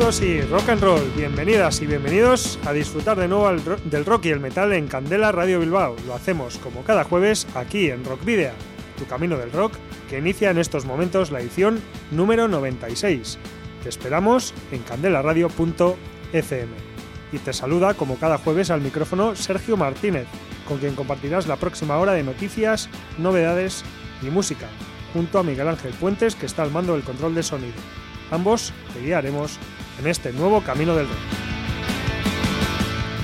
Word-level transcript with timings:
Saludos 0.00 0.22
y 0.22 0.40
rock 0.40 0.68
and 0.70 0.82
roll, 0.82 1.12
bienvenidas 1.14 1.82
y 1.82 1.86
bienvenidos 1.86 2.58
a 2.64 2.72
disfrutar 2.72 3.18
de 3.18 3.28
nuevo 3.28 3.50
del 3.84 4.06
rock 4.06 4.24
y 4.24 4.30
el 4.30 4.40
metal 4.40 4.72
en 4.72 4.86
Candela 4.86 5.30
Radio 5.30 5.60
Bilbao. 5.60 5.94
Lo 6.06 6.14
hacemos 6.14 6.56
como 6.56 6.82
cada 6.84 7.04
jueves 7.04 7.46
aquí 7.54 7.90
en 7.90 8.02
Rock 8.06 8.24
Video, 8.24 8.52
tu 8.96 9.04
camino 9.04 9.36
del 9.36 9.52
rock, 9.52 9.74
que 10.08 10.16
inicia 10.16 10.50
en 10.50 10.56
estos 10.56 10.86
momentos 10.86 11.30
la 11.30 11.42
edición 11.42 11.82
número 12.12 12.48
96. 12.48 13.38
Te 13.82 13.90
esperamos 13.90 14.54
en 14.72 14.82
candelaradio.fm. 14.84 16.72
Y 17.32 17.38
te 17.38 17.52
saluda 17.52 17.92
como 17.92 18.16
cada 18.16 18.38
jueves 18.38 18.70
al 18.70 18.80
micrófono 18.80 19.36
Sergio 19.36 19.76
Martínez, 19.76 20.26
con 20.66 20.78
quien 20.78 20.94
compartirás 20.94 21.46
la 21.46 21.56
próxima 21.56 21.98
hora 21.98 22.12
de 22.12 22.22
noticias, 22.22 22.88
novedades 23.18 23.84
y 24.22 24.30
música, 24.30 24.66
junto 25.12 25.38
a 25.38 25.42
Miguel 25.42 25.68
Ángel 25.68 25.92
Puentes, 25.92 26.36
que 26.36 26.46
está 26.46 26.62
al 26.62 26.70
mando 26.70 26.94
del 26.94 27.04
control 27.04 27.34
de 27.34 27.42
sonido. 27.42 27.76
Ambos 28.30 28.72
te 28.94 29.02
guiaremos 29.02 29.58
en 30.00 30.06
este 30.06 30.32
nuevo 30.32 30.62
camino 30.62 30.96
del 30.96 31.06
rock. 31.06 31.16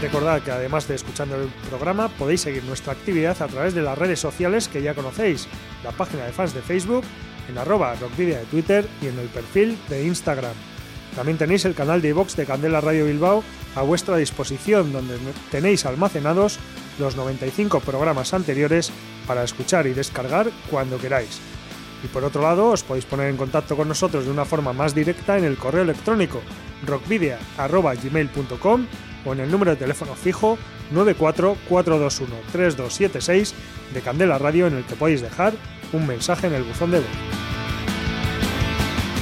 Recordad 0.03 0.43
que 0.43 0.51
además 0.51 0.87
de 0.87 0.95
escuchando 0.95 1.37
el 1.37 1.49
programa 1.71 2.09
podéis 2.09 2.43
seguir 2.43 2.63
nuestra 2.65 2.93
actividad 2.93 3.41
a 3.41 3.47
través 3.47 3.75
de 3.75 3.81
las 3.81 3.97
redes 3.97 4.21
sociales 4.21 4.69
que 4.69 4.83
ya 4.83 4.95
conocéis, 4.95 5.49
la 5.83 5.91
página 5.91 6.25
de 6.25 6.33
fans 6.33 6.53
de 6.53 6.61
Facebook, 6.61 7.05
en 7.49 7.57
arroba 7.57 7.95
rockvidia 7.95 8.39
de 8.39 8.45
Twitter 8.45 8.87
y 9.01 9.07
en 9.07 9.19
el 9.19 9.29
perfil 9.29 9.79
de 9.89 10.05
Instagram. 10.05 10.53
También 11.15 11.39
tenéis 11.39 11.65
el 11.65 11.75
canal 11.75 12.03
de 12.03 12.09
iVox 12.09 12.37
de 12.37 12.45
Candela 12.45 12.83
Radio 12.83 13.07
Bilbao 13.07 13.43
a 13.75 13.81
vuestra 13.83 14.19
disposición 14.19 14.93
donde 14.93 15.17
tenéis 15.51 15.87
almacenados 15.87 16.59
los 16.99 17.17
95 17.17 17.81
programas 17.81 18.35
anteriores 18.35 18.93
para 19.27 19.45
escuchar 19.45 19.87
y 19.87 19.95
descargar 19.95 20.51
cuando 20.71 20.99
queráis. 20.99 21.41
Y 22.05 22.09
por 22.09 22.23
otro 22.23 22.43
lado, 22.43 22.69
os 22.69 22.83
podéis 22.83 23.07
poner 23.07 23.31
en 23.31 23.39
contacto 23.39 23.77
con 23.77 23.89
nosotros 23.89 24.27
de 24.27 24.31
una 24.31 24.45
forma 24.45 24.75
más 24.75 24.95
directa 24.95 25.39
en 25.39 25.45
el 25.45 25.57
correo 25.57 25.83
electrónico 25.83 26.43
rockvidia.gmail.com 26.85 28.87
o 29.25 29.33
en 29.33 29.41
el 29.41 29.51
número 29.51 29.71
de 29.73 29.77
teléfono 29.77 30.15
fijo 30.15 30.59
944213276 30.95 33.53
de 33.93 34.01
Candela 34.01 34.39
Radio 34.39 34.67
en 34.67 34.77
el 34.77 34.85
que 34.85 34.97
podéis 34.97 35.21
dejar 35.21 35.53
un 35.93 36.07
mensaje 36.07 36.47
en 36.47 36.55
el 36.55 36.65
buzón 36.65 36.91
de 36.91 37.01
voz. 37.01 37.07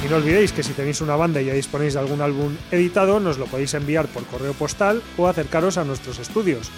Y 0.05 0.09
no 0.09 0.17
olvidéis 0.17 0.51
que 0.51 0.61
si 0.61 0.73
tenéis 0.73 1.01
una 1.01 1.15
banda 1.15 1.41
y 1.41 1.45
ya 1.45 1.53
disponéis 1.53 1.95
de 1.95 1.99
algún 1.99 2.21
álbum 2.21 2.55
editado, 2.69 3.19
nos 3.19 3.39
lo 3.39 3.47
podéis 3.47 3.73
enviar 3.73 4.05
por 4.07 4.23
correo 4.25 4.53
postal 4.53 5.01
o 5.17 5.27
acercaros 5.27 5.79
a 5.79 5.83
nuestros 5.83 6.19
estudios, 6.19 6.69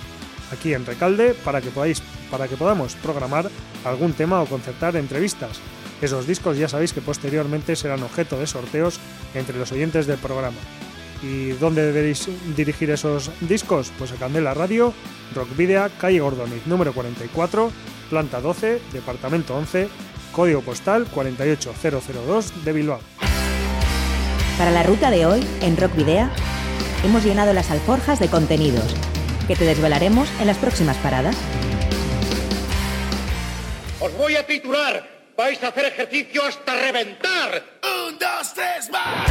aquí 0.53 0.73
en 0.73 0.85
Recalde, 0.85 1.33
para 1.33 1.59
que, 1.59 1.69
podáis, 1.69 2.01
para 2.31 2.47
que 2.47 2.55
podamos 2.55 2.95
programar 2.95 3.49
algún 3.83 4.13
tema 4.13 4.41
o 4.41 4.45
concertar 4.45 4.95
entrevistas. 4.95 5.59
Esos 6.01 6.27
discos 6.27 6.57
ya 6.57 6.69
sabéis 6.69 6.93
que 6.93 7.01
posteriormente 7.01 7.75
serán 7.75 8.03
objeto 8.03 8.39
de 8.39 8.47
sorteos 8.47 8.99
entre 9.33 9.57
los 9.57 9.71
oyentes 9.71 10.05
del 10.05 10.17
programa. 10.17 10.57
¿Y 11.23 11.49
dónde 11.53 11.83
deberéis 11.83 12.29
dirigir 12.55 12.91
esos 12.91 13.31
discos? 13.41 13.91
Pues 13.97 14.11
a 14.11 14.15
Candela 14.15 14.53
Radio, 14.53 14.93
Rock 15.33 15.55
Video, 15.57 15.89
calle 15.99 16.19
Gordoniz, 16.19 16.67
número 16.67 16.93
44, 16.93 17.71
planta 18.09 18.39
12, 18.39 18.79
departamento 18.93 19.55
11, 19.55 19.89
código 20.31 20.61
postal 20.61 21.07
48002 21.07 22.63
de 22.63 22.73
Bilbao. 22.73 22.99
Para 24.59 24.71
la 24.71 24.83
ruta 24.83 25.09
de 25.09 25.25
hoy, 25.25 25.43
en 25.61 25.77
Rock 25.77 25.95
Video, 25.95 26.29
hemos 27.03 27.23
llenado 27.23 27.53
las 27.53 27.71
alforjas 27.71 28.19
de 28.19 28.27
contenidos 28.27 28.95
que 29.47 29.55
te 29.55 29.65
desvelaremos 29.65 30.29
en 30.39 30.47
las 30.47 30.57
próximas 30.57 30.97
paradas. 30.97 31.35
Os 33.99 34.15
voy 34.17 34.35
a 34.35 34.45
titular. 34.45 35.16
Vais 35.37 35.63
a 35.63 35.67
hacer 35.67 35.85
ejercicio 35.85 36.43
hasta 36.43 36.73
reventar. 36.73 37.63
Un, 37.83 38.17
dos, 38.17 38.53
tres, 38.55 38.89
más. 38.91 39.29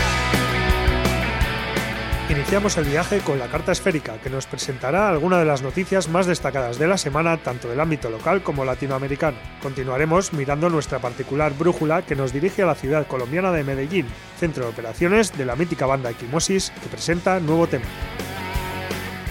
Iniciamos 2.31 2.77
el 2.77 2.85
viaje 2.85 3.19
con 3.19 3.41
la 3.41 3.49
carta 3.49 3.73
esférica, 3.73 4.19
que 4.23 4.31
nos 4.31 4.47
presentará 4.47 5.09
algunas 5.09 5.41
de 5.41 5.47
las 5.47 5.63
noticias 5.63 6.09
más 6.09 6.27
destacadas 6.27 6.79
de 6.79 6.87
la 6.87 6.97
semana, 6.97 7.39
tanto 7.39 7.69
del 7.69 7.81
ámbito 7.81 8.09
local 8.09 8.45
como 8.45 8.65
latinoamericano. 8.65 9.37
Continuaremos 9.61 10.33
mirando 10.33 10.71
nuestra 10.71 11.01
particular 11.01 11.55
brújula 11.55 12.03
que 12.03 12.15
nos 12.15 12.33
dirige 12.33 12.63
a 12.63 12.67
la 12.67 12.77
ciudad 12.77 13.09
colombiana 13.09 13.51
de 13.51 13.65
Medellín, 13.65 14.07
centro 14.39 14.65
de 14.65 14.71
operaciones 14.71 15.37
de 15.37 15.45
la 15.45 15.57
mítica 15.57 15.87
banda 15.87 16.11
Equimosis, 16.11 16.71
que 16.83 16.89
presenta 16.89 17.41
nuevo 17.41 17.67
tema. 17.67 17.87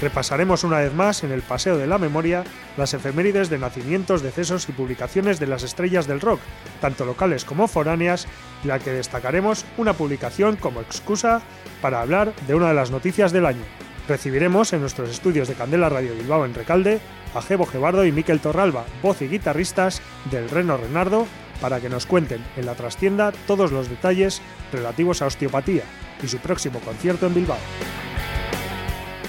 Repasaremos 0.02 0.64
una 0.64 0.80
vez 0.80 0.94
más 0.94 1.24
en 1.24 1.32
el 1.32 1.42
Paseo 1.42 1.78
de 1.78 1.88
la 1.88 1.98
Memoria 1.98 2.44
las 2.78 2.94
efemérides 2.94 3.50
de 3.50 3.58
nacimientos, 3.58 4.22
decesos 4.22 4.68
y 4.68 4.74
publicaciones 4.74 5.40
de 5.40 5.48
las 5.48 5.64
estrellas 5.64 6.06
del 6.06 6.20
rock, 6.20 6.42
tanto 6.82 7.06
locales 7.06 7.46
como 7.46 7.68
foráneas, 7.68 8.28
y 8.64 8.68
la 8.68 8.80
que 8.80 8.92
destacaremos 8.92 9.66
una 9.78 9.94
publicación 9.94 10.58
como 10.58 10.82
excusa 10.82 11.42
para 11.82 12.02
hablar 12.02 12.34
de 12.48 12.56
una 12.56 12.70
de 12.70 12.74
las 12.74 12.92
noticias 12.92 13.32
del 13.32 13.46
año. 13.46 13.64
Recibiremos 14.08 14.74
en 14.74 14.82
nuestros 14.82 15.10
estudios 15.10 15.48
de 15.48 15.56
Candela 15.56 15.90
Radio 15.90 16.14
Bilbao 16.14 16.46
en 16.46 16.54
Recalde 16.54 17.00
a 17.34 17.42
Jebo 17.42 17.66
Gebardo 17.66 18.06
y 18.06 18.12
Miquel 18.12 18.40
Torralba, 18.40 18.86
voz 19.02 19.22
y 19.22 19.28
guitarristas 19.28 20.02
del 20.30 20.50
Reno 20.50 20.78
Renardo, 20.78 21.26
para 21.62 21.80
que 21.80 21.90
nos 21.90 22.06
cuenten 22.06 22.44
en 22.58 22.66
la 22.66 22.76
trastienda 22.76 23.32
todos 23.48 23.72
los 23.72 23.90
detalles 23.90 24.42
relativos 24.74 25.22
a 25.22 25.28
osteopatía 25.28 25.84
y 26.22 26.28
su 26.28 26.38
próximo 26.40 26.80
concierto 26.82 27.28
en 27.28 27.34
Bilbao. 27.34 27.58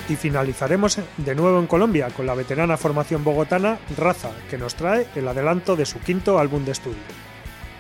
Y 0.09 0.15
finalizaremos 0.15 0.99
de 1.17 1.35
nuevo 1.35 1.59
en 1.59 1.67
Colombia 1.67 2.09
con 2.17 2.27
la 2.27 2.35
veterana 2.35 2.77
formación 2.77 3.25
bogotana 3.25 3.79
Raza, 3.97 4.31
que 4.49 4.59
nos 4.59 4.77
trae 4.77 5.07
el 5.17 5.27
adelanto 5.27 5.75
de 5.75 5.85
su 5.85 5.99
quinto 5.99 6.39
álbum 6.39 6.65
de 6.65 6.73
estudio. 6.73 6.99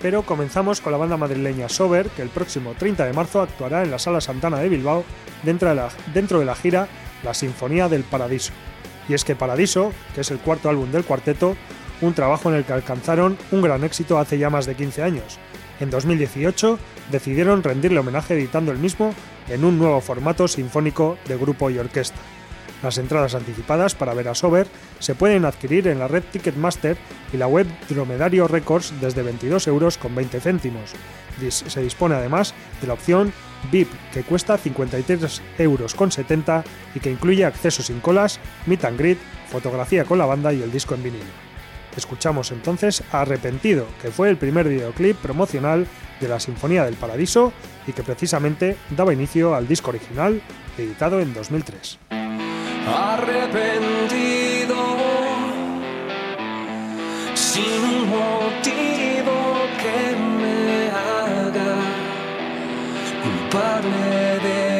Pero 0.02 0.22
comenzamos 0.22 0.80
con 0.80 0.92
la 0.92 0.98
banda 0.98 1.16
madrileña 1.16 1.68
Sober, 1.68 2.08
que 2.10 2.22
el 2.22 2.28
próximo 2.28 2.74
30 2.74 3.06
de 3.06 3.12
marzo 3.12 3.40
actuará 3.40 3.82
en 3.82 3.90
la 3.90 3.98
Sala 3.98 4.20
Santana 4.20 4.58
de 4.58 4.68
Bilbao 4.68 5.04
dentro 5.42 5.68
de 5.68 5.76
la, 5.76 5.88
dentro 6.12 6.40
de 6.40 6.44
la 6.44 6.56
gira 6.56 6.88
La 7.22 7.32
Sinfonía 7.32 7.88
del 7.88 8.02
Paradiso. 8.02 8.52
Y 9.08 9.14
es 9.14 9.24
que 9.24 9.36
Paradiso, 9.36 9.92
que 10.14 10.22
es 10.22 10.30
el 10.30 10.38
cuarto 10.38 10.68
álbum 10.68 10.90
del 10.90 11.04
cuarteto, 11.04 11.56
un 12.00 12.12
trabajo 12.12 12.50
en 12.50 12.56
el 12.56 12.64
que 12.64 12.72
alcanzaron 12.72 13.38
un 13.52 13.62
gran 13.62 13.84
éxito 13.84 14.18
hace 14.18 14.36
ya 14.38 14.50
más 14.50 14.66
de 14.66 14.74
15 14.74 15.02
años. 15.02 15.38
En 15.80 15.90
2018 15.90 16.78
decidieron 17.10 17.62
rendirle 17.62 18.00
homenaje 18.00 18.34
editando 18.34 18.72
el 18.72 18.78
mismo 18.78 19.14
en 19.48 19.64
un 19.64 19.78
nuevo 19.78 20.00
formato 20.00 20.48
sinfónico 20.48 21.18
de 21.28 21.36
grupo 21.36 21.70
y 21.70 21.78
orquesta. 21.78 22.18
Las 22.82 22.98
entradas 22.98 23.34
anticipadas 23.34 23.94
para 23.94 24.14
ver 24.14 24.28
a 24.28 24.34
Sober 24.34 24.66
se 24.98 25.14
pueden 25.14 25.44
adquirir 25.44 25.88
en 25.88 25.98
la 25.98 26.08
red 26.08 26.22
Ticketmaster 26.30 26.96
y 27.32 27.36
la 27.36 27.46
web 27.46 27.66
Dromedario 27.88 28.48
Records 28.48 28.92
desde 29.00 29.22
22 29.22 29.66
euros 29.66 29.98
con 29.98 30.14
20 30.14 30.40
céntimos. 30.40 30.92
Se 31.50 31.82
dispone 31.82 32.14
además 32.14 32.54
de 32.80 32.86
la 32.86 32.94
opción 32.94 33.32
VIP 33.70 33.88
que 34.12 34.22
cuesta 34.22 34.58
53 34.58 35.42
euros 35.58 35.94
con 35.94 36.12
70 36.12 36.64
y 36.94 37.00
que 37.00 37.10
incluye 37.10 37.44
acceso 37.44 37.82
sin 37.82 38.00
colas, 38.00 38.40
meet 38.66 38.84
and 38.84 38.98
greet, 38.98 39.18
fotografía 39.50 40.04
con 40.04 40.18
la 40.18 40.26
banda 40.26 40.52
y 40.52 40.62
el 40.62 40.72
disco 40.72 40.94
en 40.94 41.02
vinilo. 41.02 41.45
Escuchamos 41.96 42.52
entonces 42.52 43.02
Arrepentido, 43.12 43.86
que 44.02 44.10
fue 44.10 44.28
el 44.28 44.36
primer 44.36 44.68
videoclip 44.68 45.16
promocional 45.16 45.86
de 46.20 46.28
la 46.28 46.40
Sinfonía 46.40 46.84
del 46.84 46.94
Paradiso 46.94 47.52
y 47.86 47.92
que 47.92 48.02
precisamente 48.02 48.76
daba 48.90 49.12
inicio 49.12 49.54
al 49.54 49.68
disco 49.68 49.90
original, 49.90 50.40
editado 50.76 51.20
en 51.20 51.32
2003. 51.34 51.98
Arrepentido, 52.86 54.76
sin 57.34 58.08
motivo 58.08 59.34
que 59.80 60.16
me 60.16 60.90
haga 60.90 61.76
culpable 63.22 64.38
de 64.42 64.75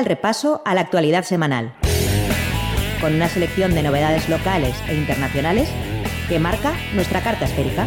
el 0.00 0.06
repaso 0.06 0.62
a 0.64 0.74
la 0.74 0.80
actualidad 0.80 1.24
semanal, 1.24 1.74
con 3.02 3.14
una 3.14 3.28
selección 3.28 3.74
de 3.74 3.82
novedades 3.82 4.30
locales 4.30 4.74
e 4.88 4.94
internacionales 4.94 5.68
que 6.26 6.38
marca 6.38 6.72
nuestra 6.94 7.22
carta 7.22 7.44
esférica. 7.44 7.86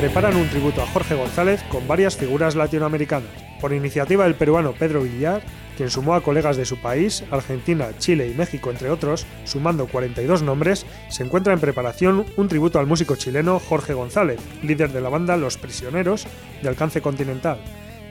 Preparan 0.00 0.36
un 0.36 0.48
tributo 0.48 0.82
a 0.82 0.86
Jorge 0.86 1.14
González 1.14 1.62
con 1.64 1.86
varias 1.86 2.16
figuras 2.16 2.54
latinoamericanas. 2.56 3.28
Por 3.60 3.74
iniciativa 3.74 4.24
del 4.24 4.34
peruano 4.34 4.72
Pedro 4.72 5.02
Villar, 5.02 5.42
quien 5.76 5.90
sumó 5.90 6.14
a 6.14 6.22
colegas 6.22 6.56
de 6.56 6.64
su 6.64 6.78
país, 6.78 7.22
Argentina, 7.30 7.88
Chile 7.98 8.28
y 8.28 8.34
México 8.34 8.70
entre 8.70 8.90
otros, 8.90 9.26
sumando 9.44 9.86
42 9.86 10.42
nombres, 10.42 10.86
se 11.10 11.22
encuentra 11.22 11.52
en 11.52 11.60
preparación 11.60 12.24
un 12.36 12.48
tributo 12.48 12.78
al 12.78 12.86
músico 12.86 13.16
chileno 13.16 13.58
Jorge 13.58 13.92
González, 13.92 14.40
líder 14.62 14.90
de 14.90 15.02
la 15.02 15.10
banda 15.10 15.36
Los 15.36 15.58
Prisioneros, 15.58 16.26
de 16.62 16.68
alcance 16.68 17.02
continental. 17.02 17.58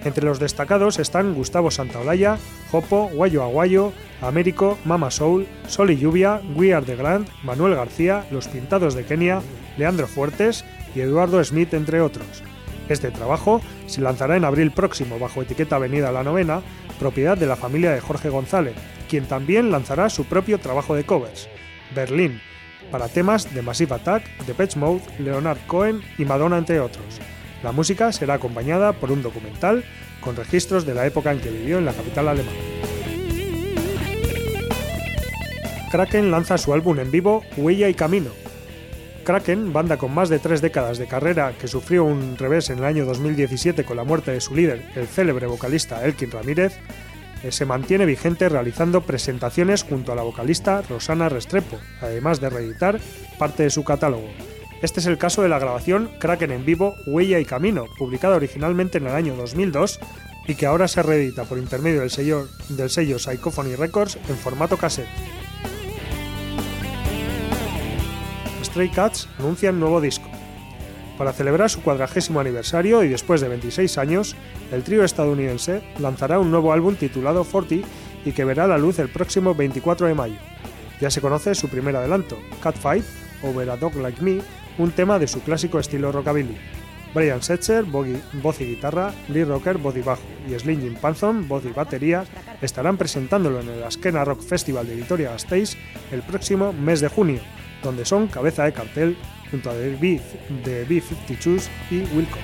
Entre 0.05 0.25
los 0.25 0.39
destacados 0.39 0.99
están 0.99 1.33
Gustavo 1.33 1.71
Santaolalla, 1.71 2.37
Jopo, 2.71 3.09
Guayo 3.13 3.43
Aguayo, 3.43 3.93
Américo, 4.21 4.77
Mama 4.83 5.11
Soul, 5.11 5.47
Sol 5.67 5.91
y 5.91 5.97
Lluvia, 5.97 6.41
We 6.55 6.73
Are 6.73 6.85
the 6.85 6.95
Grand, 6.95 7.27
Manuel 7.43 7.75
García, 7.75 8.25
Los 8.29 8.47
Pintados 8.47 8.95
de 8.95 9.05
Kenia, 9.05 9.41
Leandro 9.77 10.07
Fuertes 10.07 10.65
y 10.93 10.99
Eduardo 10.99 11.41
Smith, 11.43 11.73
entre 11.73 12.01
otros. 12.01 12.43
Este 12.89 13.11
trabajo 13.11 13.61
se 13.87 14.01
lanzará 14.01 14.35
en 14.35 14.43
abril 14.43 14.71
próximo 14.71 15.19
bajo 15.19 15.41
etiqueta 15.41 15.77
Avenida 15.77 16.11
La 16.11 16.23
Novena, 16.23 16.61
propiedad 16.99 17.37
de 17.37 17.47
la 17.47 17.55
familia 17.55 17.91
de 17.91 18.01
Jorge 18.01 18.29
González, 18.29 18.75
quien 19.09 19.25
también 19.25 19.71
lanzará 19.71 20.09
su 20.09 20.25
propio 20.25 20.59
trabajo 20.59 20.95
de 20.95 21.05
covers, 21.05 21.47
Berlín, 21.95 22.41
para 22.91 23.07
temas 23.07 23.53
de 23.53 23.61
Massive 23.61 23.95
Attack, 23.95 24.25
Depeche 24.45 24.77
Mode, 24.77 25.01
Leonard 25.19 25.59
Cohen 25.65 26.01
y 26.17 26.25
Madonna, 26.25 26.57
entre 26.57 26.81
otros. 26.81 27.21
La 27.63 27.71
música 27.71 28.11
será 28.11 28.35
acompañada 28.35 28.91
por 28.91 29.11
un 29.11 29.23
documental 29.23 29.83
con 30.19 30.35
registros 30.35 30.85
de 30.85 30.93
la 30.93 31.05
época 31.05 31.31
en 31.31 31.39
que 31.39 31.49
vivió 31.49 31.77
en 31.77 31.85
la 31.85 31.93
capital 31.93 32.27
alemana. 32.27 32.57
Kraken 35.91 36.31
lanza 36.31 36.57
su 36.57 36.73
álbum 36.73 36.99
en 36.99 37.11
vivo 37.11 37.43
Huella 37.55 37.87
y 37.87 37.93
Camino. 37.93 38.31
Kraken, 39.23 39.71
banda 39.71 39.97
con 39.97 40.13
más 40.13 40.27
de 40.27 40.39
tres 40.39 40.59
décadas 40.59 40.97
de 40.97 41.07
carrera 41.07 41.53
que 41.57 41.69
sufrió 41.69 42.03
un 42.03 42.37
revés 42.37 42.69
en 42.69 42.79
el 42.79 42.83
año 42.83 43.05
2017 43.05 43.85
con 43.85 43.95
la 43.95 44.03
muerte 44.03 44.31
de 44.31 44.41
su 44.41 44.53
líder, 44.53 44.83
el 44.95 45.07
célebre 45.07 45.47
vocalista 45.47 46.03
Elkin 46.03 46.31
Ramírez, 46.31 46.77
eh, 47.43 47.51
se 47.51 47.65
mantiene 47.65 48.05
vigente 48.05 48.49
realizando 48.49 49.01
presentaciones 49.01 49.83
junto 49.83 50.11
a 50.11 50.15
la 50.15 50.23
vocalista 50.23 50.81
Rosana 50.81 51.29
Restrepo, 51.29 51.77
además 52.01 52.41
de 52.41 52.49
reeditar 52.49 52.99
parte 53.37 53.63
de 53.63 53.69
su 53.69 53.85
catálogo. 53.85 54.27
Este 54.83 54.99
es 54.99 55.05
el 55.05 55.17
caso 55.17 55.41
de 55.41 55.47
la 55.47 55.59
grabación 55.59 56.09
Kraken 56.19 56.51
en 56.51 56.65
vivo 56.65 56.97
Huella 57.05 57.39
y 57.39 57.45
Camino, 57.45 57.85
publicada 57.97 58.35
originalmente 58.35 58.97
en 58.97 59.07
el 59.07 59.13
año 59.13 59.33
2002 59.33 60.01
y 60.45 60.55
que 60.55 60.65
ahora 60.65 60.89
se 60.89 61.01
reedita 61.01 61.45
por 61.45 61.57
intermedio 61.57 62.01
del 62.01 62.09
sello, 62.09 62.49
del 62.67 62.89
sello 62.89 63.17
Psychophony 63.17 63.77
Records 63.77 64.17
en 64.27 64.35
formato 64.35 64.75
cassette. 64.75 65.07
Stray 68.61 68.89
Cats 68.89 69.29
anuncian 69.39 69.79
nuevo 69.79 70.01
disco. 70.01 70.27
Para 71.17 71.31
celebrar 71.31 71.69
su 71.69 71.81
cuadragésimo 71.81 72.41
aniversario 72.41 73.05
y 73.05 73.07
después 73.07 73.39
de 73.39 73.47
26 73.47 73.97
años, 73.97 74.35
el 74.73 74.83
trío 74.83 75.05
estadounidense 75.05 75.81
lanzará 75.99 76.39
un 76.39 76.51
nuevo 76.51 76.73
álbum 76.73 76.95
titulado 76.95 77.45
Forty 77.45 77.85
y 78.25 78.33
que 78.33 78.43
verá 78.43 78.67
la 78.67 78.77
luz 78.77 78.99
el 78.99 79.07
próximo 79.07 79.55
24 79.55 80.07
de 80.07 80.13
mayo. 80.13 80.39
Ya 80.99 81.09
se 81.09 81.21
conoce 81.21 81.55
su 81.55 81.69
primer 81.69 81.95
adelanto, 81.95 82.37
Catfight, 82.61 83.05
Over 83.43 83.69
a 83.69 83.77
Dog 83.77 83.95
Like 83.95 84.21
Me, 84.21 84.41
un 84.77 84.91
tema 84.91 85.19
de 85.19 85.27
su 85.27 85.41
clásico 85.41 85.79
estilo 85.79 86.11
rockabilly. 86.11 86.57
Brian 87.13 87.43
Setzer, 87.43 87.83
voz 87.83 88.59
y 88.59 88.65
guitarra, 88.65 89.13
Lee 89.29 89.43
Rocker, 89.43 89.77
voz 89.77 89.95
y 89.95 90.01
bajo, 90.01 90.23
y 90.49 90.57
Slim 90.57 90.95
Panson, 90.95 91.47
voz 91.47 91.63
y 91.65 91.69
batería, 91.69 92.25
estarán 92.61 92.97
presentándolo 92.97 93.59
en 93.59 93.69
el 93.69 93.83
Askena 93.83 94.25
Rock 94.25 94.41
Festival 94.41 94.87
de 94.87 94.95
Vitoria-Gasteiz 94.95 95.77
el 96.11 96.23
próximo 96.23 96.73
mes 96.73 97.01
de 97.01 97.09
junio, 97.09 97.39
donde 97.83 98.05
son 98.05 98.27
cabeza 98.27 98.63
de 98.63 98.73
cartel 98.73 99.15
junto 99.51 99.69
a 99.69 99.73
The 99.73 99.95
B-52s 99.99 101.67
y 101.91 101.99
Wilco. 102.15 102.39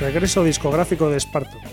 Regreso 0.00 0.42
discográfico 0.44 1.10
de 1.10 1.20
Sparto. 1.20 1.63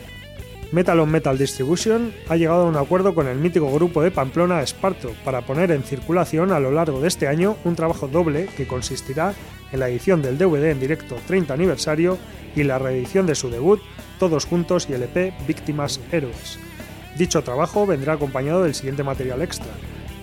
Metal 0.71 0.97
on 1.01 1.11
Metal 1.11 1.37
Distribution 1.37 2.13
ha 2.29 2.37
llegado 2.37 2.61
a 2.61 2.69
un 2.69 2.77
acuerdo 2.77 3.13
con 3.13 3.27
el 3.27 3.37
mítico 3.37 3.69
grupo 3.73 4.01
de 4.01 4.09
Pamplona 4.09 4.61
Esparto 4.61 5.11
para 5.25 5.41
poner 5.41 5.69
en 5.71 5.83
circulación 5.83 6.53
a 6.53 6.61
lo 6.61 6.71
largo 6.71 7.01
de 7.01 7.09
este 7.09 7.27
año 7.27 7.57
un 7.65 7.75
trabajo 7.75 8.07
doble 8.07 8.47
que 8.55 8.67
consistirá 8.67 9.33
en 9.73 9.81
la 9.81 9.89
edición 9.89 10.21
del 10.21 10.37
DVD 10.37 10.71
en 10.71 10.79
directo 10.79 11.17
30 11.27 11.53
aniversario 11.53 12.17
y 12.55 12.63
la 12.63 12.79
reedición 12.79 13.25
de 13.25 13.35
su 13.35 13.49
debut 13.49 13.81
Todos 14.17 14.45
Juntos 14.45 14.87
y 14.89 14.93
el 14.93 15.03
EP 15.03 15.33
Víctimas 15.45 15.99
Héroes. 16.09 16.57
Dicho 17.17 17.43
trabajo 17.43 17.85
vendrá 17.85 18.13
acompañado 18.13 18.63
del 18.63 18.73
siguiente 18.73 19.03
material 19.03 19.41
extra, 19.41 19.73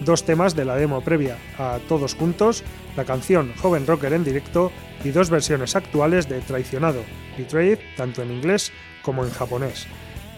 dos 0.02 0.25
temas 0.25 0.57
de 0.57 0.64
la 0.64 0.76
demo 0.76 1.02
previa 1.02 1.37
a 1.59 1.78
Todos 1.88 2.14
Juntos, 2.14 2.64
la 2.97 3.05
canción 3.05 3.52
Joven 3.61 3.87
Rocker 3.87 4.14
en 4.14 4.25
directo 4.25 4.73
y 5.05 5.11
dos 5.11 5.28
versiones 5.28 5.76
actuales 5.76 6.26
de 6.26 6.40
Traicionado, 6.40 7.02
Betrayed, 7.37 7.81
tanto 7.99 8.23
en 8.23 8.33
inglés 8.33 8.73
como 9.02 9.25
en 9.25 9.31
japonés. 9.31 9.87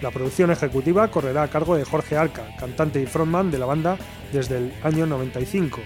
La 0.01 0.11
producción 0.11 0.51
ejecutiva 0.51 1.09
correrá 1.09 1.43
a 1.43 1.49
cargo 1.49 1.77
de 1.77 1.85
Jorge 1.85 2.17
Arca, 2.17 2.45
cantante 2.59 3.03
y 3.03 3.07
frontman 3.07 3.51
de 3.51 3.59
la 3.59 3.67
banda 3.67 3.99
desde 4.33 4.57
el 4.57 4.73
año 4.83 5.05
95, 5.05 5.81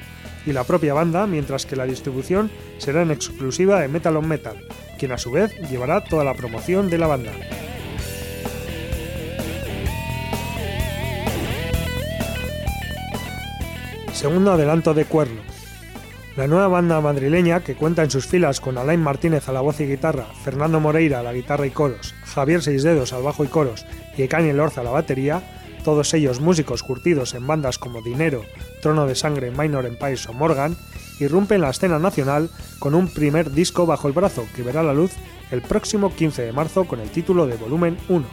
y 0.47 0.52
la 0.52 0.62
propia 0.62 0.94
banda, 0.94 1.26
mientras 1.26 1.66
que 1.66 1.75
la 1.75 1.85
distribución 1.85 2.50
será 2.78 3.02
en 3.02 3.11
exclusiva 3.11 3.80
de 3.80 3.88
Metal 3.88 4.16
on 4.16 4.28
Metal, 4.28 4.56
quien 4.99 5.11
a 5.11 5.18
su 5.18 5.33
vez 5.33 5.52
llevará 5.68 6.04
toda 6.04 6.23
la 6.23 6.35
promoción 6.35 6.90
de 6.90 6.99
la 6.99 7.09
banda. 7.09 7.33
Segundo 14.12 14.52
adelanto 14.52 14.94
de 14.94 15.06
Cuerno. 15.06 15.42
La 16.37 16.47
nueva 16.47 16.68
banda 16.68 17.00
madrileña, 17.00 17.61
que 17.61 17.75
cuenta 17.75 18.02
en 18.02 18.11
sus 18.11 18.26
filas 18.26 18.61
con 18.61 18.78
Alain 18.78 19.00
Martínez 19.00 19.49
a 19.49 19.52
la 19.52 19.61
voz 19.61 19.80
y 19.80 19.87
guitarra, 19.87 20.26
Fernando 20.44 20.80
Moreira 20.80 21.21
a 21.21 21.23
la 21.23 21.33
guitarra 21.33 21.66
y 21.66 21.71
coros, 21.71 22.14
Javier 22.25 22.62
Seisdedos 22.62 23.12
al 23.12 23.23
bajo 23.23 23.44
y 23.44 23.49
coros 23.49 23.85
y 24.16 24.23
Ekani 24.23 24.52
Lorza 24.52 24.80
a 24.80 24.85
la 24.85 24.90
batería, 24.90 25.42
todos 25.85 26.14
ellos 26.14 26.40
músicos 26.40 26.83
curtidos 26.83 27.35
en 27.35 27.47
bandas 27.47 27.78
como 27.78 28.02
Dinero, 28.02 28.44
Trono 28.80 29.06
de 29.06 29.14
Sangre, 29.14 29.50
Minor 29.50 29.87
Empires 29.87 30.28
o 30.28 30.33
Morgan, 30.33 30.76
irrumpen 31.21 31.61
la 31.61 31.71
escena 31.71 31.99
nacional 31.99 32.50
con 32.78 32.94
un 32.94 33.09
primer 33.09 33.50
disco 33.50 33.87
bajo 33.87 34.09
el 34.09 34.14
brazo 34.14 34.47
que 34.56 34.62
verá 34.62 34.83
la 34.83 34.94
luz 34.94 35.12
el 35.50 35.62
próximo 35.62 36.14
15 36.14 36.42
de 36.42 36.52
marzo 36.52 36.85
con 36.85 37.00
el 37.00 37.11
título 37.11 37.47
de 37.47 37.56
Volumen 37.56 37.97
1. 38.09 38.26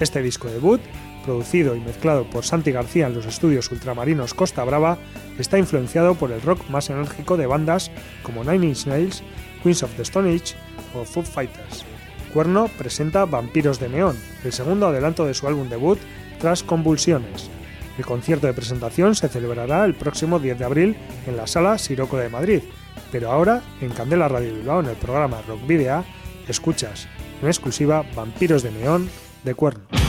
Este 0.00 0.22
disco 0.22 0.48
debut, 0.48 0.80
producido 1.24 1.74
y 1.74 1.80
mezclado 1.80 2.24
por 2.28 2.44
Santi 2.44 2.72
García 2.72 3.06
en 3.06 3.14
los 3.14 3.26
estudios 3.26 3.70
ultramarinos 3.70 4.34
Costa 4.34 4.64
Brava, 4.64 4.98
está 5.38 5.58
influenciado 5.58 6.14
por 6.14 6.30
el 6.30 6.42
rock 6.42 6.68
más 6.68 6.90
enérgico 6.90 7.36
de 7.36 7.46
bandas 7.46 7.90
como 8.22 8.44
Nine 8.44 8.66
Inch 8.66 8.86
Nails, 8.86 9.22
Queens 9.62 9.82
of 9.82 9.94
the 9.96 10.02
Stone 10.02 10.34
Age 10.34 10.54
o 10.94 11.04
Foo 11.04 11.22
Fighters. 11.22 11.91
Cuerno 12.32 12.68
presenta 12.78 13.24
Vampiros 13.26 13.78
de 13.78 13.88
Neón, 13.88 14.16
el 14.44 14.52
segundo 14.52 14.86
adelanto 14.86 15.26
de 15.26 15.34
su 15.34 15.46
álbum 15.46 15.68
debut 15.68 15.98
tras 16.40 16.62
Convulsiones. 16.62 17.50
El 17.98 18.06
concierto 18.06 18.46
de 18.46 18.54
presentación 18.54 19.14
se 19.14 19.28
celebrará 19.28 19.84
el 19.84 19.94
próximo 19.94 20.38
10 20.38 20.58
de 20.58 20.64
abril 20.64 20.96
en 21.26 21.36
la 21.36 21.46
Sala 21.46 21.76
Siroco 21.76 22.16
de 22.16 22.30
Madrid, 22.30 22.62
pero 23.10 23.30
ahora 23.30 23.62
en 23.80 23.90
Candela 23.90 24.28
Radio 24.28 24.54
Bilbao 24.54 24.80
en 24.80 24.86
el 24.86 24.96
programa 24.96 25.42
Rock 25.46 25.66
Video 25.66 26.04
escuchas 26.48 27.06
en 27.42 27.48
exclusiva 27.48 28.04
Vampiros 28.16 28.62
de 28.62 28.72
Neón 28.72 29.08
de 29.44 29.54
Cuerno. 29.54 30.01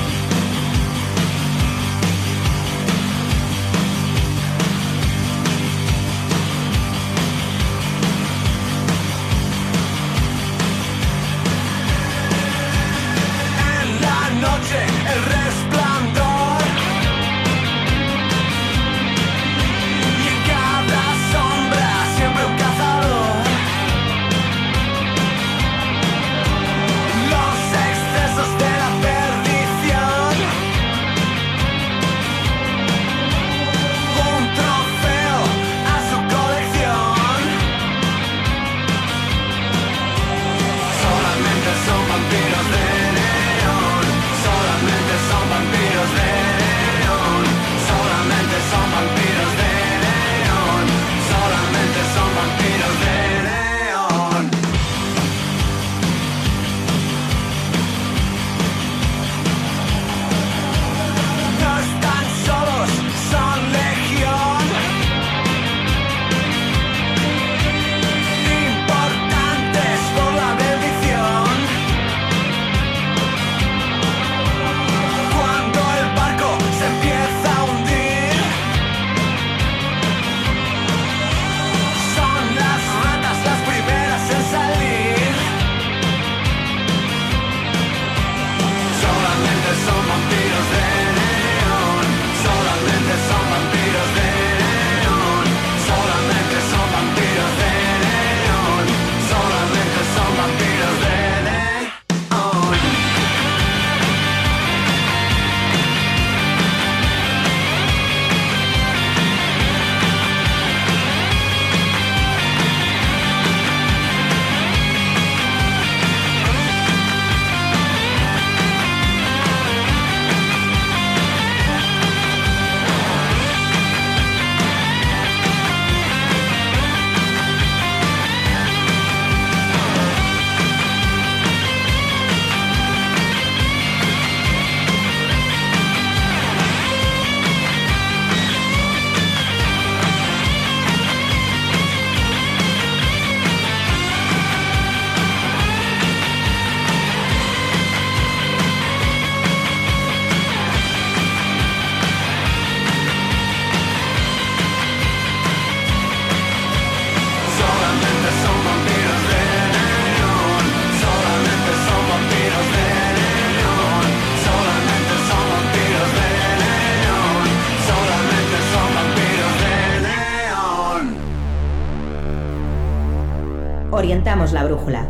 Orientamos 174.13 174.53
la 174.53 174.63
brújula, 174.63 175.07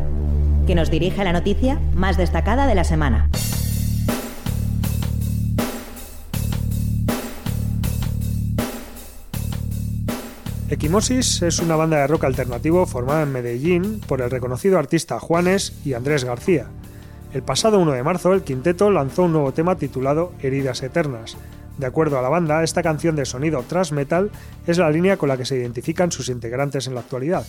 que 0.66 0.76
nos 0.76 0.90
dirige 0.90 1.20
a 1.20 1.26
la 1.26 1.34
noticia 1.34 1.78
más 1.94 2.16
destacada 2.16 2.68
de 2.68 2.74
la 2.74 2.86
semana. 2.86 3.30
Equimosis 10.70 11.42
es 11.42 11.60
una 11.60 11.76
banda 11.76 11.98
de 11.98 12.08
rock 12.08 12.24
alternativo 12.24 12.86
formada 12.86 13.24
en 13.24 13.34
Medellín 13.34 14.00
por 14.08 14.22
el 14.22 14.32
reconocido 14.32 14.80
artista 14.80 15.20
Juanes 15.20 15.74
y 15.84 15.96
Andrés 15.96 16.24
García. 16.24 16.68
El 17.34 17.44
pasado 17.44 17.80
1 17.80 17.92
de 17.92 18.04
marzo, 18.04 18.32
el 18.32 18.44
quinteto 18.44 18.90
lanzó 18.90 19.24
un 19.24 19.34
nuevo 19.34 19.52
tema 19.52 19.76
titulado 19.76 20.32
Heridas 20.42 20.82
Eternas. 20.82 21.36
De 21.78 21.86
acuerdo 21.86 22.20
a 22.20 22.22
la 22.22 22.30
banda, 22.30 22.64
esta 22.64 22.82
canción 22.82 23.18
de 23.18 23.26
sonido 23.26 23.66
thrash 23.68 23.92
metal 23.92 24.32
es 24.66 24.78
la 24.78 24.90
línea 24.90 25.18
con 25.18 25.28
la 25.28 25.36
que 25.36 25.44
se 25.44 25.58
identifican 25.58 26.10
sus 26.14 26.30
integrantes 26.30 26.88
en 26.88 26.94
la 26.94 27.02
actualidad. 27.02 27.46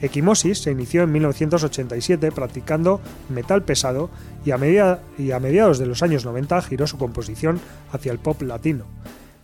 Equimosis 0.00 0.62
se 0.62 0.70
inició 0.70 1.02
en 1.02 1.12
1987 1.12 2.32
practicando 2.32 3.00
metal 3.28 3.62
pesado 3.62 4.10
y 4.44 4.50
a, 4.52 4.58
mediados 4.58 5.78
de 5.78 5.86
los 5.86 6.02
años 6.02 6.24
90 6.24 6.62
giró 6.62 6.86
su 6.86 6.96
composición 6.96 7.60
hacia 7.92 8.12
el 8.12 8.18
pop 8.18 8.40
latino. 8.42 8.84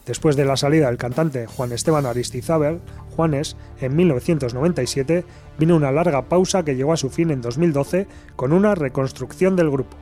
Después 0.07 0.37
de 0.37 0.45
la 0.45 0.57
salida 0.57 0.87
del 0.87 0.99
cantante 0.99 1.47
Juan 1.47 1.73
Esteban 1.73 2.07
Aristizábal, 2.07 2.81
Juanes, 3.17 3.57
en 3.81 3.97
1997, 3.97 5.25
vino 5.59 5.75
una 5.75 5.91
larga 5.91 6.23
pausa 6.29 6.65
que 6.65 6.77
llegó 6.77 6.93
a 6.93 6.97
su 6.97 7.11
fin 7.11 7.31
en 7.31 7.41
2012 7.41 8.07
con 8.37 8.53
una 8.53 8.75
reconstrucción 8.75 9.57
del 9.57 9.71
grupo. 9.71 9.97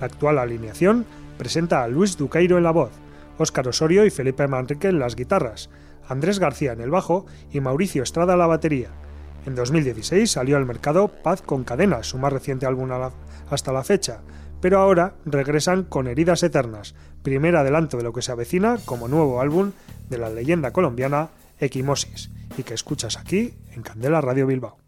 La 0.00 0.06
actual 0.06 0.38
alineación 0.38 1.04
presenta 1.38 1.84
a 1.84 1.88
Luis 1.88 2.16
Duqueiro 2.16 2.56
en 2.56 2.64
la 2.64 2.70
voz, 2.70 2.92
Óscar 3.38 3.68
Osorio 3.68 4.06
y 4.06 4.10
Felipe 4.10 4.48
Manrique 4.48 4.88
en 4.88 4.98
las 4.98 5.16
guitarras, 5.16 5.70
Andrés 6.08 6.38
García 6.38 6.72
en 6.72 6.80
el 6.80 6.90
bajo 6.90 7.26
y 7.52 7.60
Mauricio 7.60 8.02
Estrada 8.02 8.32
en 8.32 8.38
la 8.38 8.46
batería. 8.46 8.88
En 9.44 9.54
2016 9.56 10.30
salió 10.30 10.56
al 10.56 10.66
mercado 10.66 11.08
Paz 11.08 11.42
con 11.42 11.64
Cadenas, 11.64 12.06
su 12.06 12.18
más 12.18 12.32
reciente 12.32 12.66
álbum 12.66 12.90
hasta 13.50 13.72
la 13.72 13.82
fecha, 13.82 14.20
pero 14.60 14.78
ahora 14.78 15.14
regresan 15.24 15.82
con 15.82 16.06
Heridas 16.06 16.42
Eternas, 16.44 16.94
primer 17.22 17.56
adelanto 17.56 17.96
de 17.96 18.04
lo 18.04 18.12
que 18.12 18.22
se 18.22 18.30
avecina 18.30 18.78
como 18.84 19.08
nuevo 19.08 19.40
álbum 19.40 19.72
de 20.08 20.18
la 20.18 20.30
leyenda 20.30 20.72
colombiana 20.72 21.30
Equimosis, 21.58 22.30
y 22.56 22.62
que 22.62 22.74
escuchas 22.74 23.18
aquí 23.18 23.54
en 23.74 23.82
Candela 23.82 24.20
Radio 24.20 24.46
Bilbao. 24.46 24.78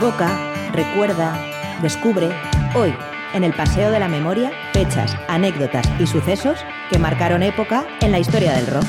Evoca, 0.00 0.34
recuerda, 0.72 1.38
descubre, 1.82 2.30
hoy, 2.74 2.90
en 3.34 3.44
el 3.44 3.52
Paseo 3.52 3.90
de 3.90 4.00
la 4.00 4.08
Memoria, 4.08 4.50
fechas, 4.72 5.14
anécdotas 5.28 5.86
y 6.00 6.06
sucesos 6.06 6.58
que 6.90 6.98
marcaron 6.98 7.42
época 7.42 7.86
en 8.00 8.10
la 8.10 8.18
historia 8.18 8.54
del 8.54 8.66
rock. 8.66 8.86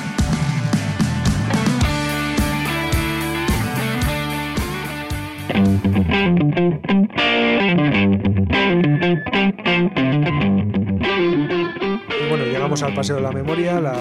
Bueno, 12.29 12.45
llegamos 12.45 12.83
al 12.83 12.93
Paseo 12.93 13.17
de 13.17 13.21
la 13.21 13.33
Memoria, 13.33 13.81
la 13.81 13.97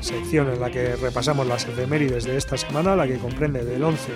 sección 0.00 0.50
en 0.50 0.60
la 0.60 0.70
que 0.70 0.96
repasamos 0.96 1.46
las 1.46 1.66
efemérides 1.66 2.24
de 2.24 2.38
esta 2.38 2.56
semana, 2.56 2.96
la 2.96 3.06
que 3.06 3.18
comprende 3.18 3.66
del 3.66 3.84
11 3.84 4.12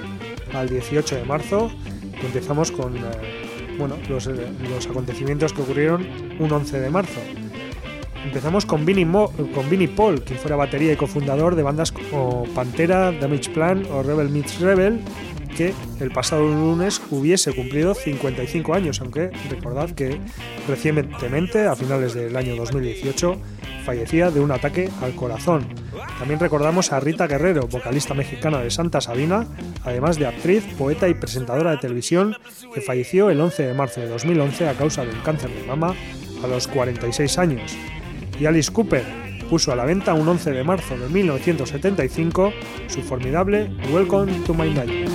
al 0.55 0.71
18 0.71 1.15
de 1.15 1.25
marzo. 1.25 1.71
Empezamos 2.23 2.73
con 2.73 2.97
eh, 2.97 3.01
bueno, 3.79 3.97
los, 4.09 4.27
eh, 4.27 4.35
los 4.69 4.87
acontecimientos 4.87 5.53
que 5.53 5.63
ocurrieron 5.63 6.07
un 6.39 6.53
11 6.53 6.81
de 6.81 6.91
marzo. 6.91 7.21
Empezamos 8.25 8.67
con 8.67 8.85
Vinnie, 8.85 9.07
con 9.07 9.71
Vinnie 9.71 9.89
Paul, 9.89 10.23
quien 10.23 10.39
fuera 10.39 10.57
batería 10.57 10.93
y 10.93 10.97
cofundador 10.97 11.55
de 11.55 11.63
bandas 11.63 11.93
como 11.93 12.45
Pantera, 12.55 13.13
Damage 13.13 13.51
Plan 13.51 13.87
o 13.91 14.03
Rebel 14.03 14.29
Meets 14.29 14.61
Rebel, 14.61 15.01
que 15.57 15.73
el 16.01 16.11
pasado 16.11 16.47
lunes 16.47 17.01
hubiese 17.11 17.53
cumplido 17.55 17.95
55 17.95 18.75
años, 18.75 19.01
aunque 19.01 19.31
recordad 19.49 19.91
que 19.91 20.21
recientemente, 20.67 21.67
a 21.67 21.75
finales 21.75 22.15
del 22.15 22.37
año 22.37 22.57
2018, 22.57 23.37
fallecía 23.89 24.31
de 24.31 24.41
un 24.41 24.51
ataque 24.51 24.91
al 25.01 25.15
corazón. 25.15 25.67
También 26.19 26.39
recordamos 26.39 26.93
a 26.93 27.01
Rita 27.01 27.27
Guerrero, 27.27 27.69
vocalista 27.69 28.13
mexicana 28.13 28.59
de 28.59 28.71
Santa 28.71 29.01
Sabina, 29.01 29.47
además 29.83 30.19
de 30.19 30.27
actriz, 30.27 30.63
poeta 30.77 31.09
y 31.09 31.15
presentadora 31.15 31.71
de 31.71 31.79
televisión, 31.79 32.37
que 32.75 32.83
falleció 32.83 33.31
el 33.31 33.41
11 33.41 33.69
de 33.69 33.73
marzo 33.73 34.03
de 34.03 34.09
2011 34.09 34.69
a 34.69 34.75
causa 34.75 35.07
de 35.07 35.13
un 35.13 35.21
cáncer 35.23 35.49
de 35.49 35.67
mama 35.67 35.95
a 36.45 36.47
los 36.47 36.69
46 36.69 37.39
años. 37.39 37.79
Y 38.39 38.45
Alice 38.45 38.71
Cooper 38.71 39.05
puso 39.49 39.73
a 39.73 39.77
la 39.77 39.87
venta 39.87 40.13
un 40.13 40.29
11 40.29 40.51
de 40.51 40.65
marzo 40.65 40.99
de 40.99 41.09
1975 41.09 42.53
su 42.89 43.01
formidable 43.01 43.71
Welcome 43.91 44.31
to 44.45 44.53
My 44.53 44.69
Night. 44.69 45.09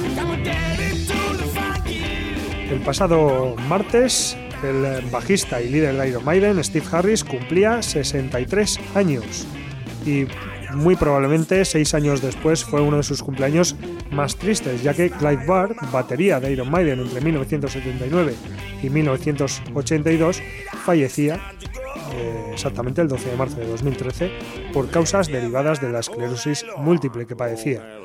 El 2.72 2.80
pasado 2.80 3.56
martes, 3.70 4.36
el 4.64 5.10
bajista 5.10 5.62
y 5.62 5.70
líder 5.70 5.96
de 5.96 6.10
Iron 6.10 6.26
Maiden, 6.26 6.64
Steve 6.64 6.86
Harris, 6.92 7.24
cumplía 7.24 7.82
63 7.82 8.80
años 8.96 9.48
y 10.06 10.28
muy 10.74 10.96
probablemente 10.96 11.64
seis 11.66 11.94
años 11.94 12.22
después 12.22 12.64
fue 12.64 12.82
uno 12.82 12.98
de 12.98 13.04
sus 13.04 13.22
cumpleaños 13.22 13.76
más 14.12 14.36
tristes, 14.36 14.82
ya 14.84 14.94
que 14.94 15.10
Clive 15.10 15.46
Barr, 15.46 15.76
batería 15.92 16.40
de 16.40 16.52
Iron 16.52 16.70
Maiden 16.70 17.00
entre 17.00 17.22
1979 17.22 18.34
y 18.82 18.90
1982, 18.90 20.42
fallecía 20.84 21.36
eh, 22.14 22.52
exactamente 22.54 23.02
el 23.02 23.08
12 23.08 23.30
de 23.30 23.38
marzo 23.38 23.58
de 23.58 23.68
2013 23.68 24.32
por 24.74 24.90
causas 24.90 25.28
derivadas 25.28 25.80
de 25.82 25.90
la 25.90 26.00
esclerosis 26.00 26.66
múltiple 26.78 27.26
que 27.26 27.36
padecía. 27.36 28.00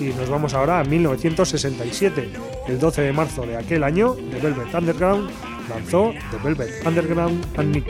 Y 0.00 0.04
nos 0.04 0.30
vamos 0.30 0.54
ahora 0.54 0.80
a 0.80 0.84
1967. 0.84 2.30
El 2.66 2.78
12 2.78 3.02
de 3.02 3.12
marzo 3.12 3.42
de 3.42 3.56
aquel 3.58 3.84
año, 3.84 4.14
The 4.14 4.38
Velvet 4.40 4.74
Underground 4.74 5.30
lanzó 5.74 6.12
The 6.30 6.38
Velvet 6.42 6.86
Underground 6.86 7.44
and. 7.56 7.84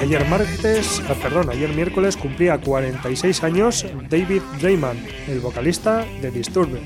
Ayer 0.00 0.28
martes, 0.28 1.00
ah, 1.08 1.50
ayer 1.50 1.70
miércoles 1.74 2.16
cumplía 2.16 2.58
46 2.58 3.44
años 3.44 3.86
David 4.10 4.42
Drayman, 4.60 4.96
el 5.28 5.40
vocalista 5.40 6.04
de 6.20 6.30
Disturbed, 6.30 6.80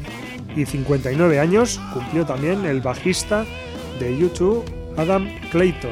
y 0.55 0.67
59 0.67 1.41
años 1.41 1.81
cumplió 1.95 2.27
también 2.27 2.65
el 2.67 2.83
bajista 2.83 3.45
de 3.99 4.19
U2 4.19 4.63
Adam 4.99 5.29
Clayton. 5.51 5.91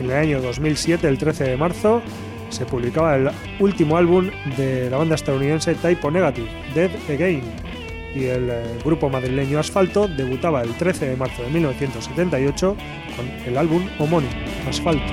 En 0.00 0.06
el 0.06 0.12
año 0.12 0.42
2007, 0.42 1.06
el 1.06 1.18
13 1.18 1.44
de 1.44 1.56
marzo, 1.56 2.02
se 2.50 2.64
publicaba 2.66 3.16
el 3.16 3.30
último 3.60 3.96
álbum 3.96 4.30
de 4.56 4.90
la 4.90 4.96
banda 4.96 5.14
estadounidense 5.14 5.74
Typo 5.74 6.10
Negative, 6.10 6.48
Dead 6.74 6.90
Again, 7.08 7.42
y 8.14 8.24
el 8.24 8.50
eh, 8.50 8.62
grupo 8.84 9.08
madrileño 9.08 9.58
Asfalto 9.58 10.08
debutaba 10.08 10.62
el 10.62 10.74
13 10.74 11.08
de 11.08 11.16
marzo 11.16 11.42
de 11.42 11.50
1978 11.50 12.76
con 13.16 13.28
el 13.46 13.56
álbum 13.56 13.86
homónimo, 13.98 14.32
Asfalto. 14.68 15.12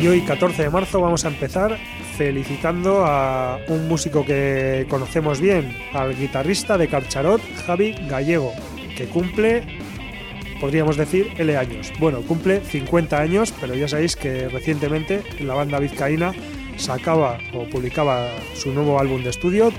Y 0.00 0.06
hoy, 0.06 0.22
14 0.22 0.62
de 0.62 0.70
marzo, 0.70 1.00
vamos 1.00 1.26
a 1.26 1.28
empezar 1.28 1.78
felicitando 2.16 3.04
a 3.04 3.58
un 3.68 3.86
músico 3.86 4.24
que 4.24 4.86
conocemos 4.88 5.40
bien, 5.40 5.76
al 5.92 6.16
guitarrista 6.16 6.78
de 6.78 6.88
Carcharot, 6.88 7.40
Javi 7.66 7.92
Gallego, 8.08 8.52
que 8.96 9.06
cumple, 9.06 9.62
podríamos 10.60 10.96
decir, 10.96 11.32
L 11.36 11.54
años. 11.56 11.92
Bueno, 11.98 12.22
cumple 12.22 12.60
50 12.60 13.18
años, 13.18 13.54
pero 13.60 13.74
ya 13.74 13.88
sabéis 13.88 14.16
que 14.16 14.48
recientemente 14.48 15.22
la 15.40 15.54
banda 15.54 15.78
vizcaína 15.78 16.32
sacaba 16.80 17.38
o 17.54 17.64
publicaba 17.64 18.30
su 18.54 18.72
nuevo 18.72 18.98
álbum 18.98 19.22
de 19.22 19.30
estudio 19.30 19.72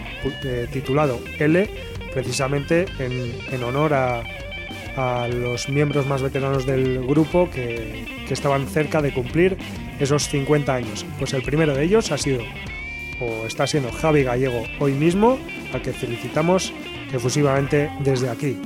eh, 0.44 0.68
titulado 0.72 1.20
L, 1.40 1.70
precisamente 2.14 2.86
en, 3.00 3.64
honor 3.64 3.94
a, 3.94 4.24
a 4.96 5.28
los 5.28 5.70
miembros 5.70 6.06
más 6.08 6.22
veteranos 6.22 6.66
del 6.66 7.06
grupo 7.06 7.50
que, 7.50 8.06
que 8.28 8.34
estaban 8.34 8.68
cerca 8.68 9.02
de 9.02 9.14
cumplir 9.14 9.58
esos 10.00 10.28
50 10.30 10.74
años. 10.74 11.06
Pues 11.20 11.34
el 11.34 11.42
primero 11.42 11.74
de 11.74 11.84
ellos 11.84 12.12
ha 12.12 12.18
sido, 12.18 12.42
o 13.20 13.46
está 13.46 13.68
siendo 13.68 13.92
Javi 13.92 14.24
Gallego 14.24 14.64
hoy 14.80 14.94
mismo, 14.94 15.38
al 15.74 15.82
que 15.82 15.94
felicitamos 15.94 16.74
efusivamente 17.12 17.92
desde 18.04 18.30
aquí. 18.30 18.58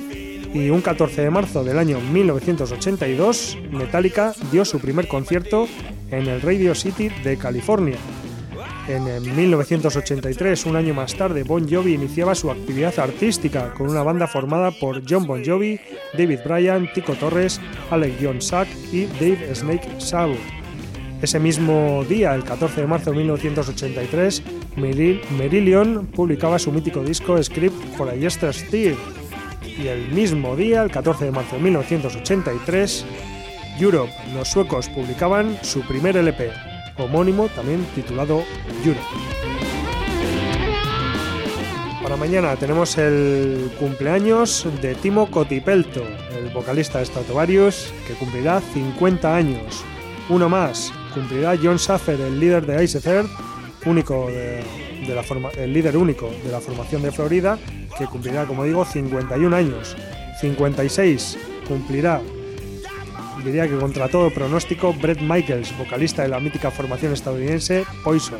Y 0.53 0.69
un 0.69 0.81
14 0.81 1.21
de 1.21 1.29
marzo 1.29 1.63
del 1.63 1.77
año 1.77 1.99
1982, 1.99 3.57
Metallica 3.71 4.33
dio 4.51 4.63
su 4.63 4.79
primer 4.79 5.07
concierto 5.07 5.67
en 6.11 6.27
el 6.27 6.41
Radio 6.41 6.73
City 6.75 7.09
de 7.23 7.37
California. 7.37 7.97
En 8.87 9.07
eh, 9.07 9.19
1983, 9.19 10.65
un 10.67 10.75
año 10.75 10.93
más 10.93 11.15
tarde, 11.15 11.43
Bon 11.43 11.67
Jovi 11.67 11.93
iniciaba 11.95 12.35
su 12.35 12.51
actividad 12.51 12.97
artística 12.99 13.73
con 13.73 13.89
una 13.89 14.03
banda 14.03 14.27
formada 14.27 14.71
por 14.71 15.01
John 15.09 15.25
Bon 15.25 15.43
Jovi, 15.43 15.79
David 16.15 16.39
Bryan, 16.45 16.87
Tico 16.93 17.13
Torres, 17.13 17.59
Alec 17.89 18.13
John 18.21 18.41
Sack 18.41 18.67
y 18.91 19.05
Dave 19.19 19.55
Snake 19.55 19.87
Sabu. 19.97 20.35
Ese 21.21 21.39
mismo 21.39 22.03
día, 22.07 22.35
el 22.35 22.43
14 22.43 22.81
de 22.81 22.87
marzo 22.87 23.09
de 23.09 23.17
1983, 23.17 24.43
Meril- 24.77 25.21
Merillion 25.31 26.05
publicaba 26.07 26.59
su 26.59 26.71
mítico 26.71 27.01
disco 27.01 27.41
Script 27.41 27.75
for 27.97 28.07
a 28.09 28.15
Yester's 28.15 28.69
Tear. 28.69 28.95
Y 29.65 29.87
el 29.87 30.09
mismo 30.09 30.55
día, 30.55 30.83
el 30.83 30.91
14 30.91 31.25
de 31.25 31.31
marzo 31.31 31.55
de 31.55 31.63
1983, 31.63 33.05
Europe, 33.79 34.11
los 34.35 34.47
suecos 34.49 34.87
publicaban 34.89 35.57
su 35.63 35.81
primer 35.81 36.15
LP, 36.17 36.51
homónimo 36.97 37.47
también 37.49 37.85
titulado 37.95 38.43
Europe. 38.83 39.01
Para 42.01 42.17
mañana 42.17 42.55
tenemos 42.55 42.97
el 42.97 43.71
cumpleaños 43.79 44.67
de 44.81 44.93
Timo 44.95 45.29
Cotipelto, 45.31 46.03
el 46.37 46.53
vocalista 46.53 46.99
de 46.99 47.05
Stratovarius, 47.07 47.91
que 48.07 48.13
cumplirá 48.13 48.61
50 48.61 49.35
años. 49.35 49.83
Uno 50.29 50.47
más, 50.47 50.93
cumplirá 51.13 51.55
John 51.61 51.77
Schaffer, 51.79 52.19
el 52.21 52.39
líder 52.39 52.65
de 52.65 52.83
Ice 52.83 52.99
único 53.85 54.27
de 54.27 55.15
la 55.15 55.23
forma- 55.23 55.49
el 55.57 55.73
líder 55.73 55.97
único 55.97 56.29
de 56.43 56.51
la 56.51 56.59
formación 56.59 57.01
de 57.01 57.11
Florida, 57.11 57.57
que 57.97 58.05
cumplirá, 58.05 58.45
como 58.45 58.63
digo, 58.63 58.85
51 58.85 59.53
años. 59.53 59.95
56 60.41 61.37
cumplirá, 61.67 62.21
diría 63.43 63.67
que 63.67 63.77
contra 63.77 64.07
todo 64.07 64.29
pronóstico, 64.31 64.93
Brett 64.93 65.21
Michaels, 65.21 65.77
vocalista 65.77 66.23
de 66.23 66.29
la 66.29 66.39
mítica 66.39 66.71
formación 66.71 67.13
estadounidense 67.13 67.83
Poison. 68.03 68.39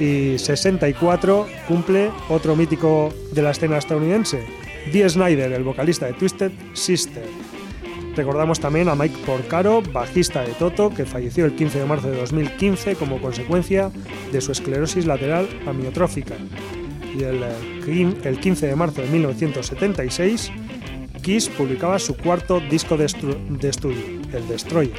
Y 0.00 0.38
64 0.38 1.46
cumple 1.66 2.10
otro 2.28 2.54
mítico 2.54 3.12
de 3.32 3.42
la 3.42 3.50
escena 3.50 3.78
estadounidense, 3.78 4.44
Dee 4.92 5.08
Snyder, 5.08 5.52
el 5.52 5.64
vocalista 5.64 6.06
de 6.06 6.12
Twisted 6.14 6.52
Sister. 6.72 7.24
Recordamos 8.18 8.58
también 8.58 8.88
a 8.88 8.96
Mike 8.96 9.16
Porcaro, 9.24 9.80
bajista 9.80 10.42
de 10.42 10.52
Toto, 10.52 10.90
que 10.90 11.04
falleció 11.04 11.44
el 11.44 11.54
15 11.54 11.78
de 11.78 11.84
marzo 11.84 12.10
de 12.10 12.16
2015 12.16 12.96
como 12.96 13.20
consecuencia 13.20 13.92
de 14.32 14.40
su 14.40 14.50
esclerosis 14.50 15.06
lateral 15.06 15.48
amiotrófica. 15.66 16.34
Y 17.16 17.22
el, 17.22 17.42
eh, 17.44 18.16
el 18.24 18.40
15 18.40 18.66
de 18.66 18.74
marzo 18.74 19.02
de 19.02 19.08
1976, 19.08 20.50
Kiss 21.28 21.50
publicaba 21.50 21.98
su 21.98 22.16
cuarto 22.16 22.58
disco 22.58 22.96
de, 22.96 23.04
estudio, 23.04 24.02
el 24.32 24.48
Destroyer. 24.48 24.96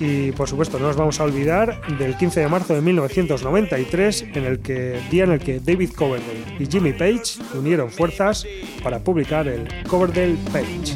Y 0.00 0.32
por 0.32 0.48
supuesto 0.48 0.78
no 0.78 0.86
nos 0.86 0.96
vamos 0.96 1.20
a 1.20 1.24
olvidar 1.24 1.86
del 1.98 2.16
15 2.16 2.40
de 2.40 2.48
marzo 2.48 2.74
de 2.74 2.80
1993, 2.80 4.22
en 4.32 4.44
el 4.46 4.60
que, 4.60 4.98
día 5.10 5.24
en 5.24 5.32
el 5.32 5.38
que 5.38 5.60
David 5.60 5.90
Coverdale 5.94 6.44
y 6.58 6.64
Jimmy 6.64 6.94
Page 6.94 7.42
unieron 7.52 7.90
fuerzas 7.90 8.46
para 8.82 8.98
publicar 8.98 9.46
el 9.48 9.68
Coverdale 9.86 10.38
Page. 10.50 10.94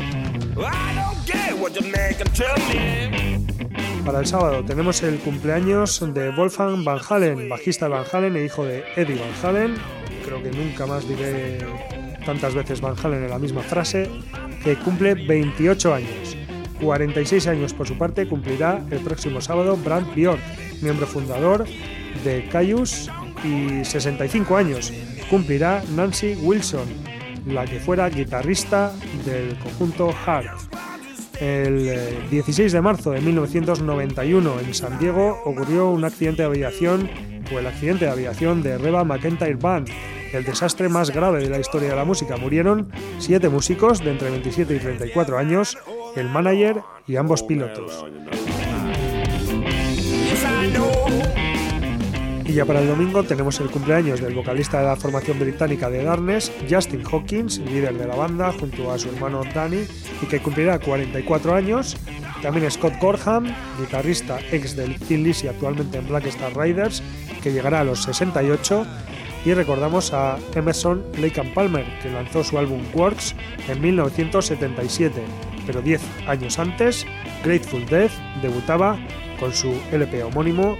Para 4.06 4.20
el 4.20 4.26
sábado 4.26 4.64
tenemos 4.64 5.02
el 5.02 5.18
cumpleaños 5.18 6.02
de 6.14 6.30
Wolfgang 6.30 6.84
Van 6.84 7.00
Halen, 7.06 7.50
bajista 7.50 7.84
de 7.84 7.90
Van 7.90 8.04
Halen 8.10 8.34
e 8.34 8.46
hijo 8.46 8.64
de 8.64 8.82
Eddie 8.96 9.16
Van 9.16 9.34
Halen. 9.44 9.74
Creo 10.24 10.42
que 10.42 10.50
nunca 10.52 10.86
más 10.86 11.06
diré 11.06 11.58
tantas 12.24 12.54
veces 12.54 12.80
Van 12.80 12.94
Halen 13.02 13.24
en 13.24 13.30
la 13.30 13.38
misma 13.38 13.62
frase, 13.62 14.10
que 14.64 14.76
cumple 14.76 15.14
28 15.14 15.94
años. 15.94 16.36
46 16.80 17.46
años 17.46 17.74
por 17.74 17.86
su 17.86 17.98
parte 17.98 18.26
cumplirá 18.26 18.82
el 18.90 19.00
próximo 19.00 19.40
sábado 19.40 19.76
Brand 19.76 20.14
Bjork, 20.14 20.40
miembro 20.82 21.06
fundador 21.06 21.66
de 22.24 22.48
Caius, 22.50 23.10
y 23.44 23.84
65 23.84 24.56
años 24.56 24.92
cumplirá 25.28 25.82
Nancy 25.94 26.34
Wilson, 26.42 26.86
la 27.46 27.64
que 27.64 27.78
fuera 27.78 28.08
guitarrista 28.08 28.92
del 29.24 29.56
conjunto 29.58 30.12
Heart. 30.12 30.74
El 31.40 32.28
16 32.30 32.58
eh, 32.58 32.76
de 32.76 32.82
marzo 32.82 33.12
de 33.12 33.20
1991 33.20 34.60
en 34.60 34.74
San 34.74 34.98
Diego 34.98 35.40
ocurrió 35.44 35.88
un 35.88 36.04
accidente 36.04 36.42
de 36.42 36.48
aviación 36.48 37.08
o 37.52 37.58
el 37.58 37.66
accidente 37.66 38.04
de 38.04 38.10
aviación 38.10 38.62
de 38.62 38.76
Reba 38.76 39.04
McIntyre 39.04 39.54
Band, 39.54 39.88
el 40.32 40.44
desastre 40.44 40.88
más 40.88 41.10
grave 41.10 41.40
de 41.40 41.50
la 41.50 41.58
historia 41.58 41.90
de 41.90 41.96
la 41.96 42.04
música. 42.04 42.36
Murieron 42.36 42.90
siete 43.18 43.48
músicos 43.48 44.00
de 44.00 44.10
entre 44.10 44.30
27 44.30 44.74
y 44.74 44.78
34 44.78 45.38
años, 45.38 45.78
el 46.16 46.28
manager 46.28 46.82
y 47.06 47.16
ambos 47.16 47.42
pilotos. 47.42 48.04
Y 52.50 52.54
ya 52.54 52.64
para 52.64 52.80
el 52.80 52.88
domingo 52.88 53.22
tenemos 53.22 53.60
el 53.60 53.70
cumpleaños 53.70 54.20
del 54.20 54.34
vocalista 54.34 54.80
de 54.80 54.86
la 54.86 54.96
formación 54.96 55.38
británica 55.38 55.88
de 55.88 56.02
Darkness, 56.02 56.50
Justin 56.68 57.04
Hawkins, 57.08 57.58
líder 57.58 57.96
de 57.96 58.08
la 58.08 58.16
banda, 58.16 58.52
junto 58.58 58.90
a 58.90 58.98
su 58.98 59.08
hermano 59.08 59.42
Danny, 59.54 59.84
y 60.20 60.26
que 60.26 60.40
cumplirá 60.40 60.80
44 60.80 61.54
años. 61.54 61.96
También 62.42 62.68
Scott 62.68 62.94
Gorham, 63.00 63.54
guitarrista 63.78 64.40
ex 64.50 64.74
del 64.74 64.98
Thin 64.98 65.22
Lizzy, 65.22 65.46
actualmente 65.46 65.98
en 65.98 66.08
Black 66.08 66.26
Star 66.26 66.56
Riders, 66.56 67.04
que 67.40 67.52
llegará 67.52 67.82
a 67.82 67.84
los 67.84 68.02
68. 68.02 68.84
Y 69.44 69.54
recordamos 69.54 70.12
a 70.12 70.38
Emerson 70.54 71.02
Lake 71.18 71.42
Palmer, 71.54 71.86
que 72.02 72.10
lanzó 72.10 72.44
su 72.44 72.58
álbum 72.58 72.82
Works 72.94 73.34
en 73.68 73.80
1977, 73.80 75.22
pero 75.66 75.80
10 75.80 76.02
años 76.26 76.58
antes, 76.58 77.06
Grateful 77.44 77.86
Death 77.86 78.12
debutaba 78.42 78.98
con 79.38 79.54
su 79.54 79.72
LP 79.92 80.22
homónimo 80.22 80.76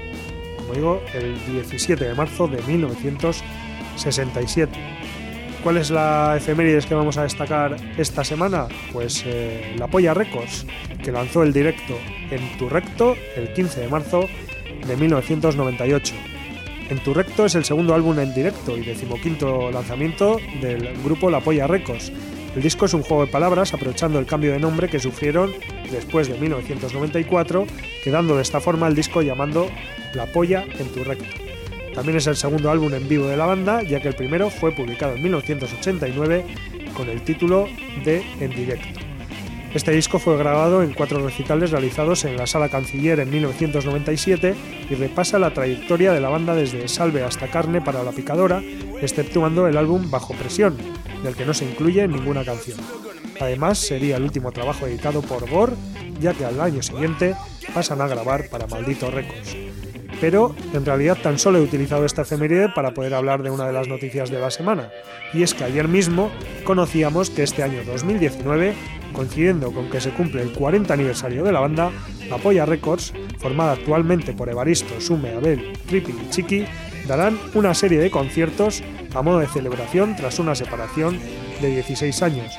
digo, 0.75 1.03
el 1.15 1.39
17 1.47 2.05
de 2.05 2.15
marzo 2.15 2.49
de 2.49 2.61
1967. 2.63 4.73
¿Cuál 5.63 5.77
es 5.77 5.91
la 5.91 6.39
efemérides 6.39 6.87
que 6.87 6.95
vamos 6.95 7.19
a 7.19 7.25
destacar 7.25 7.77
esta 7.99 8.25
semana? 8.25 8.67
Pues 8.93 9.23
eh, 9.27 9.75
la 9.79 9.89
Polla 9.89 10.15
Records, 10.15 10.65
que 11.03 11.13
lanzó 11.13 11.43
el 11.43 11.53
directo 11.53 11.99
en 12.31 12.57
Tu 12.57 12.67
Recto 12.69 13.17
el 13.37 13.53
15 13.53 13.81
de 13.81 13.89
marzo 13.89 14.27
de 14.87 14.97
1998. 14.97 16.15
En 16.91 16.99
Tu 16.99 17.15
Recto 17.15 17.47
es 17.47 17.55
el 17.55 17.65
segundo 17.65 17.95
álbum 17.95 18.19
en 18.19 18.35
directo 18.35 18.77
y 18.77 18.81
decimoquinto 18.81 19.71
lanzamiento 19.71 20.39
del 20.61 20.93
grupo 21.05 21.31
La 21.31 21.41
Polla 21.41 21.69
Records. 21.69 22.11
El 22.57 22.63
disco 22.63 22.87
es 22.87 22.95
un 22.95 23.03
juego 23.03 23.25
de 23.25 23.31
palabras 23.31 23.73
aprovechando 23.73 24.19
el 24.19 24.27
cambio 24.27 24.51
de 24.51 24.59
nombre 24.59 24.89
que 24.89 24.99
sufrieron 24.99 25.53
después 25.93 26.27
de 26.27 26.37
1994, 26.37 27.65
quedando 28.03 28.35
de 28.35 28.43
esta 28.43 28.61
forma 28.61 28.89
el 28.89 28.97
disco 28.97 29.23
llamando 29.23 29.71
La 30.15 30.27
polla 30.27 30.65
en 30.65 30.89
tu 30.89 31.05
recto. 31.05 31.33
También 31.95 32.19
es 32.19 32.27
el 32.27 32.35
segundo 32.35 32.73
álbum 32.73 32.93
en 32.93 33.09
vivo 33.09 33.29
de 33.29 33.37
la 33.37 33.47
banda, 33.47 33.83
ya 33.83 34.01
que 34.01 34.09
el 34.09 34.17
primero 34.17 34.51
fue 34.51 34.73
publicado 34.73 35.15
en 35.15 35.23
1989 35.23 36.45
con 36.97 37.09
el 37.09 37.23
título 37.23 37.69
de 38.05 38.25
En 38.41 38.51
directo. 38.51 39.10
Este 39.75 39.93
disco 39.93 40.19
fue 40.19 40.37
grabado 40.37 40.83
en 40.83 40.93
cuatro 40.95 41.25
recitales 41.25 41.71
realizados 41.71 42.25
en 42.25 42.37
la 42.37 42.49
Sala 42.49 42.69
Canciller 42.69 43.21
en 43.21 43.31
1997 43.31 44.57
y 44.91 44.95
repasa 44.97 45.39
la 45.39 45.55
trayectoria 45.55 46.13
de 46.13 46.21
la 46.21 46.29
banda 46.29 46.57
desde 46.57 46.89
Salve 46.89 47.23
hasta 47.23 47.49
Carne 47.49 47.81
para 47.81 48.03
la 48.03 48.11
Picadora, 48.11 48.61
exceptuando 49.01 49.69
el 49.69 49.77
álbum 49.77 50.11
Bajo 50.11 50.35
Presión, 50.35 50.77
del 51.23 51.37
que 51.37 51.47
no 51.47 51.55
se 51.55 51.67
incluye 51.67 52.09
ninguna 52.09 52.45
canción. 52.45 52.79
Además, 53.41 53.79
sería 53.79 54.17
el 54.17 54.25
último 54.25 54.51
trabajo 54.51 54.89
editado 54.89 55.23
por 55.23 55.49
Gore, 55.49 55.77
ya 56.19 56.35
que 56.35 56.45
al 56.45 56.61
año 56.61 56.83
siguiente 56.83 57.37
pasan 57.73 58.01
a 58.01 58.09
grabar 58.09 58.49
para 58.49 58.67
Maldito 58.67 59.09
Records. 59.09 59.70
Pero 60.21 60.55
en 60.75 60.85
realidad 60.85 61.19
tan 61.23 61.39
solo 61.39 61.59
he 61.59 61.63
utilizado 61.63 62.05
esta 62.05 62.23
efeméride 62.23 62.69
para 62.69 62.93
poder 62.93 63.15
hablar 63.15 63.43
de 63.43 63.51
una 63.51 63.67
de 63.67 63.73
las 63.73 63.89
noticias 63.89 64.31
de 64.31 64.39
la 64.39 64.51
semana, 64.51 64.91
y 65.33 65.43
es 65.43 65.55
que 65.55 65.65
ayer 65.65 65.89
mismo 65.89 66.31
conocíamos 66.65 67.31
que 67.31 67.43
este 67.43 67.63
año 67.63 67.83
2019, 67.85 68.75
coincidiendo 69.13 69.73
con 69.73 69.89
que 69.89 70.01
se 70.01 70.11
cumple 70.11 70.43
el 70.43 70.53
40 70.53 70.93
aniversario 70.93 71.43
de 71.43 71.53
la 71.53 71.61
banda, 71.61 71.91
Apoya 72.31 72.67
Records, 72.67 73.13
formada 73.39 73.73
actualmente 73.73 74.33
por 74.33 74.49
Evaristo, 74.49 75.01
Sume, 75.01 75.35
Abel, 75.35 75.73
Trippy 75.87 76.13
y 76.13 76.31
Chiqui, 76.31 76.65
darán 77.09 77.39
una 77.55 77.75
serie 77.75 77.99
de 77.99 78.11
conciertos 78.11 78.83
a 79.15 79.23
modo 79.23 79.39
de 79.39 79.47
celebración 79.47 80.15
tras 80.17 80.39
una 80.39 80.55
separación 80.55 81.19
de 81.61 81.69
16 81.69 82.23
años. 82.23 82.55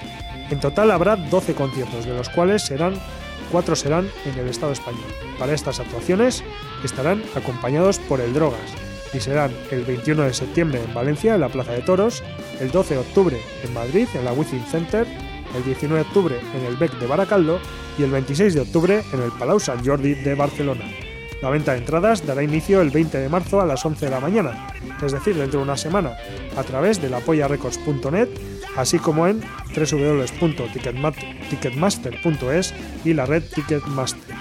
En 0.49 0.59
total 0.59 0.91
habrá 0.91 1.15
12 1.15 1.53
conciertos, 1.53 2.05
de 2.05 2.13
los 2.13 2.27
cuales 2.29 2.63
serán 2.63 2.95
4 3.51 3.75
serán 3.75 4.09
en 4.25 4.39
el 4.39 4.47
Estado 4.47 4.71
español. 4.71 5.03
Para 5.37 5.53
estas 5.53 5.79
actuaciones 5.79 6.43
estarán 6.83 7.23
acompañados 7.35 7.99
por 7.99 8.21
el 8.21 8.33
Drogas 8.33 8.59
y 9.13 9.19
serán 9.19 9.51
el 9.71 9.83
21 9.83 10.23
de 10.23 10.33
septiembre 10.33 10.81
en 10.83 10.93
Valencia, 10.93 11.35
en 11.35 11.41
la 11.41 11.49
Plaza 11.49 11.73
de 11.73 11.81
Toros, 11.81 12.23
el 12.59 12.71
12 12.71 12.93
de 12.95 12.99
octubre 12.99 13.41
en 13.63 13.73
Madrid, 13.73 14.07
en 14.13 14.25
la 14.25 14.33
Wizzing 14.33 14.65
Center, 14.65 15.05
el 15.55 15.63
19 15.65 16.03
de 16.03 16.07
octubre 16.07 16.39
en 16.55 16.65
el 16.65 16.77
BEC 16.77 16.97
de 16.99 17.07
Baracaldo 17.07 17.59
y 17.97 18.03
el 18.03 18.11
26 18.11 18.53
de 18.53 18.61
octubre 18.61 19.03
en 19.11 19.21
el 19.21 19.31
Palau 19.31 19.59
Sant 19.59 19.85
Jordi 19.85 20.13
de 20.13 20.35
Barcelona. 20.35 20.85
La 21.41 21.49
venta 21.49 21.71
de 21.71 21.79
entradas 21.79 22.25
dará 22.25 22.43
inicio 22.43 22.81
el 22.81 22.91
20 22.91 23.17
de 23.17 23.27
marzo 23.27 23.59
a 23.59 23.65
las 23.65 23.83
11 23.83 24.05
de 24.05 24.11
la 24.11 24.19
mañana, 24.19 24.67
es 25.03 25.11
decir, 25.11 25.35
dentro 25.35 25.59
de 25.59 25.65
una 25.65 25.75
semana, 25.75 26.15
a 26.55 26.63
través 26.63 27.01
de 27.01 27.09
la 27.09 27.17
apoyarecords.net, 27.17 28.29
así 28.77 28.99
como 28.99 29.27
en 29.27 29.41
www.ticketmaster.es 29.75 32.73
y 33.05 33.13
la 33.13 33.25
red 33.25 33.43
Ticketmaster. 33.43 34.35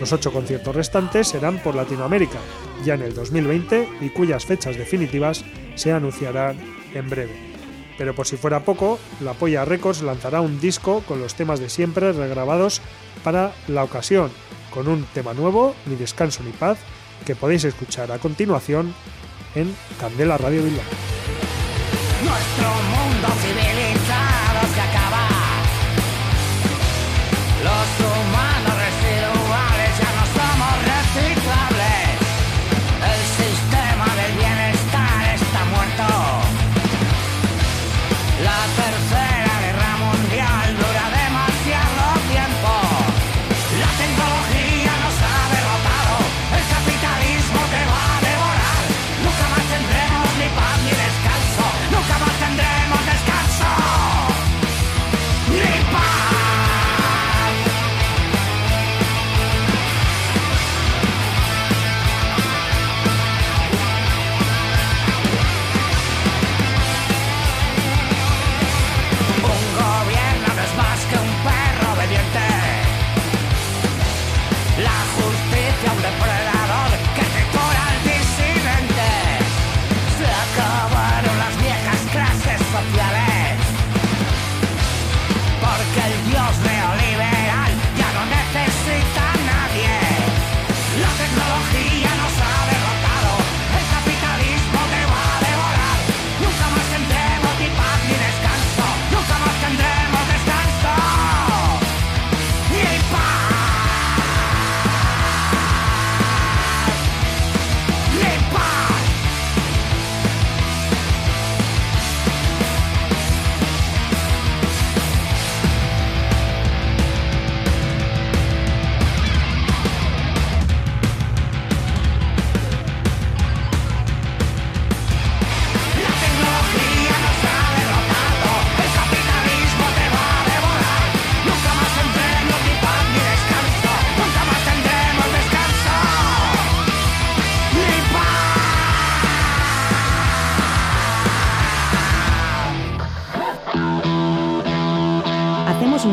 Los 0.00 0.12
ocho 0.12 0.32
conciertos 0.32 0.76
restantes 0.76 1.28
serán 1.28 1.58
por 1.58 1.74
Latinoamérica, 1.74 2.38
ya 2.84 2.94
en 2.94 3.02
el 3.02 3.14
2020, 3.14 3.88
y 4.02 4.10
cuyas 4.10 4.44
fechas 4.44 4.76
definitivas 4.76 5.44
se 5.74 5.92
anunciarán 5.92 6.58
en 6.94 7.08
breve. 7.08 7.32
Pero 7.96 8.14
por 8.14 8.26
si 8.26 8.36
fuera 8.36 8.60
poco, 8.60 8.98
la 9.20 9.32
Polla 9.32 9.64
Records 9.64 10.02
lanzará 10.02 10.42
un 10.42 10.60
disco 10.60 11.02
con 11.08 11.20
los 11.20 11.34
temas 11.34 11.60
de 11.60 11.70
siempre 11.70 12.12
regrabados 12.12 12.82
para 13.24 13.52
la 13.68 13.84
ocasión, 13.84 14.30
con 14.70 14.88
un 14.88 15.04
tema 15.14 15.32
nuevo, 15.32 15.74
Ni 15.86 15.96
descanso 15.96 16.42
ni 16.42 16.52
paz, 16.52 16.76
que 17.24 17.34
podéis 17.34 17.64
escuchar 17.64 18.12
a 18.12 18.18
continuación 18.18 18.94
en 19.54 19.74
Candela 19.98 20.36
Radio 20.36 20.62
Bilbao. 20.62 21.15
Nuestro 22.26 22.68
mundo 22.90 23.28
civilizado 23.40 23.75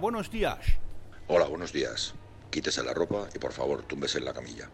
Buenos 0.00 0.30
días. 0.30 0.58
Hola, 1.28 1.46
buenos 1.46 1.72
días. 1.72 2.14
Quítese 2.50 2.82
la 2.82 2.94
ropa 2.94 3.28
y 3.34 3.38
por 3.38 3.52
favor 3.52 3.82
túmbese 3.82 4.18
en 4.18 4.24
la 4.24 4.32
camilla. 4.32 4.68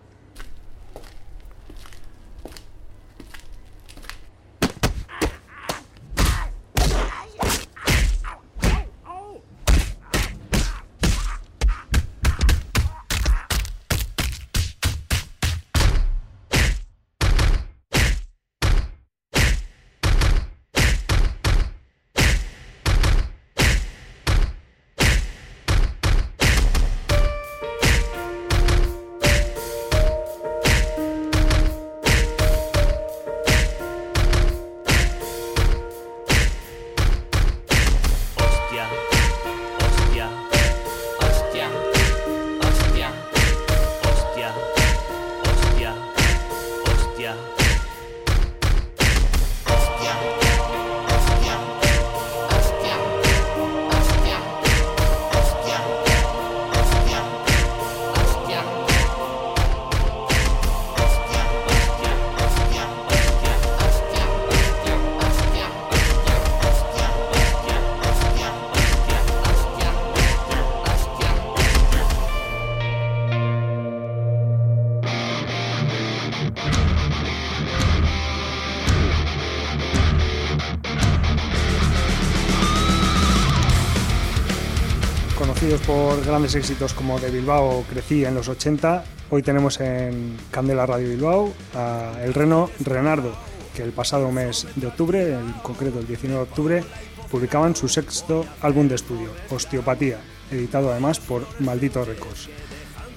Grandes 86.27 86.57
éxitos 86.57 86.93
como 86.93 87.21
de 87.21 87.31
Bilbao 87.31 87.85
Crecí 87.89 88.25
en 88.25 88.35
los 88.35 88.49
80, 88.49 89.05
hoy 89.31 89.43
tenemos 89.43 89.81
en 89.81 90.37
Candela 90.51 90.85
Radio 90.85 91.09
Bilbao 91.09 91.53
a 91.75 92.15
el 92.23 92.35
reno 92.35 92.69
Renardo, 92.81 93.33
que 93.75 93.83
el 93.83 93.93
pasado 93.93 94.33
mes 94.33 94.67
de 94.75 94.89
octubre, 94.89 95.35
en 95.35 95.53
concreto 95.63 96.01
el 96.01 96.07
19 96.07 96.45
de 96.45 96.51
octubre, 96.51 96.85
publicaban 97.31 97.77
su 97.77 97.89
sexto 97.89 98.45
álbum 98.61 98.89
de 98.89 98.97
estudio, 98.97 99.31
Osteopatía, 99.51 100.19
editado 100.51 100.91
además 100.91 101.21
por 101.21 101.47
Maldito 101.61 102.05
Records. 102.05 102.49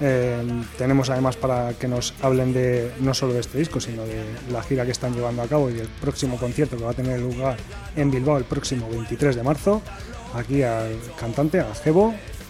Eh, 0.00 0.62
tenemos 0.78 1.10
además 1.10 1.36
para 1.36 1.74
que 1.74 1.88
nos 1.88 2.14
hablen 2.22 2.52
de 2.52 2.92
no 3.00 3.12
solo 3.12 3.34
de 3.34 3.40
este 3.40 3.58
disco, 3.58 3.80
sino 3.80 4.04
de 4.04 4.22
la 4.52 4.62
gira 4.62 4.84
que 4.84 4.92
están 4.92 5.14
llevando 5.14 5.42
a 5.42 5.46
cabo 5.46 5.68
y 5.68 5.78
el 5.78 5.88
próximo 5.88 6.36
concierto 6.38 6.76
que 6.76 6.84
va 6.84 6.92
a 6.92 6.94
tener 6.94 7.20
lugar 7.20 7.56
en 7.96 8.10
Bilbao 8.10 8.38
el 8.38 8.44
próximo 8.44 8.88
23 8.88 9.34
de 9.34 9.42
marzo. 9.42 9.82
Aquí 10.34 10.62
al 10.62 10.96
cantante, 11.18 11.58
a 11.58 11.74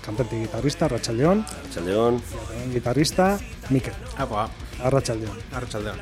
cantante 0.04 0.36
y 0.36 0.40
guitarrista, 0.40 0.88
Rachel 0.88 1.18
León, 1.18 1.44
León. 1.84 2.22
y 2.22 2.44
también 2.46 2.72
guitarrista, 2.74 3.38
Mikel, 3.70 3.92
Ah, 4.16 4.26
pues, 4.26 4.80
a 4.84 4.90
Rachel 4.90 5.20
León. 5.20 5.38
Arrachaldeón. 5.52 5.96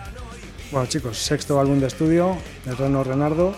Bueno 0.71 0.87
chicos, 0.87 1.17
sexto 1.19 1.59
álbum 1.59 1.81
de 1.81 1.87
estudio, 1.87 2.37
El 2.67 2.77
Reno 2.77 3.03
Renardo, 3.03 3.55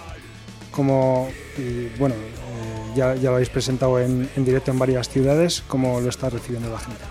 como, 0.70 1.28
y, 1.58 1.86
bueno, 1.98 2.14
eh, 2.14 2.92
ya, 2.94 3.14
ya 3.16 3.30
lo 3.30 3.34
habéis 3.36 3.48
presentado 3.50 3.98
en, 3.98 4.30
en 4.36 4.44
directo 4.44 4.70
en 4.70 4.78
varias 4.78 5.08
ciudades, 5.08 5.62
¿cómo 5.66 6.00
lo 6.00 6.08
está 6.08 6.30
recibiendo 6.30 6.70
la 6.70 6.78
gente? 6.78 7.02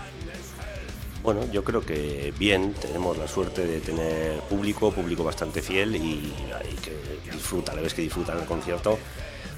Bueno, 1.22 1.42
yo 1.52 1.62
creo 1.62 1.82
que 1.82 2.32
bien, 2.38 2.72
tenemos 2.72 3.18
la 3.18 3.28
suerte 3.28 3.66
de 3.66 3.80
tener 3.80 4.40
público, 4.48 4.90
público 4.90 5.22
bastante 5.22 5.60
fiel 5.60 5.94
y, 5.96 6.00
y 6.00 6.74
que 6.82 6.96
disfruta, 7.30 7.74
la 7.74 7.82
vez 7.82 7.92
que 7.92 8.00
disfruta 8.00 8.32
el 8.32 8.46
concierto, 8.46 8.98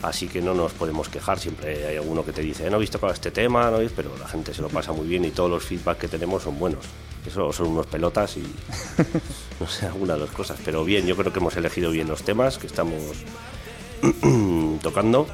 así 0.03 0.29
que 0.29 0.43
no 0.43 0.53
nos 0.55 0.73
podemos 0.73 1.09
quejar, 1.09 1.39
siempre 1.39 1.87
hay 1.87 1.97
alguno 1.97 2.25
que 2.25 2.33
te 2.33 2.43
dice, 2.43 2.69
no 2.69 2.77
he 2.77 2.81
visto 2.81 3.01
con 3.01 3.11
este 3.11 3.31
tema, 3.31 3.71
¿no? 3.71 3.79
pero 3.95 4.17
la 4.19 4.29
gente 4.29 4.53
se 4.53 4.61
lo 4.61 4.69
pasa 4.69 4.93
muy 4.93 5.07
bien 5.07 5.25
y 5.25 5.31
todos 5.31 5.51
los 5.51 5.65
feedback 5.65 5.99
que 5.99 6.09
tenemos 6.09 6.43
son 6.43 6.59
buenos. 6.59 6.85
Eso 7.27 7.53
son 7.53 7.69
unos 7.69 7.87
pelotas 7.87 8.37
y 8.37 8.43
no 9.61 9.69
sé, 9.69 9.87
algunas 9.87 10.19
de 10.19 10.27
las 10.27 10.35
cosas, 10.35 10.59
pero 10.65 10.85
bien, 10.85 11.07
yo 11.07 11.17
creo 11.17 11.33
que 11.33 11.39
hemos 11.39 11.57
elegido 11.57 11.91
bien 11.93 12.09
los 12.09 12.23
temas 12.23 12.59
que 12.59 12.67
estamos 12.67 13.01
tocando. 14.83 15.27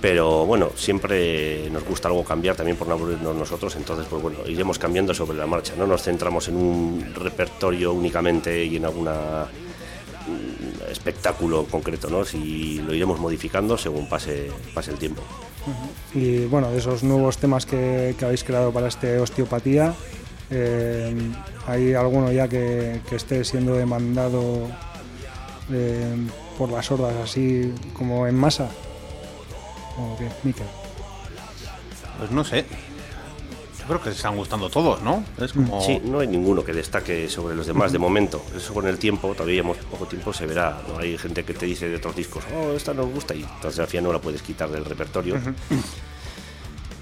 Pero 0.00 0.44
bueno, 0.44 0.70
siempre 0.76 1.70
nos 1.70 1.82
gusta 1.84 2.08
algo 2.08 2.24
cambiar 2.24 2.56
también 2.56 2.76
por 2.76 2.86
no 2.86 2.92
aburrirnos 2.92 3.34
nosotros, 3.34 3.74
entonces 3.76 4.06
pues 4.08 4.20
bueno, 4.20 4.38
iremos 4.46 4.78
cambiando 4.78 5.14
sobre 5.14 5.38
la 5.38 5.46
marcha, 5.46 5.72
no 5.78 5.86
nos 5.86 6.02
centramos 6.02 6.48
en 6.48 6.56
un 6.56 7.14
repertorio 7.14 7.92
únicamente 7.92 8.66
y 8.66 8.76
en 8.76 8.84
alguna 8.84 9.46
espectáculo 10.90 11.66
concreto, 11.66 12.08
¿no? 12.08 12.24
Si 12.24 12.78
lo 12.78 12.94
iremos 12.94 13.20
modificando 13.20 13.76
según 13.76 14.08
pase, 14.08 14.50
pase 14.74 14.90
el 14.90 14.98
tiempo. 14.98 15.22
Y 16.14 16.44
bueno, 16.46 16.70
de 16.70 16.78
esos 16.78 17.02
nuevos 17.02 17.38
temas 17.38 17.66
que, 17.66 18.14
que 18.18 18.24
habéis 18.24 18.44
creado 18.44 18.72
para 18.72 18.88
este 18.88 19.18
osteopatía, 19.18 19.94
eh, 20.50 21.14
¿hay 21.66 21.94
alguno 21.94 22.30
ya 22.32 22.48
que, 22.48 23.00
que 23.08 23.16
esté 23.16 23.44
siendo 23.44 23.74
demandado 23.74 24.68
eh, 25.72 26.14
por 26.58 26.70
las 26.70 26.90
hordas 26.90 27.14
así 27.16 27.72
como 27.94 28.26
en 28.26 28.34
masa? 28.34 28.68
¿O 29.98 30.16
qué? 30.18 30.28
Pues 32.18 32.30
no 32.30 32.44
sé. 32.44 32.64
Yo 33.84 33.88
creo 33.88 34.00
que 34.02 34.10
se 34.10 34.16
están 34.16 34.34
gustando 34.36 34.70
todos, 34.70 35.02
¿no? 35.02 35.22
Es 35.38 35.52
como. 35.52 35.80
Sí, 35.82 36.00
no 36.04 36.20
hay 36.20 36.26
ninguno 36.26 36.64
que 36.64 36.72
destaque 36.72 37.28
sobre 37.28 37.54
los 37.54 37.66
demás 37.66 37.92
de 37.92 37.98
momento. 37.98 38.42
Eso 38.56 38.72
con 38.72 38.86
el 38.86 38.98
tiempo, 38.98 39.28
todavía 39.34 39.56
llevamos 39.56 39.76
poco 39.90 40.06
tiempo, 40.06 40.32
se 40.32 40.46
verá. 40.46 40.80
¿no? 40.88 40.98
Hay 40.98 41.18
gente 41.18 41.44
que 41.44 41.52
te 41.52 41.66
dice 41.66 41.88
de 41.88 41.96
otros 41.96 42.16
discos, 42.16 42.44
oh, 42.56 42.72
esta 42.72 42.94
nos 42.94 43.06
gusta, 43.12 43.34
y 43.34 43.42
entonces 43.42 43.78
al 43.80 43.86
final 43.86 44.04
no 44.04 44.12
la 44.14 44.20
puedes 44.20 44.40
quitar 44.42 44.70
del 44.70 44.84
repertorio. 44.86 45.38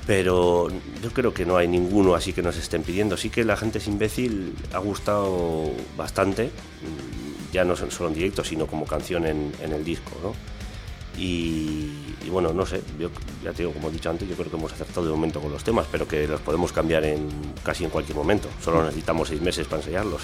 Pero 0.07 0.68
yo 1.01 1.11
creo 1.12 1.33
que 1.33 1.47
no 1.47 1.57
hay 1.57 1.68
ninguno 1.68 2.14
así 2.16 2.33
que 2.33 2.43
nos 2.43 2.57
estén 2.57 2.83
pidiendo. 2.83 3.16
Sí 3.16 3.30
que 3.30 3.45
la 3.45 3.57
gente 3.57 3.78
es 3.78 3.87
imbécil 3.87 4.55
ha 4.72 4.78
gustado 4.78 5.70
bastante, 5.97 6.51
ya 7.53 7.64
no 7.64 7.76
son- 7.76 7.93
solo 7.93 8.09
en 8.09 8.14
directo, 8.16 8.43
sino 8.43 8.66
como 8.66 8.85
canción 8.85 9.24
en, 9.26 9.53
en 9.62 9.72
el 9.72 9.85
disco, 9.85 10.11
¿no? 10.22 10.35
Y, 11.18 12.16
y 12.24 12.30
bueno, 12.30 12.52
no 12.52 12.64
sé, 12.64 12.82
yo 12.98 13.10
ya 13.44 13.52
te 13.52 13.62
digo, 13.62 13.72
como 13.72 13.88
he 13.88 13.92
dicho 13.92 14.10
antes, 14.10 14.28
yo 14.28 14.34
creo 14.34 14.50
que 14.50 14.56
hemos 14.56 14.72
acertado 14.72 15.06
de 15.06 15.12
momento 15.12 15.40
con 15.40 15.52
los 15.52 15.62
temas, 15.62 15.86
pero 15.90 16.08
que 16.08 16.26
los 16.26 16.40
podemos 16.40 16.72
cambiar 16.72 17.04
en 17.04 17.28
casi 17.62 17.84
en 17.84 17.90
cualquier 17.90 18.16
momento. 18.16 18.48
Solo 18.62 18.82
necesitamos 18.84 19.28
seis 19.28 19.40
meses 19.40 19.66
para 19.66 19.82
ensayarlos. 19.82 20.22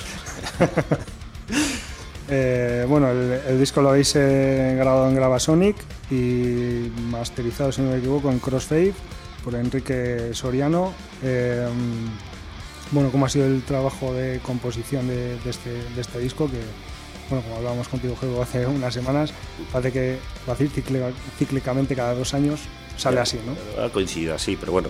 Eh, 2.30 2.84
bueno, 2.86 3.10
el, 3.10 3.40
el 3.48 3.58
disco 3.58 3.80
lo 3.80 3.88
habéis 3.88 4.14
eh, 4.14 4.74
grabado 4.76 5.08
en 5.08 5.14
Gravasonic 5.14 5.76
y 6.10 6.90
masterizado, 7.10 7.72
si 7.72 7.80
no 7.80 7.90
me 7.90 7.96
equivoco, 7.96 8.30
en 8.30 8.38
Crossfade 8.38 8.92
por 9.42 9.54
Enrique 9.54 10.30
Soriano. 10.34 10.92
Eh, 11.22 11.66
bueno, 12.90 13.10
¿cómo 13.10 13.24
ha 13.24 13.28
sido 13.30 13.46
el 13.46 13.62
trabajo 13.62 14.12
de 14.12 14.40
composición 14.40 15.08
de, 15.08 15.38
de 15.38 15.50
este, 15.50 15.70
de 15.70 16.00
este 16.02 16.18
disco? 16.18 16.50
Que, 16.50 16.60
bueno, 17.28 17.42
como 17.44 17.56
hablábamos 17.56 17.88
contigo, 17.88 18.16
hace 18.42 18.66
unas 18.66 18.94
semanas, 18.94 19.32
parece 19.72 19.92
que 19.92 20.18
va 20.48 20.52
a 20.52 20.56
decir 20.56 20.70
cíclica- 20.70 21.12
cíclicamente 21.38 21.94
cada 21.94 22.14
dos 22.14 22.34
años 22.34 22.60
sale 22.96 23.20
así, 23.20 23.38
¿no? 23.46 23.82
Ha 23.84 23.90
coincidido 23.90 24.34
así, 24.34 24.56
pero 24.56 24.72
bueno, 24.72 24.88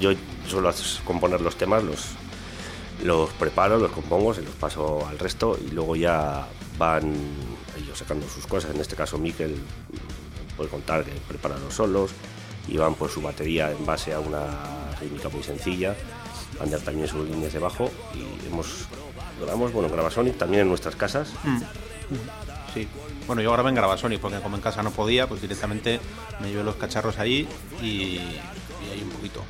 yo 0.00 0.10
suelo 0.48 0.72
componer 1.04 1.40
los 1.40 1.56
temas, 1.56 1.82
los, 1.84 2.06
los 3.02 3.30
preparo, 3.30 3.78
los 3.78 3.90
compongo, 3.92 4.32
se 4.34 4.42
los 4.42 4.54
paso 4.54 5.06
al 5.06 5.18
resto 5.18 5.58
y 5.62 5.70
luego 5.72 5.94
ya 5.96 6.46
van 6.78 7.12
ellos 7.78 7.98
sacando 7.98 8.26
sus 8.28 8.46
cosas. 8.46 8.74
En 8.74 8.80
este 8.80 8.96
caso, 8.96 9.18
Miquel 9.18 9.56
puede 10.56 10.70
contar 10.70 11.04
que 11.04 11.12
prepara 11.28 11.58
los 11.58 11.74
solos 11.74 12.12
y 12.68 12.76
van 12.78 12.94
por 12.94 13.10
su 13.10 13.20
batería 13.20 13.70
en 13.72 13.84
base 13.84 14.14
a 14.14 14.20
una 14.20 14.46
rítmica 15.00 15.28
muy 15.28 15.42
sencilla. 15.42 15.94
Ander 16.60 16.80
también 16.80 17.08
sus 17.08 17.28
líneas 17.28 17.52
de 17.52 17.58
bajo 17.58 17.90
y 18.14 18.46
hemos 18.46 18.86
grabamos, 19.40 19.72
bueno, 19.72 19.88
Gravasonic 19.88 20.36
también 20.38 20.62
en 20.62 20.68
nuestras 20.68 20.96
casas. 20.96 21.32
Mm. 21.44 21.58
Sí. 22.72 22.88
Bueno, 23.26 23.40
yo 23.42 23.52
grabé 23.52 23.70
en 23.70 23.74
Gravasonic 23.76 24.20
porque 24.20 24.38
como 24.40 24.56
en 24.56 24.62
casa 24.62 24.82
no 24.82 24.90
podía, 24.90 25.26
pues 25.28 25.40
directamente 25.40 26.00
me 26.40 26.48
llevé 26.50 26.62
los 26.64 26.76
cacharros 26.76 27.18
ahí 27.18 27.48
y, 27.80 27.86
y 27.86 28.40
ahí 28.92 29.00
un 29.02 29.10
poquito. 29.10 29.42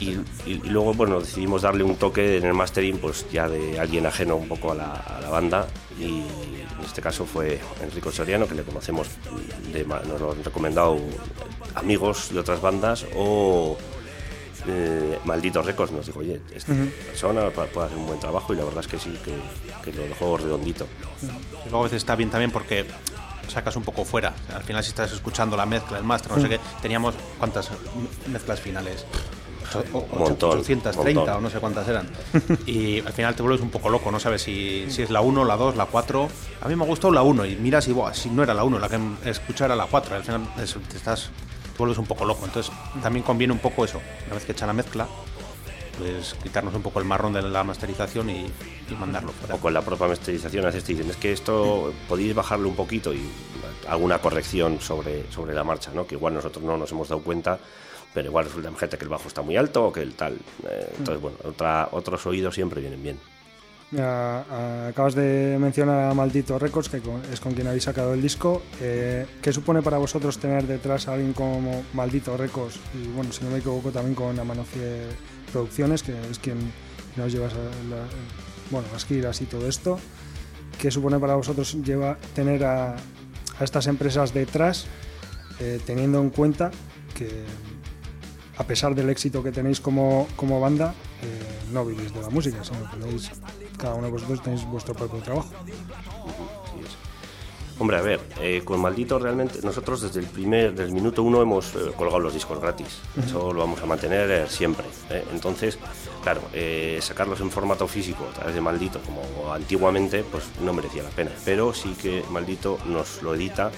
Y, 0.00 0.10
y- 0.10 0.22
y 0.46 0.54
luego, 0.70 0.94
bueno, 0.94 1.20
decidimos 1.20 1.62
darle 1.62 1.84
un 1.84 1.96
toque 1.96 2.38
en 2.38 2.44
el 2.44 2.54
mastering, 2.54 2.98
pues 2.98 3.26
ya 3.30 3.48
de 3.48 3.78
alguien 3.78 4.06
ajeno 4.06 4.36
un 4.36 4.48
poco 4.48 4.72
a 4.72 4.74
la, 4.74 4.92
a 4.94 5.20
la 5.20 5.28
banda. 5.28 5.66
Y 5.98 6.04
en 6.04 6.84
este 6.84 7.00
caso 7.02 7.26
fue 7.26 7.60
Enrico 7.82 8.10
Soriano, 8.10 8.46
que 8.48 8.54
le 8.54 8.62
conocemos, 8.62 9.08
de, 9.72 9.84
nos 9.84 10.20
lo 10.20 10.32
han 10.32 10.42
recomendado 10.42 10.98
amigos 11.74 12.30
de 12.32 12.40
otras 12.40 12.60
bandas, 12.60 13.04
o 13.14 13.76
eh, 14.66 15.18
Malditos 15.24 15.64
Records 15.66 15.92
nos 15.92 16.06
dijo, 16.06 16.20
oye, 16.20 16.40
esta 16.54 16.72
Ujú. 16.72 16.86
persona 17.06 17.50
pa- 17.50 17.66
puede 17.66 17.86
hacer 17.86 17.98
un 17.98 18.06
buen 18.06 18.20
trabajo, 18.20 18.52
y 18.52 18.56
la 18.56 18.64
verdad 18.64 18.80
es 18.80 18.88
que 18.88 18.98
sí, 18.98 19.18
que, 19.24 19.34
que 19.84 19.96
lo 19.96 20.04
dejó 20.04 20.36
redondito. 20.36 20.86
Y 21.22 21.68
luego 21.68 21.80
a 21.80 21.82
veces 21.84 21.98
está 21.98 22.14
bien 22.16 22.30
también 22.30 22.50
porque 22.50 22.86
sacas 23.48 23.76
un 23.76 23.82
poco 23.82 24.04
fuera. 24.04 24.34
O 24.44 24.46
sea, 24.46 24.56
al 24.56 24.62
final 24.64 24.82
si 24.82 24.90
estás 24.90 25.12
escuchando 25.12 25.56
la 25.56 25.66
mezcla, 25.66 25.98
el 25.98 26.04
máster, 26.04 26.32
no 26.32 26.38
sé 26.40 26.46
Mm. 26.46 26.50
qué, 26.50 26.60
teníamos 26.80 27.14
cuántas 27.38 27.70
mezclas 28.28 28.60
finales. 28.60 29.04
O- 29.94 30.06
montón, 30.18 30.58
830 30.58 31.20
montón. 31.20 31.36
o 31.36 31.40
no 31.40 31.48
sé 31.48 31.58
cuántas 31.58 31.88
eran. 31.88 32.06
Y 32.66 33.00
al 33.00 33.12
final 33.14 33.34
te 33.34 33.40
vuelves 33.42 33.62
un 33.62 33.70
poco 33.70 33.88
loco, 33.88 34.10
no 34.10 34.20
sabes 34.20 34.42
si, 34.42 34.84
si 34.90 35.00
es 35.02 35.08
la 35.10 35.22
1, 35.22 35.44
la 35.46 35.56
2, 35.56 35.76
la 35.76 35.86
4. 35.86 36.28
A 36.60 36.68
mí 36.68 36.76
me 36.76 36.84
gustó 36.84 37.10
la 37.10 37.22
1 37.22 37.46
y 37.46 37.56
miras 37.56 37.88
y 37.88 37.92
buah, 37.92 38.12
si 38.12 38.28
no 38.28 38.42
era 38.42 38.52
la 38.52 38.64
1, 38.64 38.78
la 38.78 38.90
que 38.90 39.00
escuché 39.24 39.64
era 39.64 39.74
la 39.74 39.86
4. 39.86 40.14
Al 40.16 40.24
final 40.24 40.46
es- 40.62 40.76
te 40.90 40.96
estás 40.98 41.30
te 41.72 41.78
vuelves 41.78 41.98
un 41.98 42.06
poco 42.06 42.24
loco. 42.24 42.44
Entonces 42.44 42.72
también 43.02 43.24
conviene 43.24 43.52
un 43.52 43.60
poco 43.60 43.84
eso. 43.84 44.00
Una 44.26 44.34
vez 44.34 44.44
que 44.44 44.52
echan 44.52 44.68
la 44.68 44.74
mezcla, 44.74 45.06
pues 45.98 46.34
quitarnos 46.42 46.74
un 46.74 46.82
poco 46.82 46.98
el 47.00 47.04
marrón 47.04 47.32
de 47.32 47.42
la 47.42 47.64
masterización 47.64 48.30
y, 48.30 48.46
y 48.90 48.94
mandarlo 48.98 49.32
fuera. 49.32 49.54
o 49.54 49.58
con 49.58 49.74
la 49.74 49.82
propia 49.82 50.08
masterización 50.08 50.64
a 50.64 50.68
veces 50.68 50.84
te 50.84 50.94
dicen 50.94 51.10
es 51.10 51.16
que 51.16 51.32
esto 51.32 51.92
podéis 52.08 52.34
bajarlo 52.34 52.68
un 52.68 52.74
poquito 52.74 53.12
y 53.12 53.28
alguna 53.88 54.18
corrección 54.18 54.80
sobre, 54.80 55.30
sobre 55.30 55.54
la 55.54 55.64
marcha, 55.64 55.90
¿no? 55.94 56.06
que 56.06 56.14
igual 56.14 56.34
nosotros 56.34 56.64
no 56.64 56.76
nos 56.76 56.90
hemos 56.92 57.08
dado 57.08 57.22
cuenta, 57.22 57.58
pero 58.14 58.28
igual 58.28 58.46
resulta 58.46 58.72
gente 58.72 58.98
que 58.98 59.04
el 59.04 59.10
bajo 59.10 59.28
está 59.28 59.42
muy 59.42 59.56
alto 59.56 59.86
o 59.86 59.92
que 59.92 60.00
el 60.00 60.14
tal. 60.14 60.34
Eh, 60.68 60.94
entonces, 60.98 61.20
bueno, 61.20 61.38
otra, 61.44 61.88
otros 61.92 62.24
oídos 62.26 62.54
siempre 62.54 62.80
vienen 62.80 63.02
bien. 63.02 63.31
Acabas 63.94 65.14
de 65.14 65.58
mencionar 65.60 66.10
a 66.10 66.14
Maldito 66.14 66.58
Records, 66.58 66.88
que 66.88 67.02
es 67.30 67.40
con 67.40 67.52
quien 67.52 67.66
habéis 67.66 67.84
sacado 67.84 68.14
el 68.14 68.22
disco. 68.22 68.62
Eh, 68.80 69.26
¿Qué 69.42 69.52
supone 69.52 69.82
para 69.82 69.98
vosotros 69.98 70.38
tener 70.38 70.66
detrás 70.66 71.08
a 71.08 71.14
alguien 71.14 71.34
como 71.34 71.82
Maldito 71.92 72.36
Records? 72.36 72.78
Y 72.94 73.08
bueno, 73.08 73.32
si 73.32 73.44
no 73.44 73.50
me 73.50 73.58
equivoco, 73.58 73.90
también 73.90 74.14
con 74.14 74.38
Amanocie 74.38 75.02
Producciones, 75.52 76.02
que 76.02 76.12
es 76.30 76.38
quien 76.38 76.56
nos 77.16 77.30
lleva 77.30 77.46
a 77.46 77.50
la- 77.50 78.06
bueno, 78.70 78.88
las 78.92 79.04
giras 79.04 79.42
y 79.42 79.44
todo 79.44 79.68
esto. 79.68 79.98
¿Qué 80.80 80.90
supone 80.90 81.18
para 81.18 81.34
vosotros 81.34 81.74
lleva, 81.84 82.16
tener 82.34 82.64
a, 82.64 82.92
a 82.94 83.64
estas 83.64 83.86
empresas 83.88 84.32
detrás, 84.32 84.86
eh, 85.60 85.78
teniendo 85.84 86.20
en 86.22 86.30
cuenta 86.30 86.70
que 87.14 87.44
a 88.56 88.64
pesar 88.64 88.94
del 88.94 89.10
éxito 89.10 89.42
que 89.42 89.52
tenéis 89.52 89.80
como, 89.80 90.28
como 90.36 90.60
banda, 90.60 90.94
eh, 91.22 91.70
no 91.72 91.84
vivís 91.84 92.12
de 92.12 92.20
la 92.20 92.30
música, 92.30 92.62
sino 92.64 92.90
que 92.90 92.96
tenéis, 92.98 93.30
cada 93.78 93.94
uno 93.94 94.06
de 94.06 94.12
vosotros 94.12 94.42
tenéis 94.42 94.64
vuestro 94.66 94.94
propio 94.94 95.20
trabajo. 95.20 95.48
Hombre, 97.78 97.96
a 97.96 98.02
ver, 98.02 98.20
eh, 98.40 98.62
con 98.64 98.80
Maldito 98.80 99.18
realmente 99.18 99.58
nosotros 99.62 100.02
desde 100.02 100.20
el 100.20 100.26
primer, 100.26 100.70
desde 100.70 100.84
el 100.84 100.92
minuto 100.92 101.22
uno 101.22 101.42
hemos 101.42 101.74
eh, 101.74 101.90
colgado 101.96 102.20
los 102.20 102.34
discos 102.34 102.60
gratis. 102.60 102.86
Eso 103.18 103.52
lo 103.52 103.60
vamos 103.60 103.82
a 103.82 103.86
mantener 103.86 104.30
eh, 104.30 104.46
siempre. 104.48 104.84
Entonces, 105.32 105.78
claro, 106.22 106.42
sacarlos 107.00 107.40
en 107.40 107.50
formato 107.50 107.88
físico 107.88 108.24
a 108.30 108.34
través 108.34 108.54
de 108.54 108.60
Maldito, 108.60 109.00
como 109.00 109.52
antiguamente, 109.52 110.22
pues 110.22 110.44
no 110.60 110.72
merecía 110.72 111.02
la 111.02 111.08
pena. 111.08 111.32
Pero 111.44 111.74
sí 111.74 111.96
que 112.00 112.22
Maldito 112.30 112.78
nos 112.86 113.22
lo 113.22 113.34
edita 113.34 113.72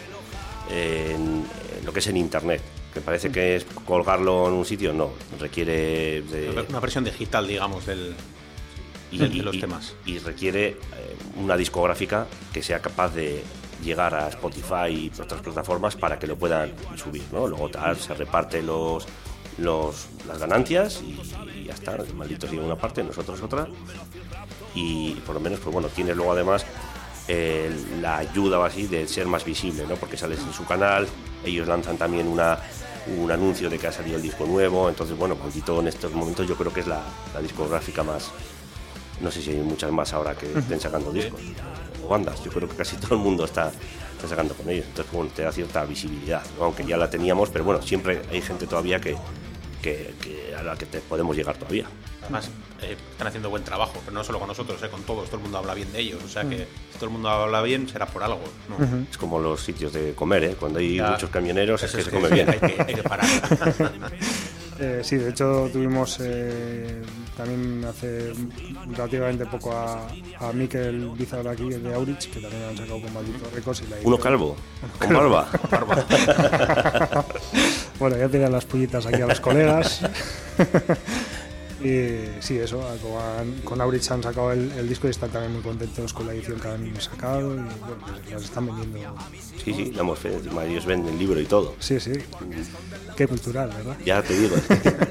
en 0.68 1.44
lo 1.84 1.92
que 1.92 2.00
es 2.00 2.06
en 2.08 2.18
Internet. 2.18 2.60
Que 2.95 3.01
parece 3.01 3.30
que 3.32 3.57
es 3.57 3.66
colgarlo 3.84 4.47
en 4.47 4.55
un 4.55 4.64
sitio, 4.64 4.92
no. 4.92 5.11
Requiere 5.40 6.22
de, 6.22 6.64
Una 6.68 6.78
versión 6.80 7.03
digital, 7.05 7.47
digamos, 7.49 7.84
del, 7.86 8.14
y, 9.11 9.18
de, 9.18 9.28
los 9.42 9.57
y- 9.57 9.61
temas. 9.61 9.95
y 10.07 10.18
requiere 10.20 10.68
eh, 10.68 10.76
una 11.36 11.57
discográfica 11.57 12.26
que 12.53 12.62
sea 12.62 12.80
capaz 12.80 13.14
de 13.14 13.42
llegar 13.82 14.14
a 14.14 14.28
Spotify 14.28 14.88
y 14.88 15.12
otras 15.20 15.42
plataformas 15.42 15.97
para 15.97 16.18
que 16.18 16.26
lo 16.28 16.36
puedan 16.36 16.72
subir, 16.97 17.24
¿no? 17.32 17.47
Luego 17.49 17.68
tal, 17.68 17.97
se 17.97 18.14
reparte 18.14 18.62
los, 18.62 19.07
los, 19.59 20.07
las 20.28 20.38
ganancias 20.38 21.03
y, 21.03 21.18
y 21.61 21.64
ya 21.64 21.74
está, 21.74 21.97
el 21.97 22.14
maldito 22.14 22.47
sigue 22.47 22.62
una 22.62 22.76
parte, 22.76 23.03
nosotros 23.03 23.42
otra 23.42 23.66
y 24.74 25.14
por 25.26 25.34
lo 25.34 25.40
menos, 25.40 25.61
pues 25.61 25.72
bueno, 25.72 25.88
tiene 25.88 26.14
luego 26.14 26.32
además 26.32 26.64
eh, 27.28 27.70
la 28.00 28.18
ayuda 28.18 28.58
o 28.58 28.64
así 28.64 28.86
de 28.86 29.08
ser 29.08 29.26
más 29.26 29.44
visible, 29.44 29.86
¿no? 29.88 29.96
Porque 29.96 30.16
sales 30.16 30.40
en 30.40 30.52
su 30.52 30.64
canal, 30.64 31.06
ellos 31.44 31.66
lanzan 31.66 31.96
también 31.96 32.26
una, 32.26 32.58
un 33.06 33.30
anuncio 33.30 33.70
de 33.70 33.78
que 33.78 33.86
ha 33.86 33.92
salido 33.92 34.16
el 34.16 34.22
disco 34.22 34.46
nuevo, 34.46 34.88
entonces 34.88 35.16
bueno, 35.16 35.34
Maldito 35.36 35.80
en 35.80 35.88
estos 35.88 36.12
momentos 36.12 36.46
yo 36.46 36.56
creo 36.56 36.72
que 36.72 36.80
es 36.80 36.86
la, 36.86 37.02
la 37.32 37.40
discográfica 37.40 38.02
más, 38.02 38.30
no 39.20 39.30
sé 39.30 39.42
si 39.42 39.50
hay 39.50 39.56
muchas 39.56 39.90
más 39.90 40.12
ahora 40.12 40.34
que 40.34 40.46
estén 40.58 40.80
sacando 40.80 41.12
discos 41.12 41.40
o 42.04 42.08
bandas, 42.08 42.42
yo 42.44 42.50
creo 42.50 42.68
que 42.68 42.76
casi 42.76 42.96
todo 42.96 43.14
el 43.14 43.20
mundo 43.20 43.44
está, 43.44 43.72
está 44.16 44.28
sacando 44.28 44.54
con 44.54 44.68
ellos, 44.68 44.86
entonces 44.86 45.12
bueno, 45.12 45.30
te 45.34 45.42
da 45.42 45.52
cierta 45.52 45.84
visibilidad, 45.84 46.42
¿no? 46.58 46.66
aunque 46.66 46.84
ya 46.84 46.96
la 46.96 47.08
teníamos, 47.08 47.50
pero 47.50 47.64
bueno, 47.64 47.80
siempre 47.82 48.22
hay 48.30 48.42
gente 48.42 48.66
todavía 48.66 49.00
que, 49.00 49.16
que, 49.85 50.14
que 50.22 50.55
a 50.57 50.62
la 50.62 50.76
que 50.76 50.87
te 50.87 51.01
podemos 51.01 51.37
llegar 51.37 51.57
todavía. 51.59 51.85
Además, 52.22 52.49
eh, 52.80 52.97
están 53.12 53.26
haciendo 53.26 53.51
buen 53.51 53.62
trabajo, 53.64 54.01
pero 54.03 54.12
no 54.14 54.24
solo 54.24 54.39
con 54.39 54.49
nosotros, 54.49 54.82
eh, 54.82 54.89
con 54.89 55.03
todos. 55.03 55.26
Todo 55.26 55.37
el 55.37 55.43
mundo 55.43 55.59
habla 55.59 55.74
bien 55.74 55.93
de 55.93 56.01
ellos. 56.01 56.22
O 56.24 56.28
sea 56.28 56.43
que 56.49 56.66
si 56.91 56.95
todo 56.95 57.05
el 57.07 57.11
mundo 57.11 57.28
habla 57.28 57.61
bien, 57.61 57.87
será 57.87 58.07
por 58.07 58.22
algo. 58.22 58.41
¿no? 58.70 59.05
Es 59.11 59.18
como 59.18 59.39
los 59.39 59.61
sitios 59.61 59.93
de 59.93 60.14
comer, 60.14 60.45
¿eh? 60.45 60.57
cuando 60.59 60.78
hay 60.78 60.97
Ya. 60.97 61.11
muchos 61.11 61.28
camioneros 61.28 61.82
es 61.82 61.93
que 61.93 61.99
es 62.01 62.07
se 62.07 62.11
come 62.11 62.28
bien. 62.30 62.49
hay 62.51 62.59
que- 62.61 62.82
hay 62.82 62.95
que 62.95 63.03
parar. 63.03 63.26
Eh, 64.80 65.00
sí, 65.04 65.16
de 65.16 65.30
hecho 65.30 65.68
tuvimos 65.72 66.18
eh, 66.20 67.00
también 67.36 67.84
hace 67.84 68.32
relativamente 68.90 69.46
poco 69.46 69.72
a, 69.72 70.06
a 70.40 70.52
Mikel 70.52 71.10
Bizarra 71.16 71.52
aquí, 71.52 71.62
el 71.72 71.82
de 71.82 71.94
Aurich, 71.94 72.30
que 72.30 72.40
también 72.40 72.62
han 72.64 72.76
sacado 72.76 73.00
con 73.00 73.12
Maldito 73.14 73.48
Records. 73.54 73.82
Y 73.82 73.86
la 73.86 73.96
Uno 74.02 74.18
calvo, 74.18 74.56
con 74.98 75.08
calvo. 75.10 75.30
barba. 75.70 77.24
bueno, 78.00 78.16
ya 78.16 78.28
tiran 78.28 78.50
las 78.52 78.64
pullitas 78.64 79.06
aquí 79.06 79.22
a 79.22 79.26
los 79.26 79.40
colegas. 79.40 80.00
y 81.85 82.41
sí, 82.41 82.57
eso, 82.59 82.80
con, 83.03 83.53
con 83.62 83.80
Aurich 83.80 84.11
han 84.11 84.22
sacado 84.22 84.53
el, 84.53 84.72
el 84.72 84.89
disco 84.89 85.07
y 85.07 85.11
están 85.11 85.30
también 85.30 85.53
muy 85.53 85.62
contentos 85.62 86.12
con 86.14 86.26
la 86.26 86.32
edición 86.32 86.59
que 86.59 86.68
han 86.68 87.01
sacado 87.01 87.41
y 87.55 87.59
bueno, 87.59 87.68
pues 88.22 88.32
las 88.32 88.43
están 88.45 88.66
vendiendo. 88.66 89.14
Sí, 89.62 89.72
sí, 89.74 89.93
la 89.93 90.01
hemos 90.01 90.18
fe- 90.18 90.35
encima 90.35 90.64
ellos 90.64 90.87
venden 90.87 91.12
el 91.14 91.18
libro 91.18 91.39
y 91.41 91.45
todo. 91.45 91.74
Sí, 91.78 92.01
sí. 92.01 92.12
Qué 93.16 93.26
cultural, 93.28 93.68
¿verdad? 93.68 93.97
Ya 94.05 94.22
te 94.22 94.35
digo, 94.37 94.57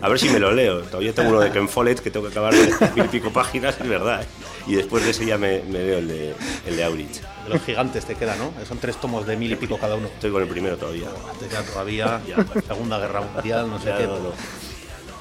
a 0.02 0.10
ver 0.10 0.20
si 0.20 0.30
me 0.30 0.40
lo 0.40 0.52
leo. 0.52 0.82
Todavía 0.82 1.14
tengo 1.14 1.30
uno 1.30 1.40
de 1.42 1.52
Ken 1.52 1.70
Follett 1.70 2.00
que 2.02 2.10
tengo 2.12 2.26
que 2.26 2.32
acabar 2.32 2.54
de 2.54 2.68
mil 2.96 3.06
y 3.06 3.08
pico 3.08 3.32
páginas, 3.32 3.76
es 3.80 3.88
verdad. 3.88 4.24
¿eh? 4.24 4.26
Y 4.68 4.76
después 4.76 5.04
de 5.04 5.12
ese 5.12 5.26
ya 5.26 5.38
me, 5.38 5.62
me 5.64 5.80
veo 5.84 6.00
el 6.00 6.08
de, 6.08 6.34
el 6.66 6.76
de 6.76 6.84
Aurich. 6.84 7.22
De 7.44 7.50
los 7.50 7.62
gigantes 7.64 8.06
te 8.06 8.16
queda, 8.16 8.36
¿no? 8.36 8.52
Son 8.66 8.78
tres 8.80 8.98
tomos 9.00 9.26
de 9.28 9.38
mil 9.38 9.52
y 9.52 9.56
pico 9.56 9.78
cada 9.78 9.96
uno. 9.96 10.08
Estoy 10.08 10.32
con 10.32 10.42
el 10.42 10.48
primero 10.50 10.78
todavía. 10.78 11.08
Te 11.40 11.48
queda 11.48 11.62
todavía 11.64 12.22
Segunda 12.68 12.98
Guerra 13.00 13.22
Mundial, 13.22 13.70
no 13.70 13.80
sé 13.80 13.90
Ya, 13.90 13.98
qué. 13.98 14.08
no, 14.08 14.20
no. 14.20 14.34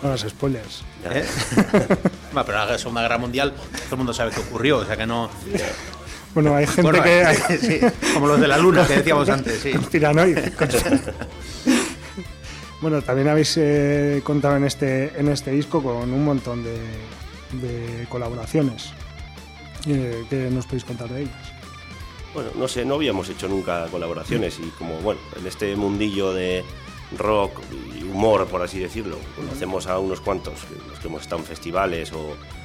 No, 0.03 0.11
los 0.11 0.21
spoilers. 0.23 0.83
¿Eh? 1.05 1.25
Bueno, 2.33 2.47
pero 2.47 2.65
la 2.65 2.79
Segunda 2.79 3.03
Guerra 3.03 3.19
Mundial, 3.19 3.53
todo 3.53 3.91
el 3.91 3.97
mundo 3.99 4.15
sabe 4.15 4.31
qué 4.31 4.41
ocurrió, 4.41 4.79
o 4.79 4.85
sea 4.87 4.97
que 4.97 5.07
no. 5.07 5.29
Bueno, 6.33 6.57
hay 6.57 6.67
gente 6.67 6.81
Bueno, 6.81 7.03
que... 7.03 7.27
sí, 7.49 7.59
sí, 7.59 7.81
como 8.15 8.27
los 8.27 8.41
de 8.41 8.49
la 8.49 8.57
Luna 8.57 8.87
que 8.87 8.97
decíamos 8.97 9.29
antes, 9.29 9.61
sí. 9.61 9.73
Bueno, 12.81 13.03
también 13.03 13.29
habéis 13.29 13.55
eh, 13.59 14.23
contado 14.25 14.57
en 14.57 14.65
este, 14.65 15.13
en 15.21 15.29
este 15.29 15.51
disco 15.51 15.83
con 15.83 16.11
un 16.11 16.25
montón 16.25 16.65
de, 16.65 16.79
de 17.53 18.07
colaboraciones. 18.09 18.93
Eh, 19.87 20.25
¿Qué 20.31 20.49
nos 20.51 20.65
podéis 20.65 20.85
contar 20.85 21.09
de 21.11 21.23
ellas? 21.23 21.53
Bueno, 22.33 22.49
no 22.57 22.67
sé, 22.67 22.85
no 22.85 22.95
habíamos 22.95 23.29
hecho 23.29 23.47
nunca 23.47 23.87
colaboraciones 23.91 24.59
y 24.59 24.71
como, 24.71 24.97
bueno, 25.01 25.21
en 25.39 25.47
este 25.47 25.77
mundillo 25.77 26.33
de 26.33 26.65
rock 27.19 27.53
y 27.99 28.03
humor, 28.05 28.47
por 28.47 28.63
así 28.63 28.79
decirlo, 28.79 29.17
conocemos 29.37 29.87
a 29.87 29.99
unos 29.99 30.21
cuantos, 30.21 30.55
los 30.89 30.99
que 30.99 31.09
hemos 31.09 31.23
estado 31.23 31.41
en 31.43 31.47
festivales 31.47 32.13
o, 32.13 32.19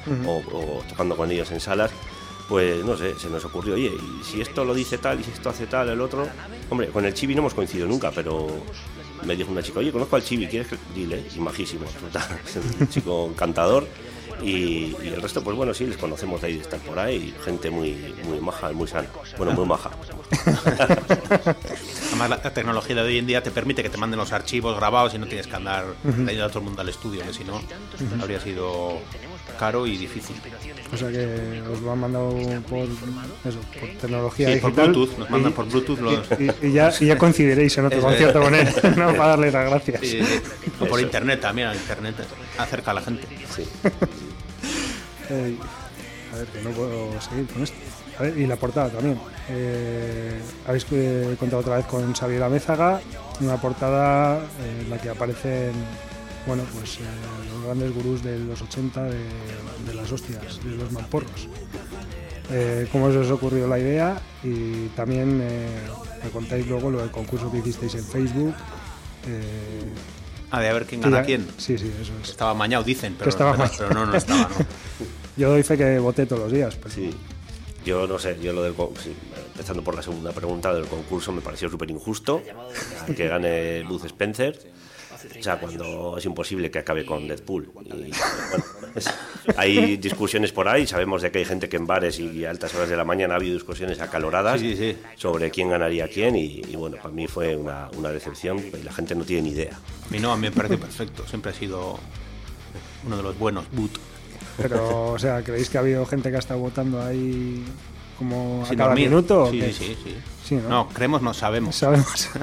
Ujú. 0.06 0.30
o- 0.30 0.78
o 0.78 0.82
tocando 0.88 1.16
con 1.16 1.30
ellos 1.30 1.50
en 1.50 1.60
salas, 1.60 1.90
pues 2.48 2.84
no 2.84 2.96
sé, 2.96 3.18
se 3.18 3.28
nos 3.28 3.44
ocurrió, 3.44 3.74
oye, 3.74 3.92
y 3.94 4.24
si 4.24 4.40
esto 4.40 4.64
lo 4.64 4.72
dice 4.74 4.96
tal 4.98 5.20
y 5.20 5.24
si 5.24 5.30
esto 5.30 5.50
hace 5.50 5.66
tal, 5.66 5.90
el 5.90 6.00
otro... 6.00 6.26
Hombre, 6.70 6.88
con 6.88 7.04
el 7.04 7.12
Chibi 7.14 7.34
no 7.34 7.40
hemos 7.40 7.54
coincidido 7.54 7.86
nunca, 7.86 8.10
pero 8.10 8.46
me 9.24 9.36
dijo 9.36 9.50
una 9.50 9.62
chica, 9.62 9.80
oye, 9.80 9.92
conozco 9.92 10.16
al 10.16 10.22
Chibi, 10.22 10.46
¿quieres 10.46 10.68
que...? 10.68 10.76
Dile, 10.94 11.24
y 11.34 11.38
majísimo, 11.40 11.84
es 12.46 12.56
un 12.80 12.88
chico 12.88 13.26
encantador 13.30 13.86
Y, 14.42 14.94
y 15.02 15.08
el 15.14 15.20
resto, 15.22 15.42
pues 15.42 15.56
bueno, 15.56 15.74
sí, 15.74 15.86
les 15.86 15.96
conocemos 15.96 16.40
de 16.40 16.46
ahí 16.48 16.54
de 16.56 16.62
estar 16.62 16.78
por 16.80 16.98
ahí. 16.98 17.34
Gente 17.44 17.70
muy, 17.70 18.14
muy 18.24 18.40
maja, 18.40 18.70
muy 18.72 18.86
sana. 18.86 19.08
Bueno, 19.36 19.52
muy 19.52 19.66
maja. 19.66 19.90
Además, 22.08 22.30
la, 22.30 22.52
tecnología 22.52 22.96
de 22.96 23.02
hoy 23.02 23.18
en 23.18 23.26
día 23.26 23.42
te 23.42 23.50
permite 23.50 23.82
que 23.82 23.90
te 23.90 23.96
manden 23.98 24.18
los 24.18 24.32
archivos 24.32 24.76
grabados 24.76 25.14
y 25.14 25.18
no 25.18 25.26
tienes 25.26 25.46
que 25.46 25.56
andar 25.56 25.84
trayendo 26.02 26.44
a 26.44 26.48
todo 26.48 26.58
el 26.60 26.64
mundo 26.66 26.80
al 26.82 26.88
estudio, 26.88 27.22
que 27.24 27.32
si 27.32 27.44
no, 27.44 27.60
habría 28.20 28.40
sido 28.40 28.98
caro 29.58 29.86
y 29.86 29.96
difícil. 29.96 30.36
O 30.92 30.96
sea 30.96 31.10
que 31.10 31.62
os 31.70 31.80
lo 31.80 31.92
han 31.92 31.98
mandado 32.00 32.30
por, 32.68 32.78
eso, 33.44 33.58
por 33.80 33.88
tecnología 34.00 34.54
Sí, 34.54 34.60
por 34.60 34.70
digital. 34.70 34.92
Bluetooth, 34.92 35.18
nos 35.18 35.30
mandan 35.30 35.52
y- 35.52 35.54
por 35.54 35.68
Bluetooth 35.68 35.98
los- 35.98 36.26
Y, 36.62 36.66
y 36.68 36.72
ya, 36.72 36.92
y 37.00 37.06
ya 37.06 37.18
coincidiréis 37.18 37.76
en 37.78 37.86
otro 37.86 38.00
concierto 38.00 38.40
con 38.40 38.54
él, 38.54 38.68
no 38.96 39.08
para 39.14 39.28
darle 39.30 39.50
las 39.50 39.68
gracias. 39.70 40.00
Sí, 40.00 40.20
sí. 40.22 40.40
O 40.80 40.86
por 40.86 40.98
Eso. 40.98 41.06
internet 41.06 41.40
también, 41.40 41.72
internet 41.74 42.14
acerca 42.56 42.92
a 42.92 42.94
la 42.94 43.00
gente. 43.02 43.26
Sí. 43.54 43.64
Eh, 45.30 45.56
a 46.32 46.36
ver, 46.36 46.46
que 46.48 46.62
no 46.62 46.70
puedo 46.70 47.20
seguir 47.20 47.46
con 47.46 47.62
esto. 47.62 47.76
A 48.18 48.22
ver, 48.22 48.36
y 48.38 48.46
la 48.46 48.56
portada 48.56 48.90
también. 48.90 49.18
Eh, 49.48 50.38
habéis 50.66 50.86
eh, 50.90 51.36
contado 51.38 51.60
otra 51.62 51.76
vez 51.76 51.86
con 51.86 52.12
Xavier 52.14 52.42
Amézaga, 52.42 53.00
una 53.40 53.56
portada 53.60 54.40
en 54.82 54.90
la 54.90 54.98
que 55.00 55.08
aparecen 55.10 55.72
bueno, 56.46 56.62
pues, 56.74 56.98
los 57.52 57.64
grandes 57.64 57.94
gurús 57.94 58.22
de 58.22 58.38
los 58.38 58.60
80 58.62 59.02
de, 59.04 59.18
de 59.86 59.94
las 59.94 60.10
hostias, 60.10 60.62
de 60.64 60.70
los 60.70 60.90
mamporros. 60.92 61.48
¿Cómo 62.92 63.10
se 63.12 63.18
os 63.18 63.30
ocurrió 63.30 63.68
la 63.68 63.78
idea? 63.78 64.20
Y 64.42 64.86
también 64.96 65.36
me 65.38 66.30
contáis 66.32 66.66
luego 66.66 66.90
lo 66.90 67.00
del 67.00 67.10
concurso 67.10 67.52
que 67.52 67.58
hicisteis 67.58 67.94
en 67.96 68.04
Facebook. 68.04 68.54
Ah, 70.50 70.60
de 70.60 70.68
a 70.68 70.72
ver 70.72 70.86
quién 70.86 71.02
gana 71.02 71.18
ya- 71.18 71.24
quién. 71.26 71.46
Sí, 71.58 71.76
sí, 71.76 71.92
eso 72.00 72.12
es. 72.22 72.30
Estaba 72.30 72.54
mañado, 72.54 72.82
dicen, 72.84 73.14
pero, 73.18 73.28
estaba 73.28 73.54
pero- 73.54 73.70
pero 73.76 73.94
no, 73.94 74.06
no 74.06 74.16
estaba, 74.16 74.48
¿no? 74.48 74.48
Yo 75.38 75.50
doy 75.50 75.62
fe 75.62 75.76
que 75.78 75.98
voté 75.98 76.26
todos 76.26 76.42
los 76.42 76.52
días. 76.52 76.76
Pero 76.76 76.90
Sí. 76.94 77.10
Yo 77.86 78.06
no 78.06 78.18
sé, 78.18 78.36
yo 78.42 78.52
lo 78.52 78.62
del 78.64 78.74
sí, 79.02 79.14
empezando 79.52 79.82
por 79.82 79.94
la 79.94 80.02
segunda 80.02 80.32
pregunta 80.32 80.74
del 80.74 80.84
concurso 80.86 81.32
me 81.32 81.40
pareció 81.40 81.70
súper 81.70 81.90
injusto 81.90 82.42
que 83.16 83.28
gane 83.28 83.82
Buzz 83.84 84.04
Spencer. 84.04 84.58
O 85.38 85.42
sea, 85.42 85.58
cuando 85.58 86.16
es 86.18 86.24
imposible 86.26 86.70
que 86.70 86.78
acabe 86.80 87.04
con 87.06 87.26
Deadpool. 87.26 87.70
Y, 87.84 87.88
bueno, 87.88 88.64
es- 88.94 89.08
hay 89.56 89.96
discusiones 89.96 90.52
por 90.52 90.68
ahí, 90.68 90.86
sabemos 90.86 91.22
de 91.22 91.30
que 91.32 91.38
hay 91.38 91.44
gente 91.44 91.68
que 91.68 91.76
en 91.76 91.86
bares 91.86 92.18
y 92.20 92.44
a 92.44 92.50
altas 92.50 92.74
horas 92.74 92.88
de 92.88 92.96
la 92.96 93.04
mañana 93.04 93.34
ha 93.34 93.36
habido 93.38 93.54
discusiones 93.54 94.00
acaloradas 94.00 94.60
Sí, 94.60 94.76
sí, 94.76 94.92
sí. 94.92 94.96
sobre 95.16 95.50
quién 95.50 95.70
ganaría 95.70 96.04
a 96.04 96.08
quién 96.08 96.36
y, 96.36 96.60
y 96.68 96.76
bueno, 96.76 96.98
para 96.98 97.10
mí 97.10 97.26
fue 97.26 97.56
una, 97.56 97.88
una 97.96 98.10
decepción 98.10 98.58
y 98.58 98.82
la 98.84 98.92
gente 98.92 99.14
no 99.14 99.24
tiene 99.24 99.42
ni 99.42 99.50
idea. 99.50 99.72
A 100.06 100.08
mí 100.10 100.18
no, 100.20 100.30
a 100.32 100.36
mí 100.36 100.42
me 100.42 100.52
parece 100.52 100.76
perfecto. 100.78 101.26
Siempre 101.26 101.50
ha 101.52 101.54
sido 101.54 101.98
uno 103.06 103.16
de 103.16 103.22
los 103.22 103.38
buenos, 103.38 103.64
Boot. 103.72 103.92
Pero, 104.56 105.12
o 105.12 105.18
sea, 105.18 105.42
¿creéis 105.42 105.68
que 105.70 105.78
ha 105.78 105.80
habido 105.80 106.04
gente 106.06 106.30
que 106.30 106.36
ha 106.36 106.40
estado 106.40 106.60
votando 106.60 107.00
ahí 107.02 107.64
como 108.18 108.62
a 108.64 108.66
Sin 108.66 108.76
cada 108.76 108.90
dormir. 108.90 109.08
minuto? 109.08 109.48
Sí, 109.50 109.60
sí, 109.72 109.96
sí. 110.02 110.16
Sí, 110.44 110.54
¿no? 110.56 110.68
No, 110.68 110.88
creemos, 110.88 111.22
no 111.22 111.32
sabemos. 111.34 111.76
Sabemos. 111.76 112.28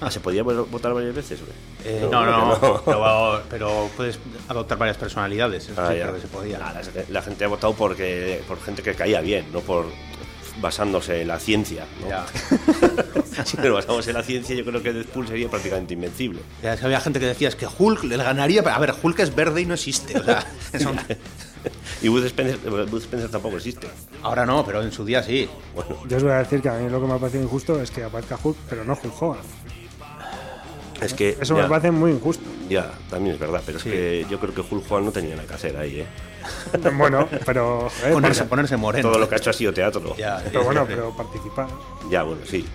Ah, 0.00 0.10
¿Se 0.10 0.20
podía 0.20 0.44
vo- 0.44 0.66
votar 0.70 0.92
varias 0.94 1.14
veces? 1.14 1.40
güey? 1.40 1.52
Eh, 1.84 2.06
no, 2.10 2.24
no, 2.24 2.60
que 2.60 2.66
no. 2.66 2.80
Pero, 2.84 3.42
pero 3.50 3.90
puedes 3.96 4.18
adoptar 4.48 4.78
varias 4.78 4.96
personalidades. 4.96 5.68
Eso 5.68 5.80
Ah, 5.80 5.88
sí, 5.90 5.96
ya. 5.98 6.02
creo 6.04 6.14
que 6.16 6.20
se 6.20 6.28
podía. 6.28 6.58
La, 6.58 6.80
la 7.08 7.22
gente 7.22 7.44
ha 7.44 7.48
votado 7.48 7.72
porque, 7.74 8.42
por 8.46 8.60
gente 8.60 8.82
que 8.82 8.94
caía 8.94 9.20
bien, 9.20 9.46
no 9.52 9.60
por 9.60 9.86
basándose 10.60 11.22
en 11.22 11.28
la 11.28 11.38
ciencia. 11.38 11.86
¿no? 12.00 12.08
Ya. 12.08 12.26
si 13.44 13.56
nos 13.56 13.72
basamos 13.72 14.06
en 14.08 14.14
la 14.14 14.22
ciencia, 14.22 14.54
yo 14.56 14.64
creo 14.64 14.82
que 14.82 14.92
Deadpool 14.92 15.28
sería 15.28 15.48
prácticamente 15.48 15.94
invencible. 15.94 16.40
Ya 16.62 16.74
es 16.74 16.80
que 16.80 16.86
había 16.86 17.00
gente 17.00 17.20
que 17.20 17.26
decía 17.26 17.48
es 17.48 17.56
que 17.56 17.66
Hulk 17.66 18.04
le 18.04 18.16
ganaría. 18.16 18.62
pero, 18.62 18.74
A 18.76 18.78
ver, 18.78 18.94
Hulk 19.02 19.18
es 19.20 19.34
verde 19.34 19.60
y 19.62 19.66
no 19.66 19.74
existe. 19.74 20.18
O 20.18 20.24
sea, 20.24 20.44
Y 22.02 22.08
Bud 22.08 22.24
Spencer, 22.24 22.58
Bud 22.86 23.02
Spencer 23.02 23.30
tampoco 23.30 23.56
existe. 23.56 23.88
ahora 24.22 24.46
no, 24.46 24.64
pero 24.64 24.82
en 24.82 24.92
su 24.92 25.04
día 25.04 25.22
sí. 25.22 25.48
Bueno, 25.74 25.96
Yo 26.08 26.16
os 26.16 26.22
voy 26.22 26.32
a 26.32 26.38
decir 26.38 26.62
que 26.62 26.68
a 26.68 26.74
mí 26.74 26.88
lo 26.88 27.00
que 27.00 27.06
me 27.06 27.14
ha 27.14 27.18
parecido 27.18 27.42
injusto 27.42 27.80
es 27.82 27.90
que 27.90 28.04
aparezca 28.04 28.38
Hulk, 28.42 28.56
pero 28.68 28.84
no 28.84 28.92
Hulk 29.02 29.22
Hogan. 29.22 29.40
Es 31.00 31.14
que. 31.14 31.36
Eso 31.40 31.56
ya, 31.56 31.62
me 31.62 31.68
parece 31.68 31.90
muy 31.90 32.10
injusto. 32.12 32.44
Ya, 32.68 32.90
también 33.10 33.34
es 33.34 33.40
verdad, 33.40 33.62
pero 33.64 33.78
es 33.78 33.84
que 33.84 34.26
yo 34.30 34.38
creo 34.38 34.54
que 34.54 34.60
Hulk 34.60 34.90
Hogan 34.90 35.04
no 35.06 35.12
tenía 35.12 35.34
nada 35.36 35.46
que 35.48 35.54
hacer 35.54 35.76
ahí, 35.76 36.00
¿eh? 36.00 36.06
Bueno, 36.96 37.28
pero. 37.44 37.90
joder, 37.90 38.12
Ponerse, 38.14 38.44
ponerse 38.44 38.76
moreno. 38.76 39.08
Todo 39.08 39.18
lo 39.18 39.28
que 39.28 39.34
ha 39.34 39.38
hecho 39.38 39.50
ha 39.50 39.52
sido 39.54 39.72
teatro. 39.72 40.14
Ya, 40.16 40.42
pero 40.44 40.64
bueno, 40.64 40.84
pero 40.86 41.16
participar. 41.16 41.68
Ya, 42.10 42.22
bueno, 42.22 42.42
sí. 42.46 42.66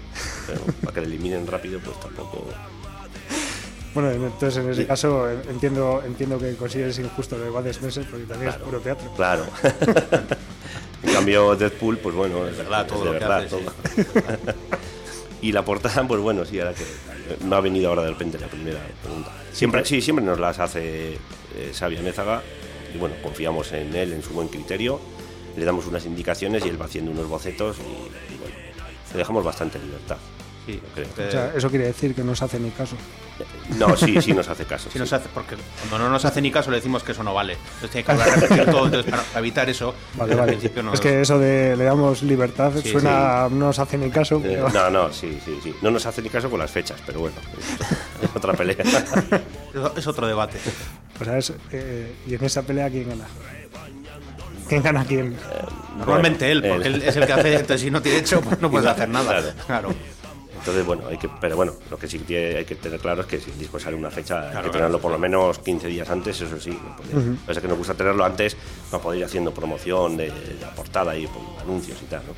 Pero 0.48 0.62
para 0.82 0.94
que 0.94 1.02
le 1.02 1.08
eliminen 1.08 1.46
rápido, 1.48 1.80
pues 1.80 2.00
tampoco. 2.00 2.46
Bueno, 3.94 4.10
entonces 4.10 4.58
en 4.58 4.72
ese 4.72 4.82
Sí. 4.82 4.88
caso 4.88 5.30
eh, 5.30 5.38
entiendo 5.52 6.02
entiendo 6.04 6.40
que 6.40 6.56
consideres 6.56 6.98
injusto 6.98 7.38
lo 7.38 7.44
de 7.44 7.50
Bad 7.52 7.68
Spencer 7.68 8.04
porque 8.10 8.26
también 8.26 8.50
es 8.52 8.58
puro 8.58 8.80
teatro. 8.80 9.12
Claro. 9.16 9.46
en 11.04 11.14
cambio, 11.14 11.56
Deadpool, 11.56 11.98
pues 12.00 12.16
bueno, 12.16 12.48
es 12.48 12.58
verdad, 12.58 12.88
todo 12.88 13.00
de 13.00 13.06
lo 13.06 13.12
que 13.14 13.20
verdad, 13.20 13.38
hace, 13.38 13.50
todo. 13.50 13.72
Y 15.44 15.52
la 15.52 15.64
portada, 15.64 16.04
pues 16.08 16.22
bueno, 16.22 16.46
sí, 16.46 16.60
ahora 16.60 16.74
que 16.74 16.86
no 17.46 17.56
ha 17.56 17.62
venido 17.62 17.90
ahora 17.90 18.04
de 18.04 18.10
repente 18.10 18.40
la 18.40 18.48
primera 18.48 18.80
pregunta. 19.04 19.32
Siempre, 19.52 19.86
sí, 19.86 20.02
siempre 20.02 20.26
nos 20.26 20.40
las 20.40 20.58
hace 20.60 21.14
eh, 21.14 21.72
Xavi 21.78 21.98
Amézaga 21.98 22.42
y 22.96 22.98
bueno, 22.98 23.16
confiamos 23.22 23.72
en 23.74 23.96
él, 23.96 24.14
en 24.14 24.24
su 24.24 24.32
buen 24.32 24.48
criterio. 24.48 25.00
Le 25.56 25.66
damos 25.66 25.86
unas 25.86 26.06
indicaciones 26.06 26.66
y 26.66 26.70
él 26.70 26.82
va 26.82 26.86
haciendo 26.86 27.12
unos 27.12 27.28
bocetos 27.28 27.78
y, 27.78 28.34
y 28.34 28.38
bueno, 28.38 28.56
le 29.12 29.18
dejamos 29.18 29.44
bastante 29.44 29.78
libertad. 29.78 30.18
Sí, 30.66 30.80
creo. 30.96 31.06
eh, 31.18 31.26
O 31.28 31.32
sea, 31.32 31.52
eso 31.56 31.70
quiere 31.70 31.86
decir 31.86 32.16
que 32.16 32.24
no 32.24 32.34
se 32.36 32.46
hace 32.46 32.60
ni 32.60 32.70
caso. 32.72 32.96
No, 33.78 33.98
sí, 33.98 34.22
sí 34.22 34.32
nos 34.34 34.48
hace 34.48 34.64
caso. 34.66 34.86
Sí 34.90 34.94
sí. 34.94 35.00
nos 35.00 35.12
hace, 35.12 35.28
porque 35.34 35.56
cuando 35.90 36.06
no 36.06 36.10
nos 36.12 36.24
hace 36.24 36.42
ni 36.42 36.52
caso 36.52 36.70
le 36.72 36.78
decimos 36.78 37.04
que 37.04 37.12
eso 37.12 37.24
no 37.24 37.34
vale. 37.34 37.54
Entonces 37.54 37.90
tiene 37.92 38.06
que 38.06 38.12
hablar 38.14 38.40
repetir 38.40 38.66
todo. 38.72 38.86
Entonces, 38.86 39.12
para, 39.12 39.40
evitar 39.40 39.70
eso, 39.70 39.94
Vale, 40.16 40.34
al 40.34 40.40
vale. 40.40 40.52
principio 40.54 40.84
no 40.84 40.94
Es 40.94 41.02
que 41.02 41.20
eso 41.22 41.38
de 41.40 41.76
le 41.76 41.84
damos 41.84 42.22
libertad 42.24 42.72
Sí, 42.82 42.92
suena 42.92 43.46
a 43.46 43.50
no 43.50 43.66
nos 43.68 43.80
hace 43.80 43.98
ni 43.98 44.10
caso. 44.10 44.38
Eh, 44.38 44.42
pero- 44.44 44.70
no, 44.70 44.90
no, 44.90 45.12
sí, 45.12 45.38
sí, 45.44 45.60
sí. 45.64 45.76
No 45.82 45.92
nos 45.92 46.06
hace 46.06 46.22
ni 46.22 46.30
caso 46.30 46.50
con 46.50 46.60
las 46.60 46.72
fechas, 46.72 47.02
pero 47.06 47.20
bueno, 47.22 47.36
es 48.22 48.30
otra 48.36 48.54
pelea. 48.54 48.78
es 49.98 50.08
otro 50.08 50.28
debate. 50.28 50.60
O 51.20 51.26
sea, 51.26 51.38
es, 51.38 51.52
eh, 51.72 52.14
y 52.28 52.36
en 52.36 52.44
esa 52.46 52.62
pelea, 52.62 52.90
¿quién 52.90 53.10
gana? 53.10 53.26
¿Quién 54.70 54.82
gana 54.82 55.04
quién? 55.06 55.36
Normalmente 55.98 56.50
él, 56.52 56.62
porque 56.68 56.88
él. 56.88 56.96
él 56.96 57.04
es 57.04 57.16
el 57.18 57.26
que 57.28 57.34
hace, 57.34 57.54
entonces 57.54 57.82
si 57.82 57.92
no 57.92 58.02
tiene 58.02 58.20
hecho, 58.20 58.42
pues 58.42 58.60
no 58.62 58.72
puedes 58.72 58.88
hacer 58.90 59.10
nada. 59.10 59.30
Claro. 59.42 59.54
Claro. 59.68 59.94
Entonces, 60.64 60.86
bueno, 60.86 61.04
hay 61.10 61.18
que, 61.18 61.28
pero 61.42 61.58
bueno, 61.58 61.74
lo 61.92 61.98
que 61.98 62.08
sí 62.08 62.20
que 62.20 62.24
tiene- 62.24 62.56
hay 62.56 62.64
que 62.64 62.76
tener 62.76 62.98
claro 62.98 63.20
es 63.22 63.28
que 63.28 63.38
si 63.38 63.52
el 63.52 63.60
disco 63.60 63.78
sale 63.82 63.98
una 63.98 64.10
fecha, 64.10 64.50
hay 64.58 64.64
que 64.64 64.70
tenerlo 64.70 64.98
por 64.98 65.12
lo 65.12 65.20
menos 65.20 65.60
15 65.60 65.88
días 65.90 66.10
antes, 66.10 66.40
eso 66.40 66.58
sí. 66.58 66.70
no 66.70 66.96
puede- 66.96 67.16
Ujú. 67.32 67.36
Pasa 67.46 67.60
que 67.60 67.68
nos 67.68 67.78
gusta 67.78 67.94
tenerlo 67.96 68.24
antes 68.24 68.56
para 68.90 69.04
poder 69.04 69.20
ir 69.20 69.26
haciendo 69.26 69.54
promoción 69.54 70.16
de, 70.16 70.30
la 70.62 70.74
portada 70.74 71.18
y 71.18 71.28
pues, 71.28 71.44
anuncios 71.62 72.02
y 72.02 72.06
tal, 72.06 72.22
¿no? 72.28 72.34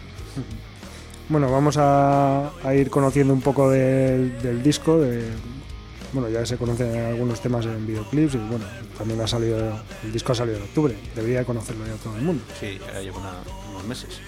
Bueno, 1.29 1.51
vamos 1.51 1.77
a, 1.77 2.49
a 2.63 2.73
ir 2.73 2.89
conociendo 2.89 3.31
un 3.31 3.41
poco 3.41 3.69
del, 3.69 4.41
del 4.41 4.63
disco. 4.63 4.99
de- 4.99 5.29
bueno, 6.11 6.27
ya 6.29 6.45
se 6.47 6.57
conocen 6.57 6.95
algunos 6.97 7.41
temas 7.41 7.65
en 7.65 7.85
videoclips 7.85 8.35
y 8.35 8.37
bueno, 8.37 8.65
también 8.97 9.19
ha 9.21 9.27
salido, 9.27 9.79
el 10.03 10.11
disco 10.13 10.31
ha 10.31 10.35
salido 10.35 10.57
en 10.57 10.63
octubre. 10.63 10.95
Debería 11.13 11.43
conocerlo 11.43 11.85
ya 11.85 11.93
todo 12.01 12.15
el 12.15 12.21
mundo. 12.23 12.43
Sí, 12.59 12.79
ya 12.91 13.01
lleva 13.01 13.17
una- 13.19 13.33
unos 13.71 13.83
meses. 13.85 14.19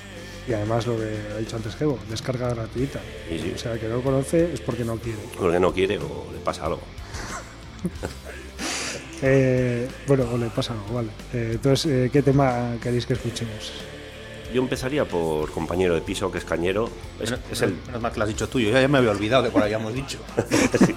Y 0.47 0.53
además 0.53 0.87
lo 0.87 0.97
que 0.97 1.17
ha 1.33 1.37
dicho 1.37 1.55
antes 1.57 1.75
Gebo, 1.75 1.99
descarga 2.09 2.49
gratuita. 2.53 3.01
Sí, 3.29 3.39
sí. 3.39 3.51
O 3.55 3.57
sea, 3.57 3.73
el 3.73 3.79
que 3.79 3.87
no 3.87 3.95
lo 3.97 4.01
conoce 4.01 4.53
es 4.53 4.61
porque 4.61 4.85
no 4.85 4.95
quiere. 4.97 5.19
Porque 5.37 5.59
no 5.59 5.73
quiere 5.73 5.97
o 5.97 6.27
le 6.31 6.39
pasa 6.39 6.65
algo. 6.65 6.81
Eh, 9.21 9.87
bueno, 10.07 10.25
o 10.31 10.37
le 10.37 10.45
pasa 10.51 10.73
algo, 10.73 10.93
vale. 10.93 11.09
Eh, 11.33 11.53
entonces, 11.53 11.91
eh, 11.91 12.09
¿qué 12.13 12.21
tema 12.21 12.75
queréis 12.81 13.05
que 13.07 13.13
escuchemos? 13.13 13.71
Yo 14.53 14.61
empezaría 14.61 15.05
por 15.05 15.51
compañero 15.51 15.95
de 15.95 16.01
piso, 16.01 16.31
que 16.31 16.37
es 16.37 16.45
Cañero. 16.45 16.87
Es, 17.19 17.31
Menos- 17.31 17.45
es 17.51 17.61
el 17.63 17.73
menos 17.87 17.99
mal 18.01 18.11
que 18.11 18.19
lo 18.19 18.23
has 18.25 18.29
dicho 18.29 18.47
tú, 18.47 18.59
yo 18.59 18.69
ya 18.69 18.87
me 18.87 18.99
había 18.99 19.09
olvidado 19.09 19.41
de 19.43 19.49
cuál 19.49 19.63
habíamos 19.63 19.93
dicho. 19.95 20.19
Sí. 20.85 20.95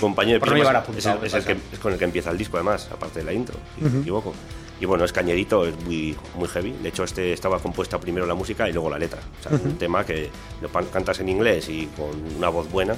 compañero 0.00 0.38
de 0.38 0.40
no 0.40 0.52
piso. 0.52 0.56
llevar 0.56 0.76
es- 0.76 0.82
apuntado, 0.82 1.24
es, 1.24 1.32
el- 1.32 1.38
es 1.40 1.46
me 1.46 1.52
el 1.52 1.56
que, 1.56 1.62
pasa. 1.62 1.74
es 1.74 1.78
con 1.80 1.92
el 1.94 1.98
que 1.98 2.04
empieza 2.04 2.30
el 2.30 2.36
disco, 2.38 2.58
además, 2.58 2.88
aparte 2.92 3.20
de 3.20 3.24
la 3.24 3.32
intro, 3.32 3.56
si 3.74 3.80
no 3.80 3.86
Ujú. 3.86 3.96
me 3.96 4.02
equivoco. 4.02 4.34
Y 4.80 4.84
bueno, 4.84 5.04
es 5.04 5.12
cañerito, 5.12 5.64
es 5.66 5.74
muy, 5.84 6.14
muy 6.34 6.48
heavy. 6.48 6.72
De 6.82 6.90
hecho, 6.90 7.04
este 7.04 7.32
estaba 7.32 7.58
compuesta 7.60 7.98
primero 7.98 8.26
la 8.26 8.34
música 8.34 8.68
y 8.68 8.72
luego 8.72 8.90
la 8.90 8.98
letra. 8.98 9.20
O 9.40 9.42
sea, 9.48 9.52
un 9.58 9.78
tema 9.78 10.04
que 10.04 10.28
lo 10.60 10.68
cantas 10.90 11.18
en 11.20 11.28
inglés 11.30 11.68
y 11.70 11.86
con 11.96 12.10
una 12.36 12.48
voz 12.48 12.70
buena. 12.70 12.94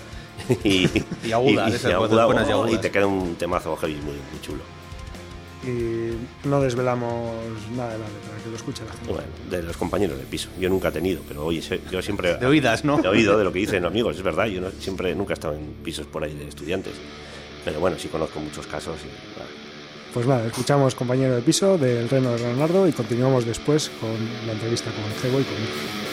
Y, 0.65 0.87
Y 1.25 1.33
aguda, 1.33 1.69
esas 1.69 1.97
voces 1.97 2.25
buenas 2.25 2.49
y 2.49 2.53
agudas. 2.53 2.81
te 2.81 2.91
queda 2.91 3.07
un 3.07 3.35
temazo 3.37 3.77
heavy 3.77 3.95
muy, 3.95 4.15
muy 4.15 4.41
chulo. 4.43 4.63
Y 5.65 6.47
no 6.47 6.61
desvelamos 6.61 7.33
nada 7.77 7.93
de 7.93 7.99
la 7.99 8.05
letra, 8.07 8.31
que 8.45 8.51
lo 8.51 8.57
escuche 8.57 8.85
la 8.85 8.93
gente. 8.93 9.13
Bueno, 9.13 9.29
de 9.51 9.63
los 9.65 9.77
compañeros 9.77 10.17
de 10.19 10.25
piso. 10.25 10.49
Yo 10.59 10.69
nunca 10.69 10.89
he 10.89 10.93
tenido, 10.93 11.21
pero 11.27 11.45
oye, 11.45 11.61
sé- 11.61 11.81
yo 11.91 12.01
siempre. 12.01 12.37
De 12.37 12.47
oídas, 12.47 12.85
¿no? 12.85 13.01
He 13.03 13.09
oído 13.09 13.37
de 13.37 13.43
lo 13.45 13.53
que 13.53 13.59
dicen 13.67 13.85
amigos, 13.85 14.17
es 14.17 14.23
verdad. 14.23 14.47
Yo 14.47 14.61
no- 14.61 14.71
siempre 14.71 15.15
nunca 15.17 15.33
he 15.33 15.35
estado 15.35 15.55
en 15.55 15.65
pisos 15.85 16.07
por 16.07 16.23
ahí 16.23 16.35
de 16.35 16.49
estudiantes. 16.49 16.93
Pero 17.65 17.81
bueno, 17.81 17.97
sí 17.99 18.07
conozco 18.09 18.39
muchos 18.41 18.67
casos 18.69 18.97
y. 19.05 19.09
bueno, 19.37 19.51
Pues 20.15 20.27
nada, 20.27 20.47
escuchamos 20.47 20.95
compañero 20.95 21.35
de 21.35 21.43
piso 21.43 21.77
del 21.77 22.09
Reno 22.09 22.33
de 22.33 22.39
Leonardo 22.39 22.89
y 22.89 22.93
continuamos 22.93 23.45
después 23.45 23.91
con 24.01 24.11
la 24.47 24.53
entrevista 24.53 24.91
con 24.91 25.05
Gebo 25.21 25.41
y 25.41 25.45
con 25.45 26.08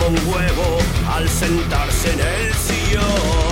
como 0.00 0.18
un 0.18 0.32
huevo 0.32 0.78
al 1.12 1.28
sentarse 1.28 2.12
en 2.12 2.20
el 2.20 2.54
sillón. 2.54 3.49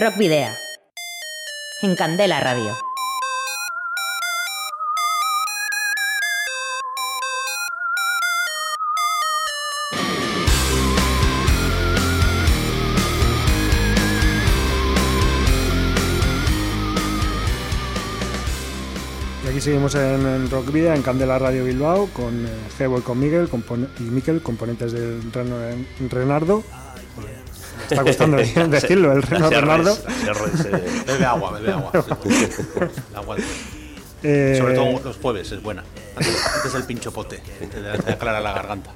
Rock 0.00 0.16
Video. 0.16 0.48
En 1.82 1.94
Candela 1.94 2.40
Radio. 2.40 2.74
Y 19.44 19.48
aquí 19.48 19.60
seguimos 19.60 19.94
en 19.96 20.50
Rock 20.50 20.72
Video, 20.72 20.94
en 20.94 21.02
Candela 21.02 21.38
Radio 21.38 21.66
Bilbao, 21.66 22.08
con 22.14 22.46
eh, 22.46 22.48
Gebo 22.78 23.00
y 23.00 23.02
con 23.02 23.20
Miguel, 23.20 23.50
y 23.98 24.02
Miquel, 24.04 24.40
componentes 24.40 24.92
del 24.92 25.20
Renardo 26.08 26.64
está 27.90 28.04
costando 28.04 28.36
decirlo, 28.68 29.12
el 29.12 29.22
Reno 29.22 29.50
Bernardo. 29.50 29.96
Bebe 31.06 31.24
agua, 31.24 31.52
bebe 31.52 31.72
agua. 31.72 31.92
Eh, 34.22 34.56
sobre 34.58 34.74
todo 34.74 35.00
los 35.02 35.16
jueves 35.16 35.50
es 35.50 35.62
buena. 35.62 35.82
Antes, 36.14 36.46
antes 36.54 36.74
el 36.74 36.82
pincho 36.82 37.10
pote, 37.10 37.40
te 38.04 38.12
aclara 38.12 38.38
la 38.38 38.52
garganta. 38.52 38.90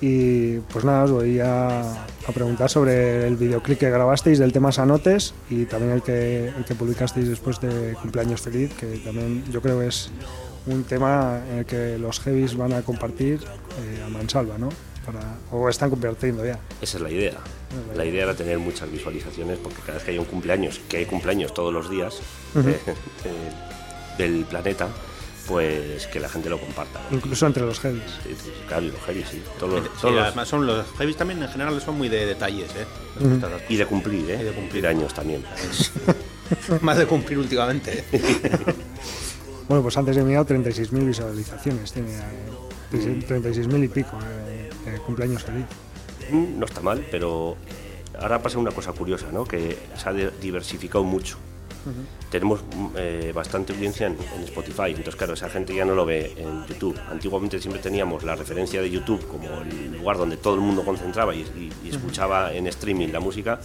Y 0.00 0.58
pues 0.58 0.84
nada, 0.84 1.04
os 1.04 1.12
voy 1.12 1.38
a, 1.38 1.92
a, 1.92 2.32
preguntar 2.34 2.68
sobre 2.68 3.28
el 3.28 3.36
videoclip 3.36 3.78
que 3.78 3.90
grabasteis 3.90 4.40
del 4.40 4.52
tema 4.52 4.72
Sanotes 4.72 5.32
y 5.48 5.66
también 5.66 5.92
el 5.92 6.02
que, 6.02 6.48
el 6.48 6.64
que 6.64 6.74
publicasteis 6.74 7.28
después 7.28 7.60
de 7.60 7.94
Cumpleaños 8.02 8.40
Feliz, 8.40 8.72
que 8.74 8.98
también 8.98 9.44
yo 9.52 9.62
creo 9.62 9.80
es 9.80 10.10
un 10.66 10.82
tema 10.84 11.40
en 11.50 11.58
el 11.58 11.64
que 11.66 11.98
los 11.98 12.20
heavies 12.20 12.56
van 12.56 12.72
a 12.72 12.82
compartir 12.82 13.40
eh, 13.44 14.02
a 14.04 14.08
mansalva, 14.08 14.58
¿no? 14.58 14.70
o 15.50 15.68
están 15.68 15.90
convirtiendo 15.90 16.44
ya. 16.44 16.58
Esa 16.80 16.96
es 16.98 17.02
la 17.02 17.10
idea. 17.10 17.34
Ah, 17.36 17.96
la 17.96 18.04
idea 18.04 18.24
era 18.24 18.34
tener 18.34 18.58
muchas 18.58 18.90
visualizaciones 18.90 19.58
porque 19.58 19.80
cada 19.80 19.94
vez 19.94 20.04
que 20.04 20.10
hay 20.12 20.18
un 20.18 20.24
cumpleaños, 20.24 20.80
que 20.88 20.98
hay 20.98 21.06
cumpleaños 21.06 21.52
todos 21.54 21.72
los 21.72 21.90
días 21.90 22.20
eh, 22.56 22.78
eh, 23.24 24.16
del 24.18 24.44
planeta, 24.44 24.88
pues 25.46 26.06
que 26.06 26.20
la 26.20 26.28
gente 26.28 26.48
lo 26.48 26.58
comparta. 26.58 27.00
Incluso 27.10 27.46
entre 27.46 27.64
los 27.64 27.78
heavies. 27.80 28.02
Sí, 28.22 28.50
claro, 28.66 28.86
los 28.86 29.00
heavies, 29.02 29.28
sí. 29.28 29.42
Todos, 29.58 29.84
eh, 29.84 29.88
todos 30.00 30.20
además 30.20 30.36
los... 30.36 30.48
son 30.48 30.66
los 30.66 30.86
heavies 30.98 31.16
también 31.16 31.42
en 31.42 31.48
general 31.48 31.80
son 31.80 31.98
muy 31.98 32.08
de 32.08 32.26
detalles, 32.26 32.70
¿eh? 32.76 32.86
Y 33.68 33.76
de 33.76 33.86
cumplir, 33.86 34.30
¿eh? 34.30 34.38
Y 34.40 34.44
de 34.44 34.52
cumplir 34.52 34.86
años 34.86 35.12
también. 35.12 35.44
Más 36.80 36.98
de 36.98 37.06
cumplir 37.06 37.38
últimamente. 37.38 38.04
bueno, 39.68 39.82
pues 39.82 39.96
antes 39.96 40.14
de 40.14 40.22
terminado 40.22 40.46
36.000 40.46 41.06
visualizaciones. 41.06 41.92
Tiene 41.92 42.10
36.000 42.90 43.84
y 43.84 43.88
pico 43.88 44.18
eh, 44.86 44.98
cumpleaños 45.04 45.42
feliz. 45.44 45.66
Mm, 46.30 46.58
No 46.58 46.66
está 46.66 46.80
mal, 46.80 47.06
pero 47.10 47.56
ahora 48.20 48.40
pasa 48.42 48.58
una 48.58 48.70
cosa 48.70 48.92
curiosa, 48.92 49.26
¿no? 49.32 49.44
Que 49.44 49.76
se 49.96 50.08
ha 50.08 50.12
diversificado 50.12 51.04
mucho. 51.04 51.36
Tenemos 52.30 52.62
mm, 52.62 52.86
eh, 52.96 53.32
bastante 53.34 53.74
audiencia 53.74 54.06
en, 54.06 54.16
en 54.36 54.42
Spotify, 54.44 54.84
entonces 54.88 55.16
claro, 55.16 55.34
esa 55.34 55.50
gente 55.50 55.74
ya 55.74 55.84
no 55.84 55.94
lo 55.94 56.06
ve 56.06 56.32
en 56.38 56.64
YouTube. 56.66 56.98
Antiguamente 57.10 57.60
siempre 57.60 57.82
teníamos 57.82 58.24
la 58.24 58.34
referencia 58.36 58.80
de 58.80 58.90
YouTube 58.90 59.26
como 59.28 59.48
el 59.60 59.92
lugar 59.98 60.16
donde 60.16 60.38
todo 60.38 60.54
el 60.54 60.60
mundo 60.60 60.82
concentraba 60.82 61.34
y, 61.34 61.40
y- 61.40 61.70
y 61.84 61.90
escuchaba 61.90 62.54
en 62.54 62.66
streaming 62.68 63.08
la 63.08 63.20
música, 63.20 63.60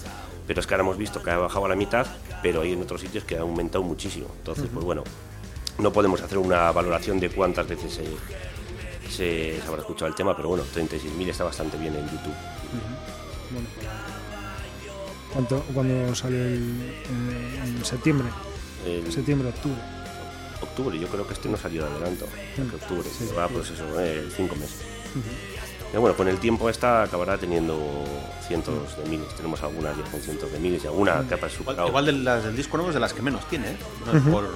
pero 0.45 0.59
es 0.59 0.67
que 0.67 0.74
ahora 0.74 0.84
hemos 0.84 0.97
visto 0.97 1.24
que 1.24 1.32
ha 1.32 1.38
bajado 1.38 1.65
a 1.65 1.70
la 1.70 1.76
mitad, 1.78 2.05
pero 2.43 2.61
hay 2.61 2.74
en 2.74 2.82
otros 2.82 2.99
sitios 2.99 3.24
que 3.24 3.38
ha 3.38 3.41
aumentado 3.41 3.84
muchísimo. 3.86 4.28
Entonces, 4.39 4.65
pues 4.74 4.84
bueno, 4.86 5.03
no 5.78 5.93
podemos 5.93 6.22
hacer 6.22 6.39
una 6.39 6.70
valoración 6.74 7.22
de 7.22 7.30
cuántas 7.30 7.67
veces 7.70 7.93
se, 7.93 8.03
se, 9.10 9.60
se 9.62 9.68
habrá 9.68 9.82
escuchado 9.82 10.07
el 10.07 10.16
tema, 10.16 10.36
pero 10.36 10.49
bueno, 10.49 10.64
36.000 10.74 11.30
está 11.30 11.43
bastante 11.43 11.78
bien 11.78 11.95
en 11.95 12.05
YouTube. 12.10 12.34
¿Cuánto, 15.34 15.62
¿Cuándo 15.74 16.16
salió 16.16 16.39
el, 16.43 16.93
en 17.64 17.86
septiembre? 17.86 18.28
El- 18.86 19.12
Septiembre, 19.12 19.49
octubre. 19.49 19.78
octubre, 20.62 20.99
yo 20.99 21.07
creo 21.07 21.28
que 21.28 21.34
este 21.34 21.49
no 21.49 21.57
salió 21.57 21.84
de 21.86 21.91
adelanto, 21.91 22.26
que 22.55 22.62
octubre, 22.76 23.07
Sí. 23.10 23.30
va 23.38 23.47
pues 23.47 23.70
eso, 23.70 23.99
eh, 23.99 24.28
cinco 24.36 24.55
meses. 24.55 24.82
Pero 25.91 26.01
bueno, 26.01 26.16
con 26.16 26.28
el 26.28 26.38
tiempo 26.39 26.70
esta 26.70 27.03
acabará 27.03 27.38
teniendo 27.38 27.78
cientos 28.47 28.95
de 28.97 29.10
miles, 29.10 29.28
tenemos 29.36 29.62
algunas 29.64 29.97
ya 29.97 30.03
con 30.03 30.20
cientos 30.22 30.51
de 30.51 30.60
miles 30.60 30.84
y 30.84 30.88
alguna 30.88 31.24
que 31.28 31.34
ha 31.34 31.38
Igual, 31.38 31.51
superado. 31.51 31.88
igual 31.88 32.05
de 32.05 32.12
las 32.14 32.43
del 32.43 32.55
disco 32.55 32.78
nuevo 32.78 32.89
es 32.89 32.93
de 32.95 32.99
las 32.99 33.14
que 33.14 33.22
menos 33.22 33.47
tiene, 33.49 33.72
¿eh? 33.72 33.78
No, 34.05 34.18
es 34.18 34.24
por- 34.24 34.49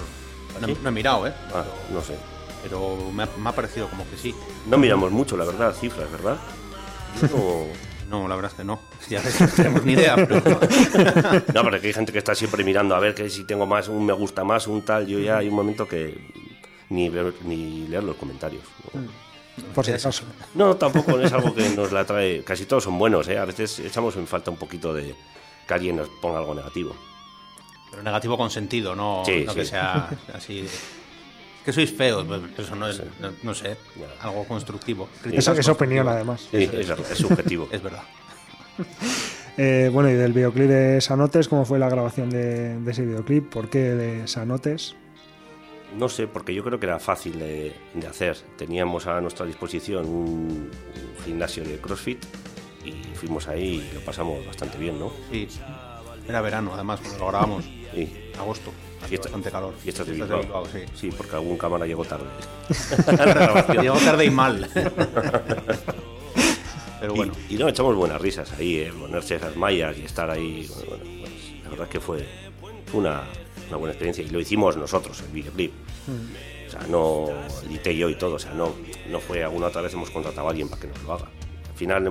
no, 0.61 0.67
¿Sí? 0.67 0.77
no 0.81 0.89
he 0.89 0.91
mirado, 0.91 1.27
¿eh? 1.27 1.33
Ah, 1.53 1.63
no 1.91 2.01
sé. 2.03 2.15
Pero 2.63 3.11
me 3.11 3.23
ha, 3.23 3.29
me 3.37 3.49
ha 3.49 3.51
parecido 3.51 3.87
como 3.89 4.09
que 4.09 4.17
sí. 4.17 4.33
No 4.67 4.77
miramos 4.77 5.11
mucho, 5.11 5.35
la 5.37 5.45
verdad, 5.45 5.73
cifras, 5.73 6.09
¿verdad? 6.11 6.37
Yo 7.21 7.27
no- 7.27 7.83
No, 8.09 8.27
la 8.27 8.35
verdad 8.35 8.51
es 8.51 8.57
que 8.57 8.63
no. 8.63 8.79
Ya 9.09 9.21
ves 9.21 9.41
no 9.41 9.47
tenemos 9.47 9.83
ni 9.83 9.93
idea. 9.93 10.15
pero- 10.15 10.41
No, 11.53 11.63
pero 11.63 11.81
que 11.81 11.87
hay 11.87 11.93
gente 11.93 12.11
que 12.11 12.19
está 12.19 12.35
siempre 12.35 12.63
mirando 12.63 12.95
a 12.95 12.99
ver 12.99 13.15
que 13.15 13.27
si 13.29 13.43
tengo 13.43 13.65
más, 13.65 13.87
un 13.87 14.05
me 14.05 14.13
gusta 14.13 14.43
más, 14.43 14.67
un 14.67 14.83
tal. 14.83 15.07
Yo 15.07 15.17
ya 15.19 15.37
hay 15.37 15.47
un 15.47 15.55
momento 15.55 15.87
que 15.87 16.29
ni, 16.89 17.09
ver- 17.09 17.33
ni 17.43 17.87
leer 17.87 18.03
los 18.03 18.15
comentarios. 18.17 18.63
¿no? 18.93 19.01
Por 19.73 19.83
si 19.85 19.91
acaso. 19.93 20.23
No, 20.53 20.75
tampoco 20.75 21.19
es 21.19 21.31
algo 21.33 21.55
que 21.55 21.67
nos 21.69 21.91
la 21.91 22.05
trae. 22.05 22.43
Casi 22.43 22.65
todos 22.65 22.83
son 22.83 22.99
buenos, 22.99 23.27
¿eh? 23.29 23.37
A 23.39 23.45
veces 23.45 23.79
echamos 23.79 24.15
en 24.15 24.27
falta 24.27 24.51
un 24.51 24.57
poquito 24.57 24.93
de 24.93 25.15
que 25.67 25.73
alguien 25.73 25.95
nos 25.95 26.09
ponga 26.09 26.37
algo 26.39 26.53
negativo. 26.53 26.95
Pero 27.89 28.03
negativo 28.03 28.37
con 28.37 28.51
sentido, 28.51 28.95
no, 28.95 29.23
Sí, 29.25 29.43
no 29.45 29.55
que 29.55 29.65
sea 29.65 30.09
así. 30.33 30.61
de- 30.61 30.69
que 31.63 31.73
sois 31.73 31.91
feos, 31.91 32.25
pues, 32.27 32.41
eso 32.57 32.75
no 32.75 32.87
es, 32.87 33.01
no, 33.19 33.31
no 33.43 33.53
sé, 33.53 33.77
algo 34.21 34.45
constructivo. 34.45 35.07
Eso 35.31 35.53
es 35.53 35.67
opinión, 35.69 36.07
además. 36.07 36.47
Sí, 36.51 36.69
es, 36.71 36.89
es 36.89 37.17
subjetivo. 37.17 37.67
Es 37.71 37.81
verdad. 37.81 38.03
Eh, 39.55 39.91
bueno, 39.93 40.09
y 40.09 40.13
del 40.13 40.33
videoclip 40.33 40.67
de 40.67 40.99
Sanotes, 40.99 41.47
¿cómo 41.47 41.63
fue 41.63 41.77
la 41.77 41.87
grabación 41.87 42.31
de, 42.31 42.79
de 42.79 42.91
ese 42.91 43.05
videoclip? 43.05 43.51
¿Por 43.51 43.69
qué 43.69 43.93
de 43.93 44.27
Sanotes? 44.27 44.95
No 45.95 46.09
sé, 46.09 46.25
porque 46.25 46.55
yo 46.55 46.63
creo 46.63 46.79
que 46.79 46.87
era 46.87 46.97
fácil 46.97 47.37
de, 47.37 47.71
de 47.93 48.07
hacer. 48.07 48.35
Teníamos 48.57 49.05
a 49.05 49.21
nuestra 49.21 49.45
disposición 49.45 50.07
un, 50.07 50.71
un 50.71 51.23
gimnasio 51.23 51.63
de 51.63 51.77
CrossFit 51.77 52.25
y 52.83 52.93
fuimos 53.15 53.47
ahí 53.47 53.87
y 53.91 53.93
lo 53.93 54.01
pasamos 54.01 54.43
bastante 54.43 54.79
bien, 54.79 54.97
¿no? 54.97 55.11
Sí. 55.31 55.47
Era 56.27 56.41
verano, 56.41 56.71
además, 56.73 56.99
cuando 57.01 57.19
lo 57.19 57.27
grabamos. 57.27 57.65
Sí. 57.93 58.31
Agosto. 58.39 58.71
Fiesta- 59.07 59.27
bastante 59.27 59.51
calor. 59.51 59.73
Fiestas 59.77 60.07
de 60.07 60.13
Fiestas 60.15 60.39
Bilbao. 60.41 60.65
sí. 60.65 60.79
Sí, 60.95 61.09
porque 61.15 61.35
algún 61.35 61.57
cámara 61.57 61.85
llegó 61.85 62.05
tarde. 62.05 62.25
Llegó 63.81 63.97
tarde 63.97 64.25
y 64.25 64.29
mal. 64.31 64.69
Pero 66.99 67.13
Y- 67.13 67.17
bueno. 67.17 67.33
Y, 67.49 67.55
no, 67.55 67.67
echamos 67.67 67.95
buenas 67.95 68.21
risas 68.21 68.51
ahí, 68.53 68.77
eh, 68.77 68.93
ponerse 68.97 69.35
esas 69.35 69.55
mallas 69.57 69.97
y 69.97 70.05
estar 70.05 70.29
ahí. 70.29 70.69
bueno, 70.87 71.03
bueno, 71.03 71.19
pues, 71.21 71.63
la 71.63 71.69
verdad 71.69 71.87
es 71.87 71.91
que 71.91 71.99
fue, 71.99 72.25
fue 72.85 72.99
una, 73.01 73.23
una 73.67 73.77
buena 73.77 73.91
experiencia 73.91 74.23
y 74.23 74.29
lo 74.29 74.39
hicimos 74.39 74.77
nosotros, 74.77 75.21
el 75.21 75.27
videoclip. 75.33 75.73
O 76.67 76.71
sea, 76.71 76.81
no 76.89 77.27
edité 77.65 77.95
yo 77.95 78.09
y 78.09 78.15
todo, 78.15 78.35
o 78.35 78.39
sea, 78.39 78.53
no, 78.53 78.73
no 79.09 79.19
fue 79.19 79.43
alguna 79.43 79.67
otra 79.67 79.81
vez 79.81 79.93
hemos 79.93 80.09
contratado 80.09 80.47
a 80.47 80.51
alguien 80.51 80.69
para 80.69 80.81
que 80.81 80.87
nos 80.87 81.03
lo 81.03 81.13
haga. 81.13 81.25
Al 81.69 81.75
final 81.75 82.03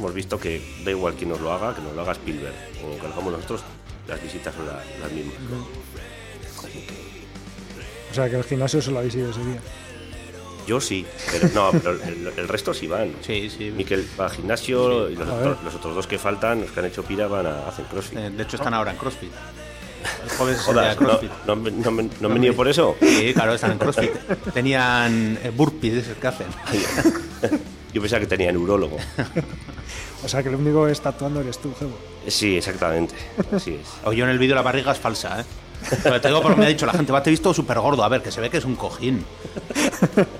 hemos, 0.00 0.14
visto 0.14 0.38
que 0.40 0.60
da 0.84 0.90
igual 0.90 1.14
quién 1.14 1.30
nos 1.30 1.40
lo 1.40 1.52
haga, 1.52 1.74
que 1.74 1.82
nos 1.82 1.94
lo 1.94 2.00
haga 2.02 2.12
Spielberg 2.12 2.54
o 2.84 2.96
que 3.00 3.06
lo 3.06 3.12
hagamos 3.14 3.32
nosotros, 3.32 3.62
las 4.08 4.22
visitas 4.22 4.54
son 4.54 4.66
la- 4.66 4.82
las 5.00 5.12
mismas. 5.12 5.34
O 8.10 8.14
sea, 8.14 8.28
que 8.28 8.36
el 8.36 8.44
gimnasio 8.44 8.82
solo 8.82 8.98
habéis 8.98 9.14
ido 9.14 9.30
ese 9.30 9.40
día. 9.44 9.60
Yo 10.66 10.80
sí, 10.80 11.06
pero 11.32 11.48
no, 11.54 11.70
pero 11.82 11.92
el, 11.92 12.32
el 12.36 12.48
resto 12.48 12.74
sí 12.74 12.86
van. 12.86 13.14
Sí, 13.24 13.48
sí. 13.50 13.70
Miquel 13.70 14.06
va 14.18 14.26
al 14.26 14.30
gimnasio 14.32 15.08
y 15.10 15.16
los, 15.16 15.28
ver. 15.28 15.56
los 15.64 15.74
otros 15.74 15.94
dos 15.94 16.06
que 16.06 16.18
faltan, 16.18 16.60
los 16.62 16.70
que 16.70 16.80
han 16.80 16.86
hecho 16.86 17.02
pira, 17.04 17.26
van 17.28 17.46
a 17.46 17.68
hacen 17.68 17.84
crossfit. 17.86 18.18
Eh, 18.18 18.30
De 18.30 18.42
hecho, 18.42 18.56
están 18.56 18.74
ahora 18.74 18.90
en 18.90 18.96
CrossFit. 18.96 19.30
El 20.24 20.30
jueves 20.30 20.58
no, 20.66 20.96
CrossFit. 20.96 21.30
no, 21.46 21.52
han- 21.52 21.82
no, 21.82 21.88
han- 21.88 22.10
no 22.20 22.28
han 22.28 22.34
venido 22.34 22.54
por 22.54 22.68
eso. 22.68 22.96
Sí, 23.00 23.32
claro, 23.34 23.54
están 23.54 23.72
en 23.72 23.78
CrossFit. 23.78 24.10
Tenían 24.54 25.38
eh, 25.42 25.50
burpees, 25.54 25.94
es 25.94 26.08
el 26.08 26.14
que 26.16 26.26
hacen. 26.26 26.46
Yo 27.92 28.00
pensaba 28.00 28.20
que 28.20 28.26
tenía 28.26 28.50
neurólogo. 28.52 28.96
O 30.24 30.28
sea, 30.28 30.42
que 30.42 30.48
el 30.50 30.54
único 30.56 30.84
que 30.86 30.92
está 30.92 31.10
actuando 31.10 31.40
eres 31.40 31.58
tú, 31.58 31.72
Gebo. 31.78 31.92
Sí, 32.26 32.56
exactamente. 32.58 33.14
Así 33.54 33.74
es. 33.80 33.88
O 34.04 34.12
yo 34.12 34.24
en 34.24 34.30
el 34.30 34.38
vídeo 34.38 34.54
la 34.54 34.62
barriga 34.62 34.92
es 34.92 34.98
falsa, 34.98 35.40
¿eh? 35.40 35.44
Pero 36.02 36.20
te 36.20 36.28
digo 36.28 36.42
porque 36.42 36.58
me 36.60 36.66
ha 36.66 36.68
dicho 36.68 36.84
la 36.84 36.92
gente, 36.92 37.10
va, 37.10 37.22
te 37.22 37.30
he 37.30 37.32
visto 37.32 37.54
súper 37.54 37.80
gordo. 37.80 38.04
A 38.04 38.08
ver, 38.10 38.22
que 38.22 38.30
se 38.30 38.38
ve 38.42 38.50
que 38.50 38.58
es 38.58 38.66
un 38.66 38.76
cojín. 38.76 39.24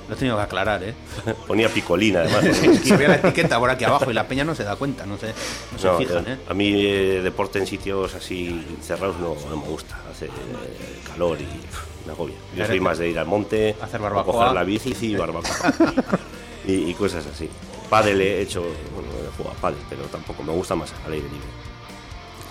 Lo 0.07 0.15
he 0.15 0.19
tenido 0.19 0.37
que 0.37 0.43
aclarar, 0.43 0.83
¿eh? 0.85 0.95
Ponía 1.47 1.71
picolina, 1.71 2.21
además. 2.21 2.45
Es 2.45 2.93
que 2.93 3.09
la 3.09 3.15
etiqueta 3.17 3.59
por 3.59 3.71
aquí 3.71 3.85
abajo 3.85 4.11
y 4.11 4.15
la 4.15 4.29
peña 4.29 4.45
no 4.45 4.55
se 4.55 4.65
da 4.65 4.77
cuenta, 4.77 5.07
no 5.07 5.17
se, 5.17 5.29
no 5.73 5.79
se 5.79 5.87
No, 5.87 5.97
fijan, 5.97 6.25
eh. 6.29 6.37
A 6.47 6.53
mí 6.53 6.85
eh, 6.85 7.21
deporte 7.23 7.59
en 7.59 7.67
sitios 7.67 8.15
así 8.15 8.63
cerrados 8.83 9.17
no, 9.19 9.35
no 9.49 9.57
me 9.57 9.67
gusta. 9.67 9.99
Hace 10.13 10.27
eh, 10.27 10.31
calor 11.11 11.41
y 11.41 11.45
pff, 11.45 12.07
me 12.07 12.13
agobia. 12.13 12.37
Yo 12.55 12.67
soy 12.67 12.81
más 12.81 12.99
de 12.99 13.09
ir 13.09 13.19
al 13.19 13.27
monte, 13.27 13.77
Hacer 13.81 13.99
barbacoa. 14.01 14.35
coger 14.35 14.53
la 14.53 14.63
bici 14.63 14.95
y 15.01 15.17
barbacoa. 15.17 15.73
y, 16.67 16.73
y 16.91 16.93
cosas 16.95 17.25
así. 17.27 17.49
Pádel 17.91 18.21
he 18.21 18.41
hecho, 18.41 18.63
bueno, 18.95 19.09
he 19.23 19.37
jugado 19.37 19.57
a 19.59 19.61
pádel, 19.61 19.81
pero 19.91 20.03
tampoco 20.05 20.43
me 20.45 20.53
gusta 20.53 20.75
más 20.77 20.93
al 21.05 21.13
aire 21.13 21.25
libre. 21.27 21.47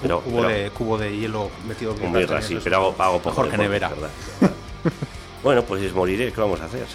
Pero, 0.02 0.22
cubo, 0.22 0.36
pero- 0.42 0.50
de, 0.50 0.70
cubo 0.72 0.98
de 0.98 1.18
hielo 1.18 1.50
metido 1.68 1.94
birra, 1.94 2.42
sí, 2.42 2.60
pero 2.64 2.76
hago, 2.78 2.96
hago 3.00 3.18
poco 3.20 3.30
Mejor 3.30 3.46
que 3.46 3.52
deporte, 3.52 3.64
nevera. 3.64 3.90
¿verdad? 3.90 4.10
bueno, 5.44 5.64
pues 5.64 5.94
moriré, 5.94 6.32
¿qué 6.32 6.40
vamos 6.42 6.60
a 6.62 6.66
hacer? 6.66 6.86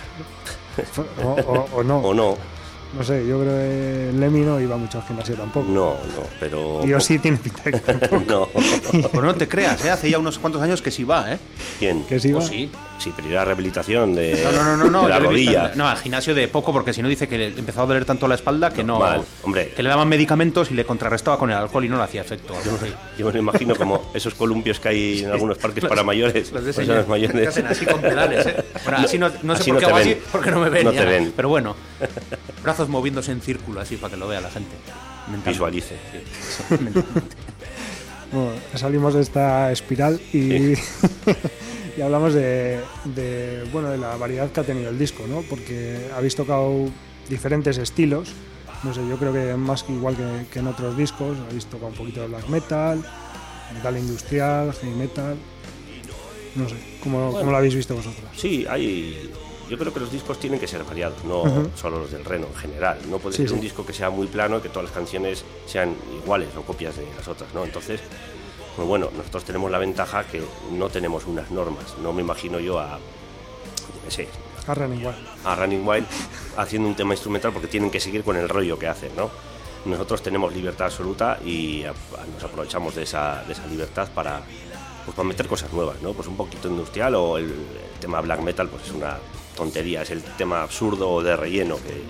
O, 1.23 1.31
o- 1.31 1.69
o 1.77 1.83
no. 1.83 1.99
O 2.05 2.15
no, 2.15 2.37
No 2.97 3.03
sé, 3.03 3.27
yo 3.27 3.41
creo 3.41 3.53
que 3.53 4.11
Lemmy 4.19 4.41
no 4.41 4.61
iba 4.61 4.77
mucho 4.77 4.99
al 4.99 5.05
gimnasio 5.07 5.35
tampoco. 5.35 5.67
no, 5.69 5.95
no, 5.95 6.23
pero... 6.39 6.81
Y 6.85 6.89
yo 6.89 7.01
sí 7.01 7.19
tiene 7.19 7.39
pinta 7.39 7.63
de 7.65 7.73
que. 7.73 8.25
No. 8.29 8.47
Pues 8.47 9.13
no 9.25 9.35
te 9.35 9.49
creas, 9.49 9.85
¿eh? 9.85 9.91
Hace 9.91 10.11
ya 10.11 10.19
unos 10.19 10.39
cuantos 10.39 10.63
años 10.63 10.81
que 10.81 10.91
sí 10.91 11.03
va, 11.05 11.33
¿eh? 11.33 11.39
¿Quién? 11.79 12.05
Que 12.05 12.21
sí 12.21 12.31
va. 12.33 12.39
Pues 12.39 12.51
sí. 12.51 12.71
Sí, 12.99 13.13
pero 13.15 13.29
ir 13.29 13.37
a 13.37 13.45
rehabilitación 13.45 14.15
de, 14.15 14.41
No, 14.55 14.63
no, 14.63 14.77
no, 14.77 14.91
no, 14.91 15.03
de 15.03 15.09
la 15.09 15.19
rodilla. 15.19 15.73
no, 15.75 15.89
al 15.89 15.97
gimnasio 15.99 16.33
de 16.35 16.47
poco, 16.47 16.73
porque 16.73 16.93
si 16.93 17.03
no 17.03 17.09
dice 17.09 17.27
que 17.27 17.37
le 17.37 17.47
empezó 17.49 17.83
a 17.83 17.87
doler 17.87 18.05
tanto 18.05 18.29
la 18.29 18.37
espalda 18.37 18.71
que 18.73 18.85
no. 18.85 18.99
Normal, 19.01 19.23
hombre. 19.43 19.71
Que 19.75 19.83
le 19.83 19.89
daban 19.89 20.09
medicamentos 20.09 20.71
y 20.71 20.75
le 20.75 20.85
contrarrestaba 20.87 21.37
con 21.37 21.51
el 21.51 21.57
alcohol 21.57 21.85
y 21.85 21.89
no 21.89 21.97
le 21.97 22.05
hacía 22.05 22.21
efecto. 22.21 22.55
Yo 23.19 23.27
me 23.27 23.33
lo 23.33 23.39
imagino 23.41 23.75
como 23.75 24.11
esos 24.15 24.35
columpios 24.35 24.79
que 24.79 24.89
hay 24.89 25.25
en 25.25 25.33
algunos 25.33 25.59
parques 25.59 25.85
para 25.85 26.05
mayores. 26.05 26.53
Los 26.53 26.65
de 26.65 26.73
personas 26.73 26.87
señor, 26.87 27.05
que 27.05 27.11
mayores. 27.11 27.49
hacen 27.49 27.67
así 27.67 27.85
con 27.85 28.01
pedales, 28.01 28.47
¿eh? 28.47 28.65
Bueno, 28.85 28.99
así 28.99 29.19
no, 29.19 29.29
no 29.43 29.57
sé 29.57 29.63
Así 29.63 29.71
por 29.73 29.81
qué 29.81 29.87
hago 29.87 29.97
así, 29.97 30.17
porque 30.31 30.51
no 30.53 30.61
me 30.61 30.71
ven. 30.71 30.85
No 30.85 30.93
ya. 30.93 31.01
te 31.01 31.07
ven. 31.07 31.33
Pero 31.35 31.49
bueno, 31.49 31.75
brazos 32.63 32.89
moviéndose 32.89 33.33
en 33.33 33.41
círculo 33.41 33.81
así 33.81 33.97
para 33.97 34.13
que 34.13 34.17
lo 34.17 34.29
vea 34.29 34.41
la 34.41 34.51
gente. 34.51 34.75
Mentalmente. 35.27 35.51
Visualice. 35.51 35.97
Sí, 36.13 36.75
mentalmente. 36.81 37.37
Bueno, 38.33 38.51
salimos 38.75 39.15
de 39.15 39.21
esta 39.21 39.71
espiral 39.71 40.21
y, 40.33 40.73
y 41.97 42.01
hablamos 42.03 42.35
de, 42.35 42.81
de, 43.05 43.65
bueno, 43.73 43.91
de 43.91 43.99
la 43.99 44.17
variedad 44.17 44.51
que 44.51 44.59
ha 44.59 44.65
tenido 44.65 44.91
el 44.91 44.99
disco, 44.99 45.25
¿no? 45.29 45.43
Porque 45.43 46.11
habéis 46.17 46.35
tocado 46.35 46.89
diferentes 47.29 47.79
estilos. 47.79 48.33
No 48.83 48.93
sé, 48.93 49.07
yo 49.09 49.19
creo 49.19 49.33
que 49.33 49.55
más 49.55 49.85
que 49.85 49.93
igual 49.93 50.17
que, 50.17 50.47
que 50.53 50.59
en 50.59 50.67
otros 50.67 50.97
discos, 50.97 51.39
habéis 51.49 51.67
tocado 51.67 51.89
un 51.89 51.95
poquito 51.95 52.23
de 52.23 52.27
black 52.27 52.49
metal, 52.49 53.05
metal 53.73 53.99
industrial, 53.99 54.73
heavy 54.73 54.95
metal. 54.97 55.37
No 56.57 56.69
sé, 56.69 56.75
¿cómo, 57.03 57.33
cómo 57.33 57.51
lo 57.53 57.57
habéis 57.57 57.77
visto 57.77 57.95
vosotros? 57.95 58.25
Sí, 58.37 58.67
hay. 58.69 59.31
Yo 59.69 59.79
creo 59.79 59.93
que 59.95 60.01
los 60.01 60.13
discos 60.13 60.39
tienen 60.39 60.61
que 60.61 60.67
ser 60.69 60.85
variados, 60.85 61.25
no 61.25 61.43
solo 61.77 62.01
los 62.01 62.11
del 62.11 62.25
Reno 62.25 62.47
en 62.47 62.55
general. 62.55 62.99
No 63.09 63.19
puede 63.19 63.35
Sí, 63.37 63.43
ser 63.43 63.49
sí. 63.49 63.55
un 63.55 63.61
disco 63.61 63.85
que 63.87 63.93
sea 63.93 64.11
muy 64.11 64.27
plano 64.27 64.59
y 64.59 64.61
que 64.61 64.69
todas 64.69 64.85
las 64.85 64.93
canciones 64.93 65.45
sean 65.67 65.95
iguales 66.23 66.49
o 66.57 66.63
copias 66.63 66.97
de 66.97 67.07
las 67.17 67.27
otras, 67.29 67.53
¿no? 67.55 67.65
Entonces, 67.65 68.01
pues 68.77 68.87
bueno, 68.87 69.09
nosotros 69.17 69.45
tenemos 69.45 69.71
la 69.71 69.79
ventaja 69.79 70.25
que 70.25 70.43
no 70.73 70.89
tenemos 70.91 71.25
unas 71.27 71.51
normas. 71.51 71.95
No 72.03 72.13
me 72.13 72.21
imagino 72.23 72.61
yo 72.61 72.79
a, 72.79 72.99
qué 74.05 74.11
sé, 74.11 74.29
A 74.67 74.75
Running 74.75 74.99
Wild. 75.07 75.17
a 75.45 75.55
Running 75.57 75.87
Wild 75.89 76.07
haciendo 76.57 76.89
un 76.89 76.95
tema 76.95 77.15
instrumental 77.15 77.53
porque 77.53 77.69
tienen 77.69 77.91
que 77.91 78.01
seguir 78.01 78.23
con 78.23 78.37
el 78.37 78.49
rollo 78.49 78.79
que 78.79 78.87
hacen, 78.89 79.11
¿no? 79.17 79.31
Nosotros 79.87 80.23
tenemos 80.23 80.55
libertad 80.55 80.87
absoluta 80.87 81.39
y 81.45 81.85
nos 82.35 82.43
aprovechamos 82.45 82.95
de 82.95 83.03
esa, 83.03 83.43
de 83.47 83.53
esa 83.53 83.67
libertad 83.67 84.09
para, 84.15 84.41
pues, 85.05 85.15
para 85.15 85.29
meter 85.29 85.47
cosas 85.47 85.73
nuevas, 85.73 86.01
¿no? 86.03 86.13
Pues 86.15 86.27
un 86.29 86.37
poquito 86.37 86.69
industrial 86.69 87.15
o 87.17 87.37
el, 87.39 87.45
el 87.45 88.01
tema 88.01 88.21
black 88.23 88.41
metal, 88.41 88.69
pues 88.69 88.85
es 88.85 88.93
una 88.93 89.19
tontería, 89.55 90.03
es 90.03 90.11
el 90.11 90.23
tema 90.23 90.63
absurdo 90.63 91.23
de 91.23 91.37
relleno 91.37 91.77
que 91.77 92.03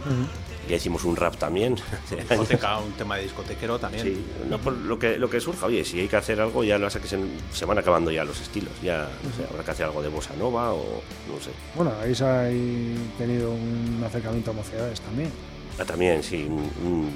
ya 0.68 0.76
hicimos 0.76 1.04
un 1.04 1.14
rap 1.14 1.36
también. 1.36 1.76
Discoteca, 2.10 2.78
un 2.78 2.92
tema 2.92 3.16
de 3.16 3.24
discotequero 3.24 3.78
también. 3.78 4.02
Sí, 4.04 4.24
no 4.48 4.58
por 4.58 4.72
lo 4.72 4.98
que, 4.98 5.18
lo 5.18 5.28
que 5.28 5.40
surja, 5.40 5.66
oye, 5.66 5.84
si 5.84 6.00
hay 6.00 6.08
que 6.08 6.16
hacer 6.16 6.40
algo, 6.40 6.64
ya 6.64 6.78
lo 6.78 6.88
sé 6.88 7.00
que 7.00 7.08
se, 7.08 7.18
se 7.52 7.64
van 7.66 7.76
acabando 7.78 8.10
ya 8.10 8.24
los 8.24 8.40
estilos, 8.40 8.72
ya 8.82 9.08
no 9.22 9.30
sé, 9.36 9.44
habrá 9.50 9.62
que 9.64 9.70
hacer 9.72 9.86
algo 9.86 10.00
de 10.02 10.08
bossa 10.08 10.34
nova 10.36 10.72
o 10.72 11.02
no 11.28 11.40
sé. 11.42 11.50
Bueno, 11.74 11.92
habéis 12.00 12.22
ahí 12.22 12.96
tenido 13.18 13.50
un 13.50 14.02
acercamiento 14.06 14.52
a 14.52 14.54
mocedades 14.54 15.00
también. 15.02 15.30
Ah, 15.78 15.84
también, 15.84 16.22
sí, 16.22 16.46
un, 16.48 16.70
un- 16.86 17.12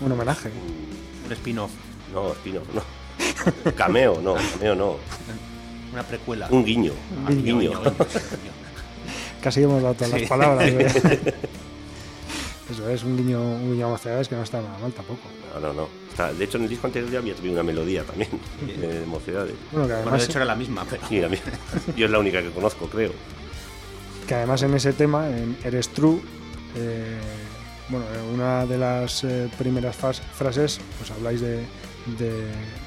Un 0.00 0.12
homenaje. 0.12 0.50
Un 1.26 1.32
spin-off, 1.32 1.70
no, 2.14 2.30
spin-off, 2.32 2.66
no. 2.74 2.82
Cameo, 3.72 4.20
no, 4.22 4.34
cameo 4.52 4.74
no. 4.76 4.96
una 5.92 6.02
precuela. 6.04 6.46
Un 6.50 6.64
guiño, 6.64 6.92
Ah, 7.26 7.30
un 7.30 7.42
guiño, 7.42 7.58
guiño. 7.58 7.70
guiño, 7.70 7.82
guiño, 7.82 7.96
guiño. 7.98 8.61
Casi 9.42 9.62
hemos 9.62 9.82
dado 9.82 9.94
todas 9.94 10.12
Sí. 10.12 10.20
las 10.20 10.28
palabras. 10.28 10.68
¿eh? 10.68 11.34
Eso 12.70 12.88
es 12.88 13.02
un 13.02 13.16
guiño, 13.16 13.40
un 13.42 13.72
guiño 13.72 13.86
a 13.86 13.90
mocedades 13.90 14.28
que 14.28 14.34
no 14.36 14.42
está 14.42 14.60
nada 14.62 14.78
mal 14.78 14.92
tampoco. 14.92 15.20
No, 15.54 15.60
no, 15.60 15.72
no. 15.74 15.88
Está- 16.08 16.32
de 16.32 16.44
hecho, 16.44 16.56
en 16.58 16.64
el 16.64 16.70
disco 16.70 16.86
anterior 16.86 17.10
ya 17.10 17.18
había 17.18 17.34
tenido 17.34 17.54
una 17.54 17.62
melodía 17.62 18.04
también, 18.04 18.30
de 18.80 19.04
mocedades. 19.06 19.54
Bueno, 19.72 19.86
que 19.88 19.92
Bueno, 19.94 19.94
además, 19.94 20.20
de 20.20 20.24
hecho 20.26 20.38
era 20.38 20.44
la 20.46 20.54
misma, 20.54 20.86
pero. 20.88 21.02
Sí, 21.08 21.20
la 21.20 21.28
mía. 21.28 21.40
Yo 21.96 22.06
es 22.06 22.10
la 22.12 22.18
única 22.18 22.40
que 22.40 22.50
conozco, 22.50 22.86
creo. 22.86 23.12
que 24.26 24.34
además 24.34 24.62
en 24.62 24.74
ese 24.74 24.92
tema, 24.92 25.28
en 25.28 25.56
Eres 25.64 25.88
True, 25.90 26.20
eh, 26.76 27.18
bueno, 27.88 28.06
en 28.14 28.34
una 28.34 28.64
de 28.64 28.78
las 28.78 29.24
eh, 29.24 29.50
primeras 29.58 29.96
frases, 29.96 30.80
pues 30.98 31.10
habláis 31.10 31.40
de, 31.40 31.66
de 32.18 32.44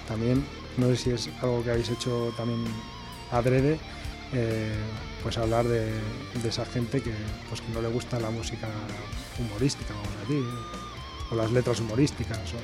también, 0.08 0.43
no 0.78 0.88
sé 0.88 0.95
si 0.95 1.10
es 1.12 1.30
algo 1.41 1.64
que 1.64 1.72
habéis 1.72 1.89
hecho 1.89 2.34
también 2.38 2.64
adrede, 3.32 3.78
eh, 4.34 4.74
pues 5.24 5.38
hablar 5.38 5.66
de, 5.68 5.86
de 6.42 6.50
esa 6.50 6.66
gente 6.66 7.02
que, 7.02 7.12
pues 7.50 7.62
que 7.62 7.72
no 7.74 7.82
le 7.82 7.88
gusta 7.90 8.20
la 8.20 8.30
música 8.30 8.68
humorística, 9.40 9.94
vamos 9.94 10.10
a 10.18 10.20
decir, 10.22 10.44
o 11.32 11.36
las 11.36 11.52
letras 11.52 11.80
humorísticas. 11.80 12.38
O, 12.54 12.58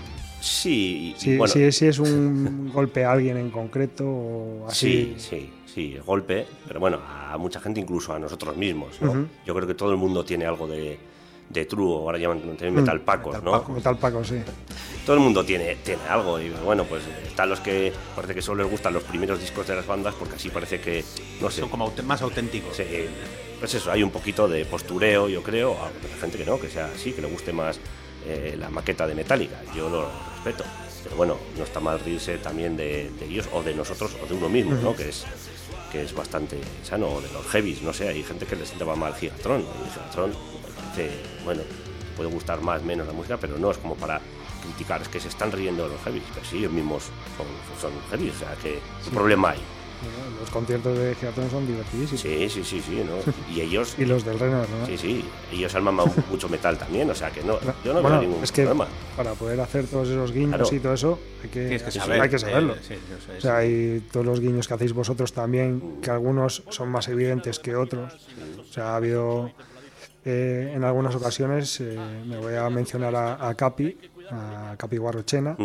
Sí, 0.43 1.13
bueno, 1.37 1.53
si- 1.53 1.71
si 1.71 1.85
es 1.85 1.99
un 1.99 2.71
golpe 2.73 3.05
a 3.05 3.11
alguien 3.11 3.37
en 3.37 3.51
concreto 3.51 4.05
o 4.07 4.67
así. 4.67 5.13
Sí, 5.15 5.15
sí, 5.19 5.49
sí, 5.71 5.97
golpe, 6.03 6.47
pero 6.67 6.79
bueno, 6.79 6.99
a 7.07 7.37
mucha 7.37 7.59
gente, 7.59 7.79
incluso 7.79 8.13
a 8.13 8.17
nosotros 8.19 8.57
mismos. 8.57 8.97
Yo 9.45 9.53
creo 9.53 9.67
que 9.67 9.75
todo 9.75 9.91
el 9.91 9.97
mundo 9.97 10.25
tiene 10.25 10.45
algo 10.45 10.67
de, 10.67 10.97
de 11.51 11.65
true, 11.65 11.85
o 11.87 11.99
ahora 12.01 12.17
llaman 12.17 12.41
también 12.41 12.73
metal 12.75 13.01
pacos, 13.01 13.33
Metal 13.33 13.45
¿no? 13.45 13.51
Paco, 13.51 13.71
Metal 13.73 13.97
Paco, 13.97 14.23
sí. 14.23 14.35
Todo 15.05 15.15
el 15.15 15.21
mundo 15.23 15.43
tiene, 15.43 15.75
tiene 15.77 16.01
algo, 16.07 16.39
y 16.39 16.49
bueno, 16.63 16.83
pues 16.85 17.03
están 17.27 17.49
los 17.49 17.59
que 17.59 17.91
parece 18.15 18.35
que 18.35 18.41
solo 18.41 18.63
les 18.63 18.71
gustan 18.71 18.93
los 18.93 19.03
primeros 19.03 19.39
discos 19.39 19.67
de 19.67 19.75
las 19.75 19.85
bandas, 19.87 20.13
porque 20.15 20.35
así 20.35 20.49
parece 20.49 20.79
que, 20.79 21.03
no 21.41 21.49
sé, 21.49 21.61
Son 21.61 21.69
como 21.69 21.85
aut- 21.91 22.03
más 22.03 22.21
auténticos. 22.21 22.77
Sí, 22.77 22.83
pues 23.59 23.73
eso, 23.73 23.91
hay 23.91 24.03
un 24.03 24.11
poquito 24.11 24.47
de 24.47 24.65
postureo, 24.65 25.27
yo 25.27 25.41
creo, 25.43 25.73
a 25.73 25.85
la 25.87 26.17
gente 26.19 26.37
que 26.37 26.45
no, 26.45 26.59
que 26.59 26.69
sea 26.69 26.85
así, 26.95 27.13
que 27.13 27.21
le 27.21 27.27
guste 27.27 27.51
más 27.51 27.79
eh, 28.27 28.55
la 28.59 28.69
maqueta 28.69 29.07
de 29.07 29.15
Metallica, 29.15 29.59
yo 29.75 29.89
lo 29.89 30.07
respeto. 30.35 30.63
Pero 31.03 31.15
bueno, 31.15 31.37
no 31.57 31.63
está 31.63 31.79
mal 31.79 31.99
reírse 31.99 32.37
también 32.37 32.77
de, 32.77 33.09
de 33.19 33.25
ellos 33.25 33.49
o 33.53 33.63
de 33.63 33.73
nosotros 33.73 34.15
o 34.23 34.27
de 34.27 34.35
uno 34.35 34.49
mismo, 34.49 34.75
¿no? 34.75 34.95
Que 34.95 35.09
es, 35.09 35.25
que 35.91 36.03
es 36.03 36.13
bastante 36.13 36.57
sano, 36.83 37.07
o 37.07 37.21
de 37.21 37.31
los 37.33 37.43
heavies, 37.47 37.81
no 37.81 37.91
sé, 37.91 38.07
hay 38.07 38.21
gente 38.21 38.45
que 38.45 38.55
le 38.55 38.65
sienta 38.67 38.85
mal 38.85 39.15
Gigatron, 39.15 39.61
y 39.61 39.89
Gigatron 39.91 40.31
bueno, 41.45 41.61
puede 42.17 42.29
gustar 42.29 42.61
más, 42.61 42.83
menos 42.83 43.07
la 43.07 43.13
música, 43.13 43.37
pero 43.37 43.57
no 43.57 43.71
es 43.71 43.77
como 43.77 43.95
para 43.95 44.19
criticar, 44.63 45.01
es 45.01 45.07
que 45.07 45.19
se 45.19 45.27
están 45.29 45.51
riendo 45.51 45.83
de 45.83 45.89
los 45.95 46.01
heavies, 46.03 46.23
pero 46.33 46.45
sí, 46.45 46.57
ellos 46.57 46.71
mismos 46.71 47.03
son, 47.37 47.47
son 47.79 47.91
heavies, 48.11 48.35
o 48.35 48.39
sea, 48.39 48.53
que 48.61 48.79
¿qué 49.03 49.09
problema 49.11 49.51
hay? 49.51 49.59
Bueno, 50.01 50.39
Los 50.39 50.49
conciertos 50.49 50.97
de 50.97 51.13
Gigatron 51.13 51.49
son 51.51 51.67
divertidísimos. 51.67 52.21
Sí, 52.21 52.49
sí, 52.49 52.63
sí, 52.63 52.81
sí, 52.81 53.03
¿no? 53.05 53.33
Y 53.55 53.61
ellos 53.61 53.93
Y 53.99 54.05
los 54.05 54.25
del 54.25 54.39
Reino, 54.39 54.57
¿no? 54.61 54.85
Sí, 54.87 54.97
sí, 54.97 55.23
ellos 55.51 55.73
han 55.75 55.83
mamado 55.83 56.11
mucho 56.31 56.49
metal 56.49 56.75
también, 56.77 57.07
o 57.09 57.13
sea 57.15 57.29
que 57.29 57.43
no, 57.43 57.59
yo 57.85 57.93
no 57.93 58.01
bueno, 58.01 58.19
veo 58.19 58.21
ningún 58.29 58.43
es 58.43 58.51
que 58.51 58.63
problema. 58.63 58.87
para 59.15 59.33
poder 59.33 59.59
hacer 59.61 59.85
todos 59.85 60.07
esos 60.09 60.31
guiños 60.31 60.55
Claro. 60.57 60.75
y 60.75 60.79
todo 60.79 60.93
eso 60.95 61.19
hay 61.43 61.49
que, 61.49 61.67
que 61.77 61.83
hay- 61.85 61.91
saber. 61.91 62.21
hay 62.21 62.29
que 62.29 62.39
saberlo. 62.39 62.73
Eh, 62.73 62.77
sí, 62.87 62.93
es. 62.95 63.37
O 63.37 63.41
sea, 63.41 63.57
hay 63.57 64.03
todos 64.11 64.25
los 64.25 64.39
guiños 64.39 64.67
que 64.67 64.73
hacéis 64.73 64.93
vosotros 64.93 65.33
también, 65.33 65.99
que 66.01 66.09
algunos 66.09 66.63
son 66.69 66.89
más 66.89 67.07
evidentes 67.07 67.59
que 67.59 67.75
otros. 67.75 68.13
O 68.59 68.73
sea, 68.73 68.93
ha 68.93 68.95
habido 68.95 69.51
eh, 70.23 70.73
en 70.75 70.83
algunas 70.83 71.15
ocasiones, 71.15 71.79
eh, 71.81 71.97
me 72.27 72.37
voy 72.37 72.55
a 72.55 72.69
mencionar 72.69 73.15
a, 73.15 73.47
a 73.47 73.55
Capi, 73.55 73.97
a 74.29 74.75
Capi 74.77 74.97
Guarrochena, 74.97 75.57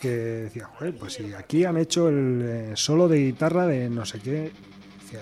que 0.00 0.08
decía, 0.08 0.66
Joder, 0.78 0.96
pues 0.96 1.14
si 1.14 1.34
aquí 1.34 1.64
han 1.64 1.76
hecho 1.76 2.08
el 2.08 2.42
eh, 2.44 2.72
solo 2.74 3.08
de 3.08 3.18
guitarra 3.18 3.66
de 3.66 3.90
no 3.90 4.04
sé 4.06 4.20
qué, 4.20 4.52
decía, 5.02 5.20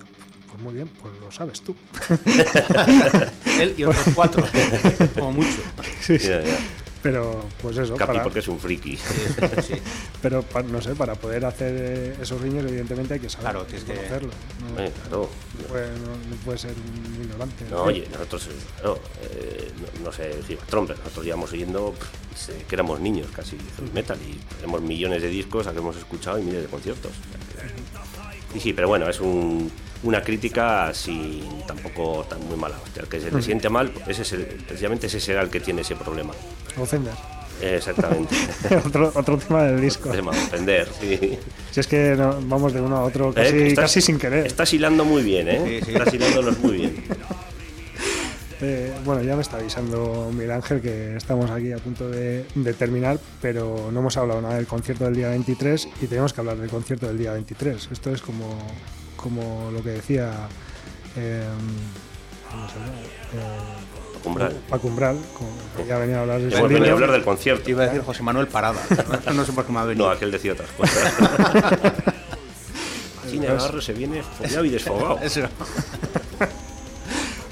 pues 0.50 0.62
muy 0.62 0.74
bien, 0.74 0.88
pues 1.02 1.14
lo 1.20 1.30
sabes 1.30 1.62
tú. 1.62 1.74
Él 3.60 3.74
y 3.76 3.84
otros 3.84 4.08
cuatro, 4.14 4.44
como 5.14 5.32
mucho. 5.32 5.62
Sí, 6.00 6.18
sí. 6.18 6.28
Ya. 6.28 6.42
Pero, 7.02 7.44
pues 7.62 7.76
eso, 7.76 7.94
Capi 7.94 8.12
para- 8.12 8.22
porque 8.24 8.40
es 8.40 8.48
un 8.48 8.58
friki. 8.58 8.96
Sí. 8.96 9.74
pero 10.22 10.44
no 10.68 10.80
sé, 10.82 10.94
para 10.96 11.14
poder 11.14 11.44
hacer 11.44 11.72
eh, 11.78 12.16
esos 12.20 12.42
guiños, 12.42 12.64
evidentemente 12.66 13.14
hay 13.14 13.20
que 13.20 13.28
saber 13.28 13.44
Claro, 13.50 13.64
tienes 13.64 13.84
que- 13.84 13.94
conocerlo. 13.94 14.30
No, 14.74 14.82
Eh, 14.82 14.92
claro. 15.02 15.30
no 15.60 15.64
puede, 15.68 15.90
no- 15.98 16.06
no 16.30 16.36
puede 16.44 16.58
ser 16.58 16.72
un 16.72 17.22
ignorante. 17.22 17.64
No, 17.70 17.82
oye, 17.84 18.08
nosotros, 18.10 18.48
eh, 18.48 18.50
no, 18.82 18.94
eh, 19.22 19.72
no, 19.98 20.04
no 20.06 20.12
sé, 20.12 20.40
Gigatron, 20.46 20.86
pero 20.86 20.98
nosotros 20.98 21.24
llevamos 21.24 21.52
oyendo 21.52 21.92
pff, 21.92 22.48
que 22.66 22.74
éramos 22.74 22.98
niños 22.98 23.28
casi 23.34 23.56
heavy 23.76 23.90
metal 23.92 24.18
y 24.26 24.38
tenemos 24.56 24.80
millones 24.80 25.22
de 25.22 25.28
discos 25.28 25.66
a 25.66 25.72
que 25.72 25.78
hemos 25.78 25.96
escuchado 25.96 26.38
y 26.38 26.42
miles 26.42 26.62
de 26.62 26.68
conciertos. 26.68 27.12
Que- 28.52 28.58
Y 28.58 28.60
sí, 28.60 28.72
pero 28.72 28.88
bueno, 28.88 29.08
es 29.08 29.20
un- 29.20 29.70
una 30.06 30.22
crítica 30.22 30.92
sin 30.94 31.42
tampoco 31.66 32.24
tan 32.28 32.40
muy 32.46 32.56
mala. 32.56 32.76
hostia. 32.82 33.02
El 33.02 33.08
que 33.08 33.20
se 33.20 33.30
le 33.30 33.42
siente 33.42 33.68
mal, 33.68 33.92
ese 34.06 34.22
es 34.22 34.32
el- 34.32 34.44
precisamente 34.66 35.06
ese 35.08 35.20
será 35.20 35.42
el 35.42 35.50
que 35.50 35.60
tiene 35.60 35.82
ese 35.82 35.96
problema. 35.96 36.32
Ofender. 36.78 37.12
Exactamente. 37.60 38.34
otro, 38.86 39.10
otro 39.14 39.38
tema 39.38 39.62
del 39.64 39.80
disco. 39.80 40.04
Problema, 40.04 40.30
ofender, 40.32 40.88
sí. 41.00 41.38
Si 41.70 41.80
es 41.80 41.86
que 41.86 42.14
no- 42.16 42.38
vamos 42.42 42.72
de 42.74 42.80
uno 42.80 42.96
a 42.98 43.02
otro 43.04 43.30
Eh, 43.30 43.34
casi, 43.34 43.56
estás- 43.62 43.84
casi 43.84 44.00
sin 44.02 44.18
querer. 44.18 44.46
Estás 44.46 44.72
hilando 44.74 45.04
muy 45.04 45.22
bien, 45.22 45.48
¿eh? 45.48 45.80
Sí, 45.80 45.86
sí. 45.86 45.92
Estás 45.96 46.12
hilándolos 46.14 46.58
muy 46.60 46.72
bien. 46.76 47.04
Eh, 48.62 48.90
bueno, 49.04 49.22
ya 49.22 49.36
me 49.36 49.42
está 49.42 49.58
avisando 49.58 50.30
Miguel 50.32 50.50
Ángel 50.52 50.80
que 50.80 51.14
estamos 51.14 51.50
aquí 51.50 51.72
a 51.72 51.76
punto 51.76 52.08
de, 52.08 52.46
de 52.54 52.72
terminar, 52.72 53.18
pero 53.42 53.90
no 53.92 54.00
hemos 54.00 54.16
hablado 54.16 54.40
nada 54.40 54.54
del 54.54 54.66
concierto 54.66 55.04
del 55.04 55.14
día 55.14 55.28
23 55.28 55.86
y 56.00 56.06
tenemos 56.06 56.32
que 56.32 56.40
hablar 56.40 56.56
del 56.56 56.70
concierto 56.70 57.06
del 57.06 57.18
día 57.18 57.34
23. 57.34 57.90
Esto 57.92 58.10
es 58.14 58.22
como, 58.22 58.56
como 59.28 59.70
lo 59.72 59.82
que 59.82 59.90
decía 59.90 60.32
eh, 61.16 61.44
¿cómo 62.50 62.68
se 62.68 62.74
llama? 62.74 62.86
Eh, 63.34 64.24
Umbral. 64.24 64.52
Paco 64.68 64.88
Umbral, 64.88 65.16
como 65.36 65.50
que 65.76 65.86
ya 65.86 65.98
venía 65.98 66.18
a 66.18 66.20
hablar 66.22 66.40
de 66.40 66.50
Ya 66.50 66.50
su 66.50 66.56
hemos 66.58 66.68
venido 66.68 66.78
a 66.78 66.80
línea. 66.86 66.94
hablar 66.94 67.10
del 67.12 67.24
concierto. 67.24 67.70
Iba 67.70 67.84
a 67.84 67.86
decir 67.86 68.02
José 68.02 68.22
Manuel 68.22 68.48
Parada. 68.48 68.80
No, 69.26 69.32
no 69.34 69.44
sé 69.44 69.52
por 69.52 69.64
qué 69.66 69.72
me 69.72 69.78
ha 69.78 69.84
venido. 69.84 70.06
No, 70.06 70.12
aquel 70.12 70.30
decía 70.32 70.52
otras 70.52 70.70
cosas. 70.70 71.12
Así 73.24 73.38
Navarro 73.38 73.80
se 73.80 73.92
viene 73.92 74.22
follado 74.22 74.64
y 74.64 74.70
desfogado. 74.70 75.18
Eso. 75.22 75.42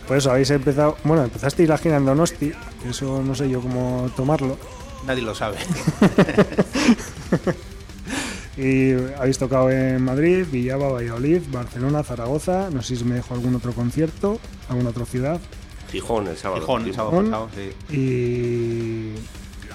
Por 0.09 0.17
eso 0.19 0.31
habéis 0.31 0.51
empezado, 0.51 0.97
bueno, 1.05 1.25
empezasteis 1.25 1.69
la 1.69 1.79
gira 1.79 1.97
en 1.97 2.05
Donosti, 2.05 2.53
que 2.83 2.91
eso 2.91 3.23
no 3.25 3.35
sé 3.35 3.49
yo 3.49 3.63
cómo 3.63 4.11
tomarlo, 4.15 4.59
Nadie 5.07 5.23
lo 5.23 5.35
sabe. 5.35 5.57
y 8.57 8.93
habéis 9.19 9.39
tocado 9.39 9.71
en 9.71 10.03
Madrid, 10.03 10.47
Villaba, 10.51 10.89
Valladolid, 10.93 11.43
Barcelona, 11.49 12.03
Zaragoza, 12.03 12.71
no 12.71 12.83
sé 12.83 12.97
si 12.97 13.05
me 13.05 13.17
dejo 13.17 13.35
algún 13.35 13.55
otro 13.55 13.73
concierto, 13.73 14.39
alguna 14.69 14.91
otra 14.91 15.05
ciudad, 15.07 15.41
Gijón 15.91 16.27
el 16.27 16.37
sábado. 16.37 16.61
Gijón, 16.61 16.87
el 16.87 16.95
sábado 16.95 17.23
pasado, 17.23 17.49
sí. 17.55 17.95
y 17.97 19.15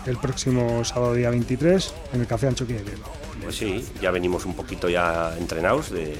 el 0.09 0.17
próximo 0.17 0.83
sábado 0.83 1.13
día 1.13 1.29
23 1.29 1.93
en 2.13 2.21
el 2.21 2.27
Café 2.27 2.49
Bilbao. 2.49 3.11
Pues 3.43 3.55
sí, 3.55 3.85
ya 4.01 4.11
venimos 4.11 4.45
un 4.45 4.53
poquito 4.53 4.89
ya 4.89 5.33
entrenados. 5.37 5.91
De, 5.91 6.05
de- 6.07 6.17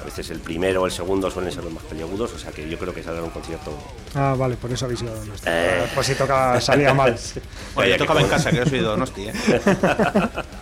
a 0.00 0.04
veces 0.04 0.30
el 0.30 0.40
primero 0.40 0.80
o 0.82 0.86
el 0.86 0.92
segundo 0.92 1.30
suelen 1.30 1.52
ser 1.52 1.62
los 1.62 1.72
más 1.74 1.84
peliagudos, 1.84 2.32
o 2.32 2.38
sea 2.38 2.50
que 2.50 2.66
yo 2.68 2.78
creo 2.78 2.92
que 2.94 3.02
saldrá 3.02 3.22
un 3.22 3.28
concierto. 3.30 3.70
Ah, 4.14 4.34
vale, 4.36 4.56
por 4.56 4.72
eso 4.72 4.86
habéis 4.86 5.02
ido 5.02 5.12
a 5.12 5.16
Donosti. 5.16 5.46
Eh. 5.46 5.82
Pues 5.94 6.06
si 6.06 6.14
tocaba, 6.14 6.58
salía 6.60 6.94
mal. 6.94 7.12
Bueno, 7.12 7.40
Vaya 7.76 7.88
yo 7.90 7.94
que 7.94 7.98
tocaba 7.98 8.20
en 8.22 8.28
casa, 8.28 8.50
que 8.50 8.56
yo 8.56 8.64
soy 8.64 8.78
de 8.78 8.84
Donosti, 8.84 9.22
¿eh? 9.28 9.32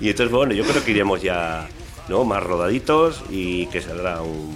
Y 0.00 0.10
entonces, 0.10 0.34
bueno, 0.34 0.54
yo 0.54 0.64
creo 0.64 0.84
que 0.84 0.90
iremos 0.90 1.22
ya 1.22 1.68
¿no? 2.08 2.24
más 2.24 2.42
rodaditos 2.42 3.22
y 3.30 3.66
que 3.66 3.80
saldrá 3.80 4.20
un, 4.22 4.54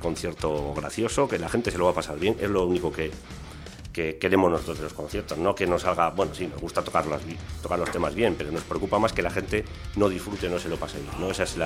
concierto 0.00 0.72
gracioso, 0.74 1.26
que 1.26 1.36
la 1.36 1.48
gente 1.48 1.72
se 1.72 1.78
lo 1.78 1.86
va 1.86 1.90
a 1.90 1.94
pasar 1.94 2.18
bien. 2.18 2.36
Es 2.40 2.48
lo 2.48 2.64
único 2.64 2.92
que, 2.92 3.10
que 3.92 4.18
queremos 4.18 4.52
nosotros 4.52 4.78
de 4.78 4.84
los 4.84 4.92
conciertos, 4.92 5.36
no 5.38 5.54
que 5.54 5.66
nos 5.66 5.82
salga, 5.82 6.10
bueno, 6.10 6.32
sí, 6.32 6.46
nos 6.46 6.60
gusta 6.60 6.82
tocar 6.82 7.06
los, 7.06 7.20
tocar 7.60 7.78
los 7.78 7.90
temas 7.90 8.14
bien, 8.14 8.36
pero 8.38 8.52
nos 8.52 8.62
preocupa 8.62 9.00
más 9.00 9.12
que 9.12 9.22
la 9.22 9.30
gente 9.30 9.64
no 9.96 10.08
disfrute, 10.08 10.48
no 10.48 10.60
se 10.60 10.68
lo 10.68 10.76
pase 10.76 11.00
bien, 11.00 11.12
¿no? 11.18 11.30
Esa 11.30 11.42
es 11.42 11.56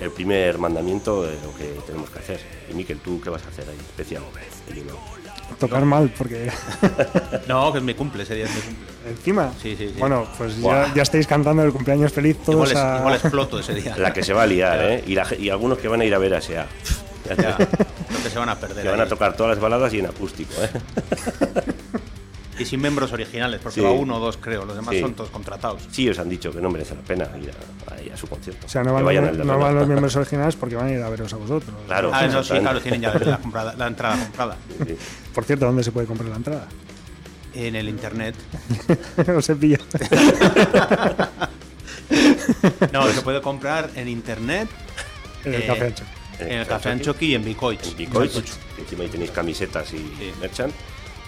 el 0.00 0.10
primer 0.10 0.58
mandamiento 0.58 1.22
de 1.22 1.34
lo 1.40 1.54
que 1.56 1.78
tenemos 1.86 2.10
que 2.10 2.18
hacer. 2.18 2.40
Y 2.70 2.74
Miquel, 2.74 2.98
¿tú 2.98 3.20
qué 3.20 3.30
vas 3.30 3.44
a 3.44 3.48
hacer 3.48 3.68
ahí 3.68 3.76
especial? 3.76 4.22
El 4.68 4.78
himno. 4.78 5.25
Tocar 5.58 5.84
mal, 5.84 6.10
porque 6.18 6.50
No, 7.48 7.72
que 7.72 7.78
es 7.78 7.84
mi 7.84 7.94
cumple, 7.94 8.24
ese 8.24 8.34
día 8.34 8.44
es 8.44 8.54
mi 8.54 8.60
cumple. 8.60 8.86
encima. 9.10 9.52
Sí, 9.62 9.74
sí, 9.76 9.88
sí. 9.88 9.94
Bueno, 9.98 10.26
pues 10.36 10.58
ya, 10.60 10.92
ya 10.94 11.02
estáis 11.02 11.26
cantando 11.26 11.62
el 11.62 11.72
cumpleaños 11.72 12.12
feliz 12.12 12.36
todos 12.44 12.70
Igual, 12.70 12.70
es- 12.72 12.76
a- 12.76 12.98
igual 12.98 13.14
exploto 13.14 13.58
ese 13.60 13.74
día. 13.74 13.94
La 13.98 14.12
que 14.12 14.22
se 14.22 14.32
va 14.34 14.42
a 14.42 14.46
liar, 14.46 14.78
¿eh? 14.82 15.04
Y, 15.06 15.14
la 15.14 15.26
y 15.38 15.48
algunos 15.48 15.78
que 15.78 15.88
van 15.88 16.00
a 16.00 16.04
ir 16.04 16.14
a 16.14 16.18
ver 16.18 16.34
a 16.34 16.40
SEA. 16.40 16.66
Ya, 17.28 17.56
creo 17.56 18.22
que 18.22 18.30
se 18.30 18.38
van 18.38 18.48
a 18.50 18.54
perder. 18.60 18.84
Que 18.84 18.90
van 18.90 19.00
a 19.00 19.06
tocar 19.08 19.34
todas 19.36 19.50
las 19.56 19.60
baladas 19.60 19.92
y 19.94 19.98
en 19.98 20.06
acústico, 20.06 20.52
¿eh? 20.62 20.70
Y 22.58 22.64
sin 22.64 22.80
miembros 22.80 23.12
originales, 23.12 23.60
porque 23.62 23.80
Sí. 23.80 23.86
va 23.86 23.90
uno 23.90 24.16
o 24.16 24.18
dos, 24.20 24.38
creo. 24.38 24.64
Los 24.64 24.76
demás 24.76 24.94
Sí. 24.94 25.00
son 25.00 25.14
todos 25.14 25.30
contratados. 25.30 25.82
Sí, 25.90 26.08
os 26.08 26.18
han 26.18 26.28
dicho 26.28 26.50
que 26.50 26.60
no 26.60 26.70
merece 26.70 26.94
la 26.94 27.02
pena 27.02 27.28
ir 27.40 27.50
a, 27.50 27.92
a- 27.92 28.14
a 28.14 28.16
su 28.16 28.26
concierto. 28.26 28.66
O 28.66 28.68
sea, 28.68 28.82
no 28.82 28.94
van, 28.94 29.04
vayan 29.04 29.24
no 29.26 29.30
Rena. 29.32 29.56
van 29.56 29.74
los 29.74 29.86
miembros 29.86 30.16
originales 30.16 30.56
porque 30.56 30.74
van 30.74 30.86
a 30.86 30.92
ir 30.92 31.02
a 31.02 31.08
veros 31.10 31.32
a 31.32 31.36
vosotros. 31.36 31.74
Claro. 31.86 32.10
Ah, 32.14 32.26
no, 32.26 32.42
sí, 32.42 32.54
claro, 32.58 32.80
tienen 32.80 33.02
ya 33.02 33.12
la, 33.12 33.38
comprada- 33.42 33.74
la 33.76 33.86
entrada 33.88 34.16
comprada. 34.22 34.56
Sí. 34.86 34.96
Por 35.34 35.44
cierto, 35.44 35.66
¿dónde 35.66 35.84
se 35.84 35.92
puede 35.92 36.06
comprar 36.06 36.30
la 36.30 36.36
entrada? 36.36 36.66
En 37.54 37.74
el 37.76 37.88
internet. 37.88 38.34
Os 39.36 39.48
he 39.50 39.56
pillado. 39.56 39.84
No, 42.92 43.06
se 43.12 43.20
puede 43.22 43.40
comprar 43.42 43.90
en 43.96 44.08
internet. 44.08 44.68
En 45.44 45.54
el 45.54 45.62
eh, 45.62 45.66
Café 45.66 45.84
Ancho. 45.86 46.04
En 46.38 46.52
el 46.52 46.66
Café 46.66 46.90
Anchoqui 46.90 47.26
y 47.26 47.34
en 47.34 47.44
Bicoich. 47.44 47.84
En 47.90 47.96
Bicoich, 47.96 48.32
encima 48.78 49.02
ahí 49.04 49.08
tenéis 49.08 49.30
camisetas 49.32 49.92
y 49.92 49.96
Sí. 49.98 50.32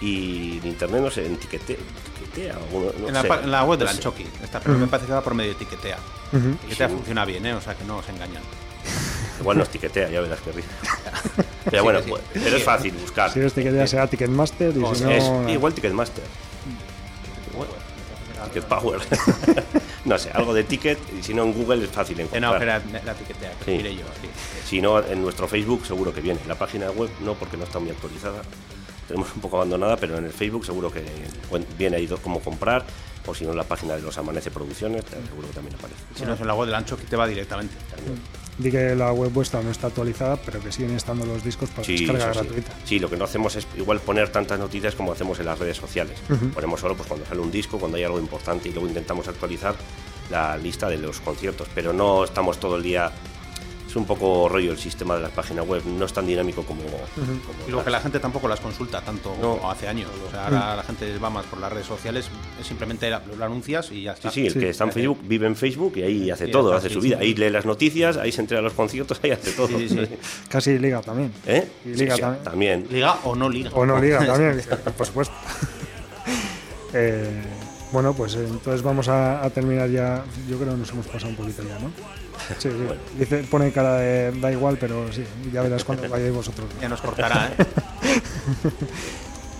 Y 0.01 0.59
en 0.59 0.67
internet, 0.67 1.01
no 1.01 1.11
sé, 1.11 1.25
en 1.25 1.35
Tiquete, 1.37 1.77
Tiquetea, 2.19 2.55
alguno, 2.55 2.91
no 2.99 3.07
En 3.09 3.13
la, 3.13 3.21
sé. 3.21 3.27
en 3.43 3.51
la 3.51 3.63
web 3.65 3.77
de 3.79 3.85
No 3.85 3.91
la 3.91 3.93
sé. 3.93 3.97
Anchoqui. 3.97 4.25
Está, 4.43 4.59
pero 4.61 4.77
me 4.77 4.87
parece 4.87 5.07
que 5.07 5.13
va 5.13 5.21
por 5.21 5.33
medio 5.33 5.51
de 5.51 5.57
Tiquetea. 5.59 5.97
Ujú. 6.31 6.55
Tiquetea 6.61 6.87
Sí. 6.87 6.93
funciona 6.95 7.25
bien, 7.25 7.45
¿eh? 7.45 7.53
O 7.53 7.61
sea 7.61 7.75
que 7.75 7.83
no 7.83 7.97
os 7.97 8.07
engañan. 8.09 8.41
Igual 9.41 9.57
nos 9.57 9.69
tiquetea, 9.69 10.09
ya 10.09 10.19
verás 10.21 10.39
que 10.41 10.51
risa. 10.51 10.67
Pero 11.65 11.77
Sí, 11.77 11.83
bueno, 11.83 11.99
sí. 12.01 12.09
pues, 12.09 12.21
pero 12.33 12.57
es 12.57 12.63
fácil 12.63 12.91
buscar. 12.93 13.31
Si 13.31 13.39
que 13.39 13.71
ya 13.71 13.87
sea 13.87 14.07
Ticketmaster 14.07 14.75
y 14.75 14.83
O 14.83 14.93
si 14.95 15.03
no. 15.03 15.09
Es 15.11 15.23
nada. 15.23 15.51
igual 15.51 15.73
Ticketmaster. 15.73 16.23
Ticket 18.45 18.63
Power. 18.65 18.99
no 20.05 20.17
sé, 20.17 20.31
algo 20.33 20.53
de 20.53 20.63
ticket 20.63 20.97
y 21.19 21.21
si 21.23 21.33
no 21.33 21.43
en 21.43 21.53
Google 21.53 21.83
es 21.83 21.91
fácil 21.91 22.19
Eh, 22.19 22.27
no, 22.39 22.47
encontrar. 22.47 22.63
era 22.89 23.03
la 23.05 23.13
Tiquetea, 23.13 23.51
que 23.65 23.77
Sí. 23.77 23.83
yo. 23.97 24.05
sí. 24.21 24.29
Si 24.65 24.81
no, 24.81 24.99
en 25.05 25.21
nuestro 25.21 25.47
Facebook 25.47 25.85
seguro 25.85 26.13
que 26.13 26.21
viene. 26.21 26.39
La 26.47 26.55
página 26.55 26.89
web 26.91 27.09
no, 27.21 27.33
porque 27.35 27.57
no 27.57 27.65
está 27.65 27.79
muy 27.79 27.91
actualizada. 27.91 28.41
Tenemos 29.09 29.33
un 29.35 29.41
poco 29.41 29.57
abandonada, 29.57 29.97
pero 29.97 30.19
en 30.19 30.25
el 30.25 30.31
Facebook 30.31 30.63
seguro 30.63 30.91
que 30.91 31.03
viene 31.79 31.97
ahí 31.97 32.07
cómo 32.23 32.39
comprar. 32.39 32.85
O 33.25 33.33
si 33.33 33.43
no, 33.43 33.51
en 33.51 33.57
la 33.57 33.63
página 33.63 33.95
de 33.95 34.01
los 34.03 34.17
Amanece 34.17 34.49
Producciones, 34.51 35.03
seguro 35.27 35.47
que 35.47 35.53
también 35.53 35.75
aparece. 35.75 35.99
Si 36.15 36.23
no 36.25 36.33
es 36.35 36.39
en 36.41 36.47
la 36.47 36.53
web 36.53 36.67
del 36.67 36.75
Anchoqui, 36.75 37.05
te 37.05 37.15
va 37.15 37.27
directamente. 37.27 37.75
Di 38.59 38.69
que 38.71 38.95
la 38.95 39.11
web 39.11 39.31
vuestra 39.31 39.61
no 39.63 39.71
está 39.71 39.87
actualizada, 39.87 40.35
pero 40.37 40.59
que 40.59 40.71
siguen 40.71 40.95
estando 40.95 41.25
los 41.25 41.43
discos 41.43 41.69
para 41.69 41.83
Sí, 41.83 41.97
descarga 42.05 42.33
sí. 42.33 42.39
gratuita. 42.39 42.71
Sí, 42.85 42.99
lo 42.99 43.09
que 43.09 43.17
no 43.17 43.25
hacemos 43.25 43.55
es 43.55 43.67
igual 43.77 43.99
poner 43.99 44.29
tantas 44.29 44.59
noticias 44.59 44.93
como 44.95 45.11
hacemos 45.11 45.39
en 45.39 45.45
las 45.47 45.57
redes 45.57 45.77
sociales. 45.77 46.19
Ponemos 46.53 46.79
solo 46.79 46.95
pues, 46.95 47.07
cuando 47.07 47.25
sale 47.25 47.39
un 47.41 47.51
disco, 47.51 47.79
cuando 47.79 47.97
hay 47.97 48.03
algo 48.03 48.19
importante 48.19 48.69
y 48.69 48.71
luego 48.73 48.87
intentamos 48.87 49.27
actualizar 49.27 49.75
la 50.29 50.55
lista 50.57 50.87
de 50.87 50.97
los 50.97 51.19
conciertos, 51.19 51.67
pero 51.73 51.93
no 51.93 52.23
estamos 52.23 52.59
todo 52.59 52.75
el 52.77 52.83
día. 52.83 53.11
Es 53.89 53.95
un 53.95 54.05
poco 54.05 54.47
rollo 54.47 54.71
el 54.71 54.77
sistema 54.77 55.15
de 55.15 55.21
la 55.21 55.29
página 55.29 55.63
web, 55.63 55.81
no 55.83 56.05
es 56.05 56.13
tan 56.13 56.27
dinámico 56.27 56.61
como. 56.63 56.81
como 56.83 56.99
Y 57.67 57.71
luego 57.71 57.83
que 57.83 57.89
la 57.89 57.99
gente 57.99 58.19
tampoco 58.19 58.47
las 58.47 58.59
consulta 58.59 59.01
tanto 59.01 59.35
No. 59.41 59.57
como 59.57 59.71
hace 59.71 59.87
años. 59.87 60.11
O 60.27 60.29
sea, 60.29 60.45
ahora 60.45 60.75
la 60.75 60.83
gente 60.83 61.17
va 61.17 61.31
más 61.31 61.45
por 61.47 61.59
las 61.59 61.73
redes 61.73 61.87
sociales, 61.87 62.29
es 62.61 62.67
simplemente 62.67 63.09
la- 63.09 63.23
lo 63.35 63.43
anuncias 63.43 63.91
y 63.91 64.03
ya 64.03 64.13
Sí, 64.13 64.19
está. 64.19 64.31
sí, 64.31 64.45
el 64.45 64.53
que 64.53 64.69
está 64.69 64.83
en 64.83 64.91
Facebook 64.91 65.19
vive 65.23 65.47
en 65.47 65.55
Facebook 65.55 65.93
y 65.97 66.03
ahí 66.03 66.29
hace 66.29 66.45
Sí, 66.45 66.51
todo, 66.51 66.71
hace 66.75 66.89
sí, 66.89 66.93
su 66.93 67.01
sí. 67.01 67.07
vida. 67.07 67.17
Ahí 67.19 67.33
lee 67.33 67.49
las 67.49 67.65
noticias, 67.65 68.17
ahí 68.17 68.31
se 68.31 68.41
entera 68.41 68.59
a 68.59 68.63
los 68.63 68.73
conciertos, 68.73 69.19
ahí 69.23 69.31
hace 69.31 69.53
todo. 69.53 69.67
Sí, 69.69 69.89
sí, 69.89 69.97
sí. 70.05 70.15
Casi 70.49 70.77
liga 70.77 71.01
también. 71.01 71.33
¿Eh? 71.47 71.67
Y 71.83 71.89
liga 71.95 72.15
Sí, 72.15 72.21
sí, 72.21 72.27
también. 72.43 72.87
Liga 72.91 73.17
o 73.23 73.35
no 73.35 73.49
liga. 73.49 73.71
O 73.73 73.87
no 73.87 73.99
liga 73.99 74.19
también, 74.25 74.61
por 74.95 75.05
supuesto. 75.07 75.33
Eh, 76.93 77.41
bueno, 77.91 78.13
pues 78.13 78.33
eh, 78.35 78.45
entonces 78.49 78.81
vamos 78.81 79.07
a, 79.09 79.43
a 79.43 79.49
terminar 79.51 79.89
ya. 79.89 80.23
Yo 80.49 80.57
creo 80.57 80.71
que 80.73 80.77
nos 80.79 80.89
hemos 80.91 81.05
pasado 81.07 81.29
un 81.29 81.35
poquito 81.35 81.61
ya, 81.63 81.77
¿no? 81.79 81.91
Sí, 82.57 82.69
sí. 82.69 82.77
Dice, 83.17 83.43
pone 83.43 83.71
cara 83.71 83.97
de 83.97 84.31
da 84.39 84.51
igual, 84.51 84.77
pero 84.79 85.11
sí, 85.11 85.23
ya 85.53 85.61
verás 85.61 85.83
cuando 85.83 86.07
vayáis 86.09 86.33
vosotros. 86.33 86.69
Ya 86.81 86.89
nos 86.89 87.01
cortará, 87.01 87.51
¿eh? 87.57 87.65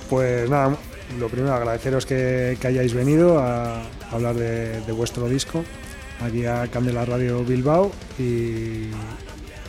Pues 0.10 0.50
nada, 0.50 0.76
lo 1.20 1.30
primero 1.30 1.54
agradeceros 1.54 2.06
que, 2.06 2.58
que 2.60 2.68
hayáis 2.68 2.94
venido 2.96 3.40
a 3.40 3.84
hablar 4.12 4.36
de, 4.36 4.82
de 4.82 4.92
vuestro 4.92 5.30
disco 5.30 5.64
aquí 6.20 6.46
a 6.46 6.68
Candela 6.68 7.06
Radio 7.06 7.44
Bilbao 7.46 7.92
y, 8.18 8.90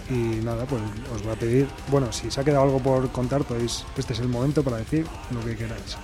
y 0.08 0.40
nada, 0.42 0.64
pues 0.64 0.80
os 1.14 1.22
voy 1.22 1.32
a 1.32 1.36
pedir, 1.36 1.68
bueno, 1.88 2.10
si 2.10 2.30
se 2.30 2.40
ha 2.40 2.44
quedado 2.44 2.64
algo 2.64 2.80
por 2.80 3.12
contar, 3.12 3.44
pues 3.44 3.84
este 3.98 4.14
es 4.14 4.20
el 4.20 4.28
momento 4.28 4.62
para 4.62 4.78
decir 4.78 5.06
lo 5.30 5.44
que 5.44 5.56
queráis. 5.56 5.96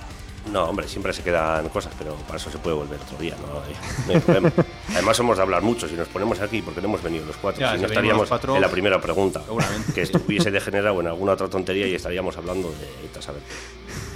No, 0.52 0.64
hombre, 0.64 0.86
siempre 0.88 1.12
se 1.12 1.22
quedan 1.22 1.68
cosas, 1.70 1.92
pero 1.98 2.14
para 2.14 2.36
eso 2.38 2.50
se 2.50 2.58
puede 2.58 2.76
volver 2.76 2.98
otro 3.00 3.18
día, 3.18 3.34
no 3.36 3.60
hay, 3.62 3.74
no 4.06 4.14
hay 4.14 4.20
problema. 4.20 4.52
Además, 4.94 5.16
somos 5.16 5.36
de 5.36 5.42
hablar 5.42 5.62
mucho. 5.62 5.88
Si 5.88 5.94
nos 5.94 6.08
ponemos 6.08 6.40
aquí, 6.40 6.62
porque 6.62 6.80
no 6.80 6.88
hemos 6.88 7.02
venido 7.02 7.26
los 7.26 7.36
cuatro, 7.36 7.60
Ya, 7.60 7.70
si 7.72 7.76
si 7.76 7.82
no 7.82 7.88
estaríamos 7.88 8.28
cuatro, 8.28 8.54
en 8.54 8.60
la 8.62 8.68
primera 8.70 9.00
pregunta. 9.00 9.42
seguramente. 9.44 9.92
Que 9.92 10.02
esto 10.02 10.20
hubiese 10.24 10.50
degenerado 10.50 11.00
en 11.00 11.08
alguna 11.08 11.32
otra 11.32 11.48
tontería 11.48 11.86
y 11.88 11.94
estaríamos 11.94 12.36
hablando 12.36 12.70
de 12.70 13.22
saber. 13.22 13.42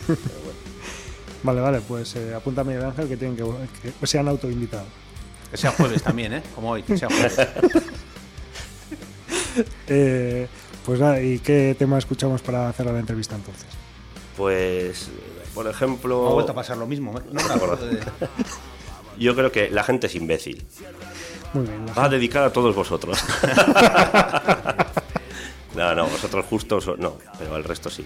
bueno. 0.06 0.20
Vale, 1.42 1.60
vale, 1.62 1.80
pues 1.80 2.14
eh, 2.16 2.34
apunta 2.34 2.60
a 2.60 2.64
Miguel 2.64 2.84
Ángel 2.84 3.08
que 3.08 3.16
tienen 3.16 3.34
que, 3.34 3.44
que 3.98 4.06
sean 4.06 4.28
autoinvitados. 4.28 4.86
Que 5.50 5.56
sea 5.56 5.70
jueves 5.72 6.02
también, 6.02 6.34
¿eh? 6.34 6.42
Como 6.54 6.70
hoy, 6.72 6.82
que 6.82 6.98
sea 6.98 7.08
jueves. 7.08 7.36
Eh, 9.88 10.46
pues 10.86 11.00
nada, 11.00 11.20
¿y 11.20 11.38
qué 11.40 11.74
tema 11.78 11.98
escuchamos 11.98 12.40
para 12.40 12.72
cerrar 12.72 12.94
la 12.94 13.00
entrevista 13.00 13.34
entonces? 13.34 13.66
Pues, 14.36 15.08
por 15.54 15.66
ejemplo. 15.66 16.22
Me 16.24 16.30
ha 16.30 16.34
vuelto 16.34 16.52
a 16.52 16.54
pasar 16.54 16.76
lo 16.76 16.86
mismo, 16.86 17.16
¿eh? 17.18 17.22
No 17.32 17.42
me 17.46 17.54
acuerdo 17.54 17.86
de- 17.86 18.00
Yo 19.18 19.34
creo 19.34 19.52
que 19.52 19.68
la 19.70 19.82
gente 19.84 20.06
es 20.06 20.14
imbécil. 20.14 20.64
Muy 21.52 21.66
bien, 21.66 21.84
Va 21.98 22.08
dedicada 22.08 22.46
a 22.46 22.52
todos 22.52 22.74
vosotros. 22.74 23.18
no, 25.74 25.94
no, 25.94 26.06
vosotros 26.06 26.44
justos 26.46 26.86
no, 26.98 27.16
pero 27.38 27.54
al 27.54 27.64
resto 27.64 27.90
sí. 27.90 28.04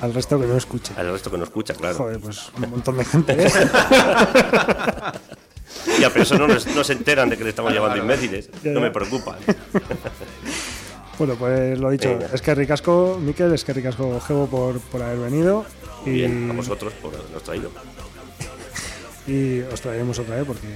al 0.00 0.14
resto 0.14 0.38
que 0.40 0.46
no 0.46 0.56
escuche. 0.56 0.92
Al 0.96 1.10
resto 1.10 1.30
que 1.30 1.38
no 1.38 1.44
escucha, 1.44 1.74
claro. 1.74 1.96
Joder, 1.96 2.20
pues 2.20 2.50
un 2.56 2.70
montón 2.70 2.96
de 2.98 3.04
gente. 3.04 3.46
¿eh? 3.46 3.50
Ya, 6.00 6.10
pero 6.10 6.22
eso 6.22 6.38
no, 6.38 6.46
nos- 6.48 6.66
no 6.66 6.84
se 6.84 6.92
enteran 6.94 7.28
de 7.28 7.36
que 7.36 7.44
le 7.44 7.50
estamos 7.50 7.70
Claro, 7.72 7.86
llamando 7.88 8.04
claro. 8.06 8.22
imbéciles. 8.24 8.50
No 8.64 8.80
me 8.80 8.90
preocupa. 8.90 9.36
Bueno, 11.18 11.34
pues 11.36 11.78
lo 11.78 11.90
dicho, 11.90 12.08
Venga. 12.10 12.28
es 12.32 12.42
que 12.42 12.54
ricasco, 12.54 13.18
Miquel, 13.20 13.52
es 13.54 13.64
que 13.64 13.72
ricasco 13.72 14.20
Gebo 14.20 14.46
por, 14.46 14.80
por 14.80 15.02
haber 15.02 15.18
venido. 15.18 15.64
Y, 16.04 16.10
Bien, 16.10 16.50
a 16.50 16.54
vosotros 16.54 16.92
por 16.94 17.14
habernos 17.14 17.42
traído. 17.42 17.70
y 19.26 19.60
os 19.62 19.80
traeremos 19.80 20.18
otra 20.18 20.36
vez 20.36 20.44
porque 20.46 20.68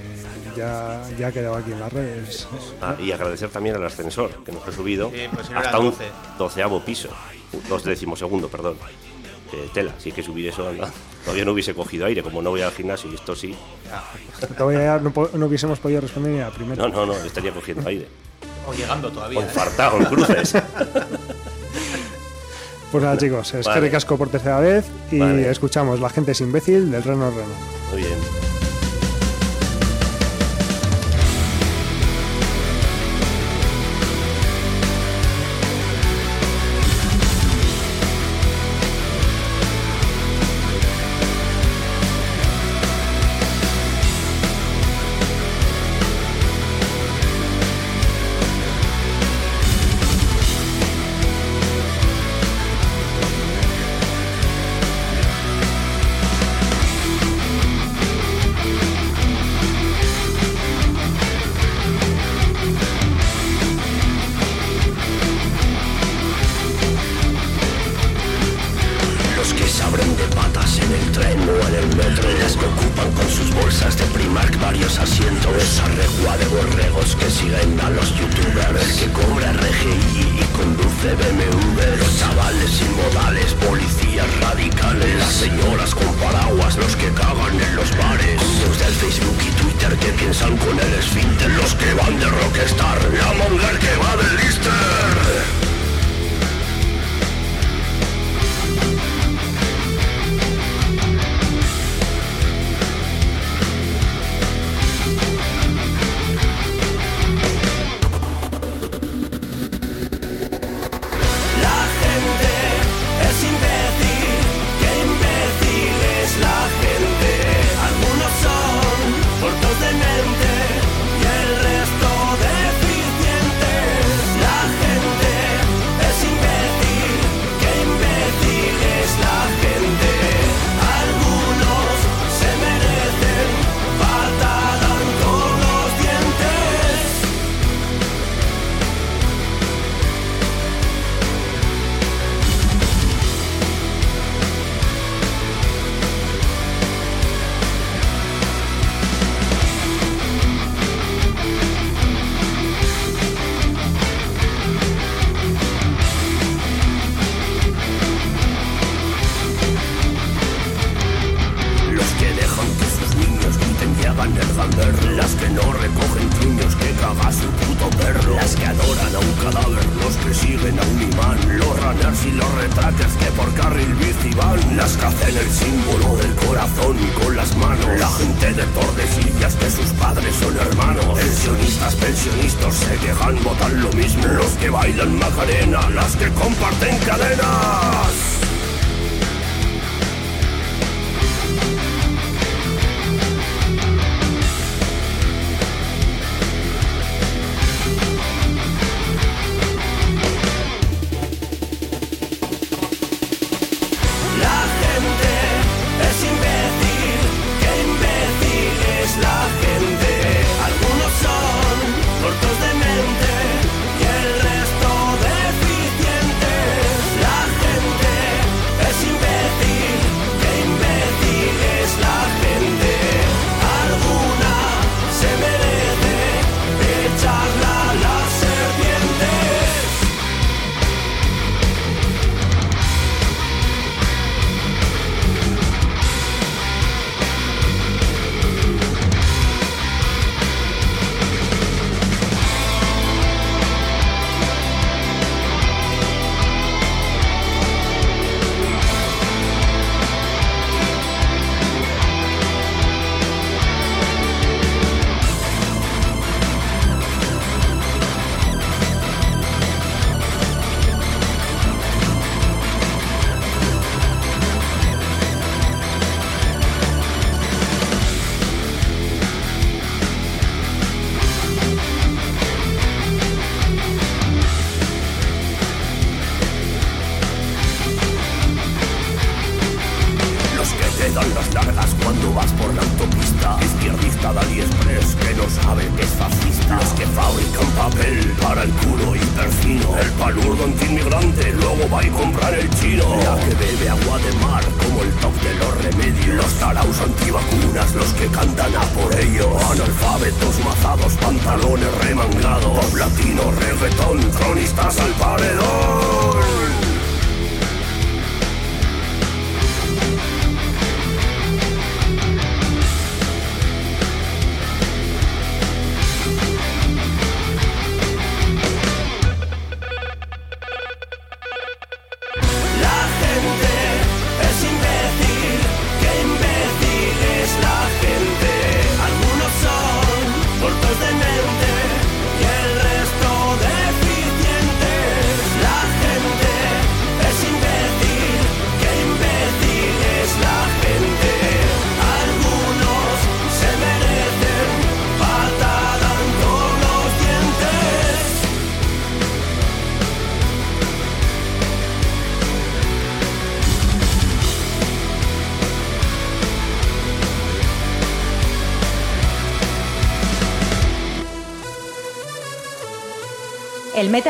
ya, 0.57 1.01
ya 1.17 1.27
ha 1.27 1.31
quedado 1.31 1.55
aquí 1.55 1.71
en 1.71 1.79
las 1.79 1.93
redes. 1.93 2.47
Ah, 2.81 2.95
y 2.99 3.11
agradecer 3.11 3.49
también 3.49 3.75
al 3.75 3.85
ascensor 3.85 4.43
que 4.43 4.51
nos 4.51 4.67
ha 4.67 4.71
subido 4.71 5.09
Sí, 5.09 5.21
pues 5.33 5.47
si 5.47 5.53
no 5.53 5.59
hasta 5.59 5.79
un 5.79 5.91
12. 5.91 6.03
doceavo 6.37 6.83
piso. 6.83 7.09
Dos 7.69 7.83
decimosegundo, 7.83 8.49
perdón. 8.49 8.75
Eh, 9.53 9.69
tela, 9.73 9.93
sí 9.97 10.11
que 10.13 10.23
subir 10.23 10.47
eso 10.47 10.67
anda. 10.67 10.89
Todavía 11.25 11.43
no 11.45 11.51
hubiese 11.51 11.73
cogido 11.73 12.05
aire, 12.05 12.23
como 12.23 12.41
no 12.41 12.49
voy 12.51 12.61
al 12.61 12.71
gimnasio 12.71 13.11
y 13.11 13.15
esto 13.15 13.35
sí. 13.35 13.55
Todavía 14.57 14.97
no, 14.99 15.13
no 15.33 15.45
hubiésemos 15.45 15.79
podido 15.79 16.01
responder 16.01 16.31
ni 16.33 16.39
a 16.39 16.45
la 16.45 16.51
primera. 16.51 16.81
No, 16.81 16.89
no, 16.89 17.05
no, 17.05 17.13
estaría 17.15 17.51
cogiendo 17.51 17.87
aire. 17.87 18.07
O 18.65 18.73
llegando 18.73 19.09
O 19.09 19.11
todavía. 19.11 19.39
¿eh? 19.41 19.43
infartado 19.43 19.97
en 19.97 20.05
cruces. 20.05 20.53
Pues 22.91 23.03
nada, 23.03 23.17
chicos, 23.17 23.53
es 23.53 23.65
que 23.65 23.69
Vale. 23.69 23.81
ricasco 23.87 24.17
por 24.17 24.29
tercera 24.29 24.59
vez 24.59 24.85
y 25.11 25.19
Vale. 25.19 25.49
escuchamos 25.49 25.99
La 26.01 26.09
gente 26.09 26.31
es 26.33 26.41
imbécil 26.41 26.91
del 26.91 27.03
Reno 27.03 27.29
Reno. 27.31 27.53
Muy 27.91 28.01
bien. 28.01 28.50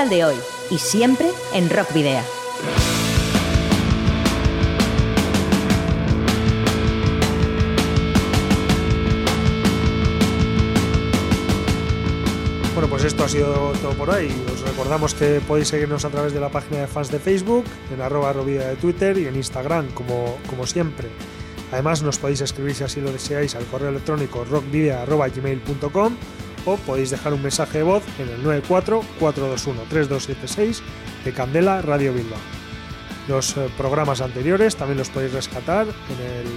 de 0.09 0.25
hoy 0.25 0.35
y 0.69 0.77
siempre 0.77 1.27
en 1.53 1.69
Rock 1.69 1.93
Video. 1.93 2.21
Bueno, 12.73 12.89
pues 12.89 13.03
esto 13.03 13.25
ha 13.25 13.29
sido 13.29 13.73
todo 13.81 13.93
por 13.93 14.09
hoy. 14.09 14.31
Os 14.51 14.61
recordamos 14.61 15.13
que 15.13 15.39
podéis 15.41 15.67
seguirnos 15.67 16.03
a 16.05 16.09
través 16.09 16.33
de 16.33 16.39
la 16.39 16.49
página 16.49 16.81
de 16.81 16.87
fans 16.87 17.11
de 17.11 17.19
Facebook, 17.19 17.65
en 17.93 18.01
arroba 18.01 18.33
rovida 18.33 18.67
de 18.69 18.75
Twitter 18.77 19.17
y 19.17 19.27
en 19.27 19.35
Instagram, 19.35 19.89
como, 19.91 20.37
como 20.49 20.65
siempre. 20.65 21.09
Además, 21.71 22.01
nos 22.01 22.17
podéis 22.17 22.41
escribir 22.41 22.73
si 22.73 22.83
así 22.83 22.99
lo 23.01 23.11
deseáis 23.11 23.55
al 23.55 23.65
correo 23.65 23.89
electrónico 23.89 24.43
rockvidea.gmail.com 24.45 26.15
o 26.65 26.77
podéis 26.77 27.09
dejar 27.09 27.33
un 27.33 27.43
mensaje 27.43 27.79
de 27.79 27.83
voz 27.83 28.03
en 28.19 28.29
el 28.29 28.41
94-421-3276 28.63 30.79
de 31.25 31.33
Candela 31.33 31.81
Radio 31.81 32.13
Bilbao. 32.13 32.39
Los 33.27 33.57
eh, 33.57 33.69
programas 33.77 34.21
anteriores 34.21 34.75
también 34.75 34.97
los 34.97 35.09
podéis 35.09 35.33
rescatar 35.33 35.87
en 35.87 36.25
el, 36.25 36.47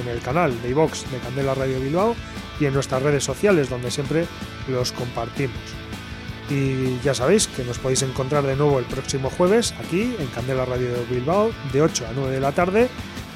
en 0.00 0.08
el 0.08 0.20
canal 0.20 0.60
de 0.62 0.70
iVox 0.70 1.10
de 1.10 1.18
Candela 1.18 1.54
Radio 1.54 1.80
Bilbao 1.80 2.14
y 2.60 2.66
en 2.66 2.74
nuestras 2.74 3.02
redes 3.02 3.24
sociales 3.24 3.68
donde 3.68 3.90
siempre 3.90 4.26
los 4.68 4.92
compartimos. 4.92 5.58
Y 6.50 7.00
ya 7.02 7.14
sabéis 7.14 7.48
que 7.48 7.64
nos 7.64 7.78
podéis 7.78 8.02
encontrar 8.02 8.44
de 8.44 8.54
nuevo 8.54 8.78
el 8.78 8.84
próximo 8.84 9.30
jueves 9.30 9.74
aquí 9.82 10.14
en 10.18 10.26
Candela 10.28 10.66
Radio 10.66 10.90
Bilbao 11.10 11.50
de 11.72 11.82
8 11.82 12.06
a 12.06 12.12
9 12.14 12.32
de 12.32 12.40
la 12.40 12.52
tarde 12.52 12.88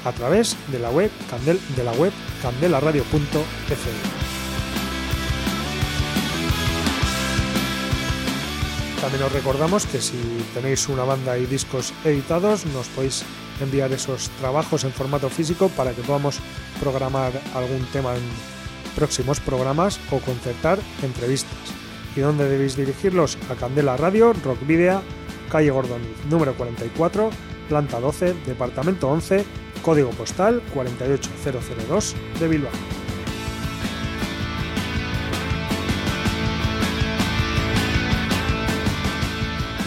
a 0.05 0.11
través 0.11 0.55
de 0.71 0.79
la 0.79 0.91
web, 0.91 1.11
candel, 1.29 1.59
de 1.75 1.83
la 1.83 1.91
web 1.93 2.13
candelaradio.fm. 2.41 4.28
También 9.01 9.23
os 9.23 9.31
recordamos 9.31 9.85
que 9.85 10.01
si 10.01 10.17
tenéis 10.53 10.89
una 10.89 11.05
banda 11.05 11.37
y 11.37 11.45
discos 11.45 11.93
editados, 12.03 12.65
nos 12.65 12.87
podéis 12.89 13.23
enviar 13.61 13.91
esos 13.93 14.29
trabajos 14.41 14.83
en 14.83 14.91
formato 14.91 15.29
físico 15.29 15.69
para 15.69 15.93
que 15.93 16.01
podamos 16.01 16.39
programar 16.81 17.31
algún 17.55 17.85
tema 17.93 18.15
en 18.15 18.21
próximos 18.95 19.39
programas 19.39 19.99
o 20.11 20.19
concertar 20.19 20.79
entrevistas. 21.01 21.57
¿Y 22.15 22.19
dónde 22.19 22.49
debéis 22.49 22.75
dirigirlos? 22.75 23.37
A 23.49 23.55
Candela 23.55 23.95
Radio, 23.95 24.33
Rock 24.33 24.67
Video, 24.67 25.01
calle 25.49 25.71
Gordoniz, 25.71 26.17
número 26.29 26.53
44, 26.55 27.29
planta 27.69 28.01
12, 28.01 28.33
departamento 28.45 29.07
11, 29.07 29.45
código 29.81 30.09
postal 30.09 30.61
48002 30.73 32.15
de 32.39 32.47
Bilbao. 32.49 32.98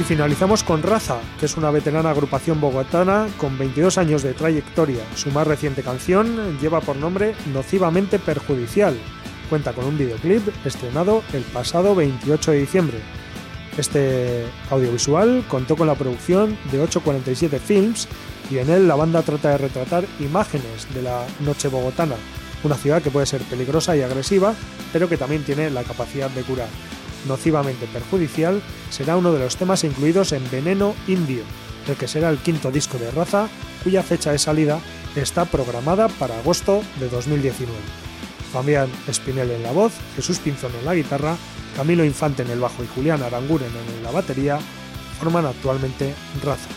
Y 0.01 0.05
finalizamos 0.05 0.65
con 0.65 0.83
Raza, 0.83 1.19
que 1.39 1.47
es 1.47 1.57
una 1.57 1.71
veterana 1.71 2.11
agrupación 2.11 2.61
bogotana 2.61 3.29
con 3.37 3.59
22 3.59 3.99
años 3.99 4.23
de 4.23 4.33
trayectoria. 4.33 5.03
Su 5.15 5.31
más 5.31 5.47
reciente 5.47 5.83
canción 5.83 6.59
lleva 6.61 6.81
por 6.81 6.97
nombre 6.97 7.35
Nocivamente 7.53 8.19
Perjudicial. 8.19 8.97
Cuenta 9.51 9.75
con 9.75 9.85
un 9.85 9.99
videoclip 9.99 10.43
estrenado 10.65 11.23
el 11.35 11.43
pasado 11.43 11.95
28 11.95 12.53
de 12.53 12.61
diciembre. 12.61 12.99
Este 13.77 14.47
audiovisual 14.71 15.45
contó 15.47 15.77
con 15.77 15.87
la 15.87 15.95
producción 15.95 16.57
de 16.71 16.81
847 16.81 17.59
Films 17.59 18.09
y 18.51 18.59
en 18.59 18.71
él 18.71 18.89
la 18.89 18.97
banda 18.97 19.23
trata 19.23 19.51
de 19.51 19.59
retratar 19.59 20.05
imágenes 20.21 20.93
de 20.95 21.03
la 21.03 21.25
noche 21.41 21.69
bogotana, 21.69 22.17
una 22.65 22.77
ciudad 22.77 23.03
que 23.03 23.11
puede 23.11 23.27
ser 23.27 23.43
peligrosa 23.43 23.95
y 23.95 24.03
agresiva, 24.03 24.55
pero 24.93 25.09
que 25.09 25.19
también 25.19 25.45
tiene 25.45 25.71
la 25.71 25.85
capacidad 25.85 26.31
de 26.31 26.43
curar 26.43 26.69
nocivamente 27.27 27.87
perjudicial, 27.87 28.63
será 28.91 29.17
uno 29.17 29.33
de 29.33 29.41
los 29.41 29.57
temas 29.57 29.85
incluidos 29.85 30.33
en 30.33 30.49
Veneno 30.51 30.95
Indio, 31.07 31.45
el 31.89 31.97
que 31.97 32.09
será 32.09 32.31
el 32.31 32.39
quinto 32.39 32.71
disco 32.71 32.99
de 32.99 33.11
Raza, 33.11 33.49
cuya 33.83 34.03
fecha 34.03 34.33
de 34.33 34.39
salida 34.39 34.81
está 35.17 35.45
programada 35.45 36.09
para 36.09 36.39
agosto 36.39 36.83
de 37.01 37.09
2019. 37.09 37.73
Fabián 38.53 38.89
Espinel 39.09 39.51
en 39.51 39.63
la 39.63 39.73
voz, 39.73 39.93
Jesús 40.15 40.39
Pinzón 40.39 40.73
en 40.79 40.85
la 40.85 40.95
guitarra, 40.95 41.37
Camilo 41.77 42.05
Infante 42.05 42.43
en 42.43 42.51
el 42.51 42.61
bajo 42.61 42.85
y 42.85 42.87
Julián 42.95 43.23
Aranguren 43.23 43.71
en 43.97 44.05
la 44.05 44.11
batería 44.11 44.59
forman 45.19 45.47
actualmente 45.47 46.15
Raza. 46.45 46.69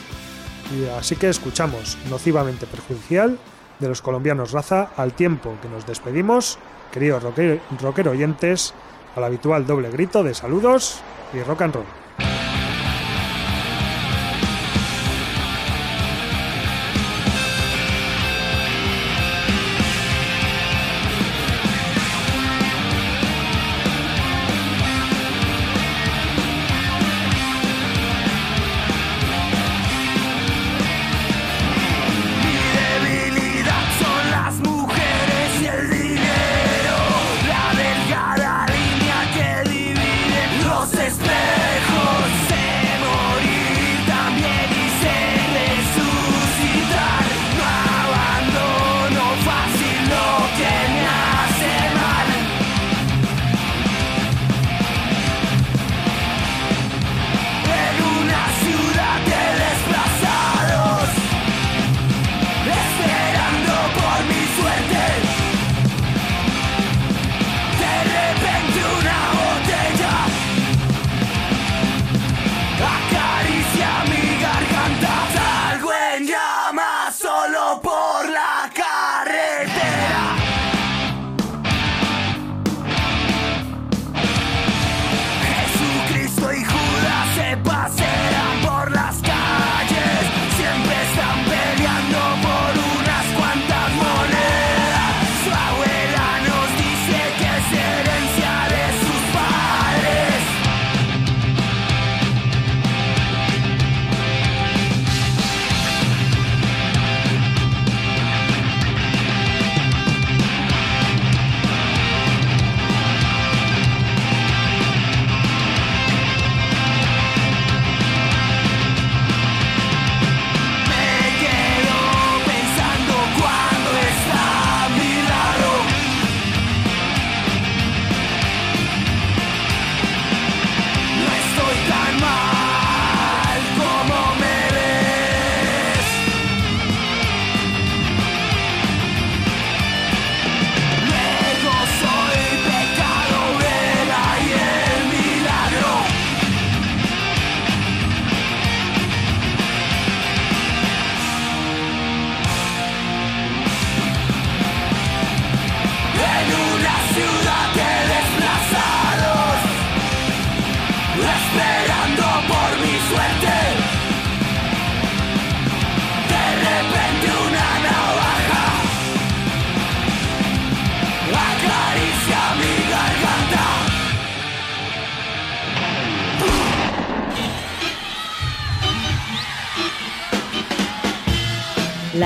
Y 0.76 0.88
así 0.97 1.15
que 1.15 1.30
escuchamos 1.30 1.97
Nocivamente 2.09 2.67
Perjudicial 2.67 3.39
de 3.80 3.88
los 3.88 4.01
colombianos 4.01 4.51
Raza 4.51 4.89
al 4.95 5.13
tiempo 5.13 5.57
que 5.61 5.67
nos 5.67 5.85
despedimos, 5.85 6.59
queridos 6.91 7.23
rocker, 7.23 7.59
rocker 7.81 8.07
oyentes, 8.07 8.73
al 9.15 9.23
habitual 9.23 9.65
doble 9.65 9.89
grito 9.89 10.23
de 10.23 10.33
saludos 10.33 11.01
y 11.33 11.41
rock 11.41 11.61
and 11.61 11.75
roll. 11.75 12.05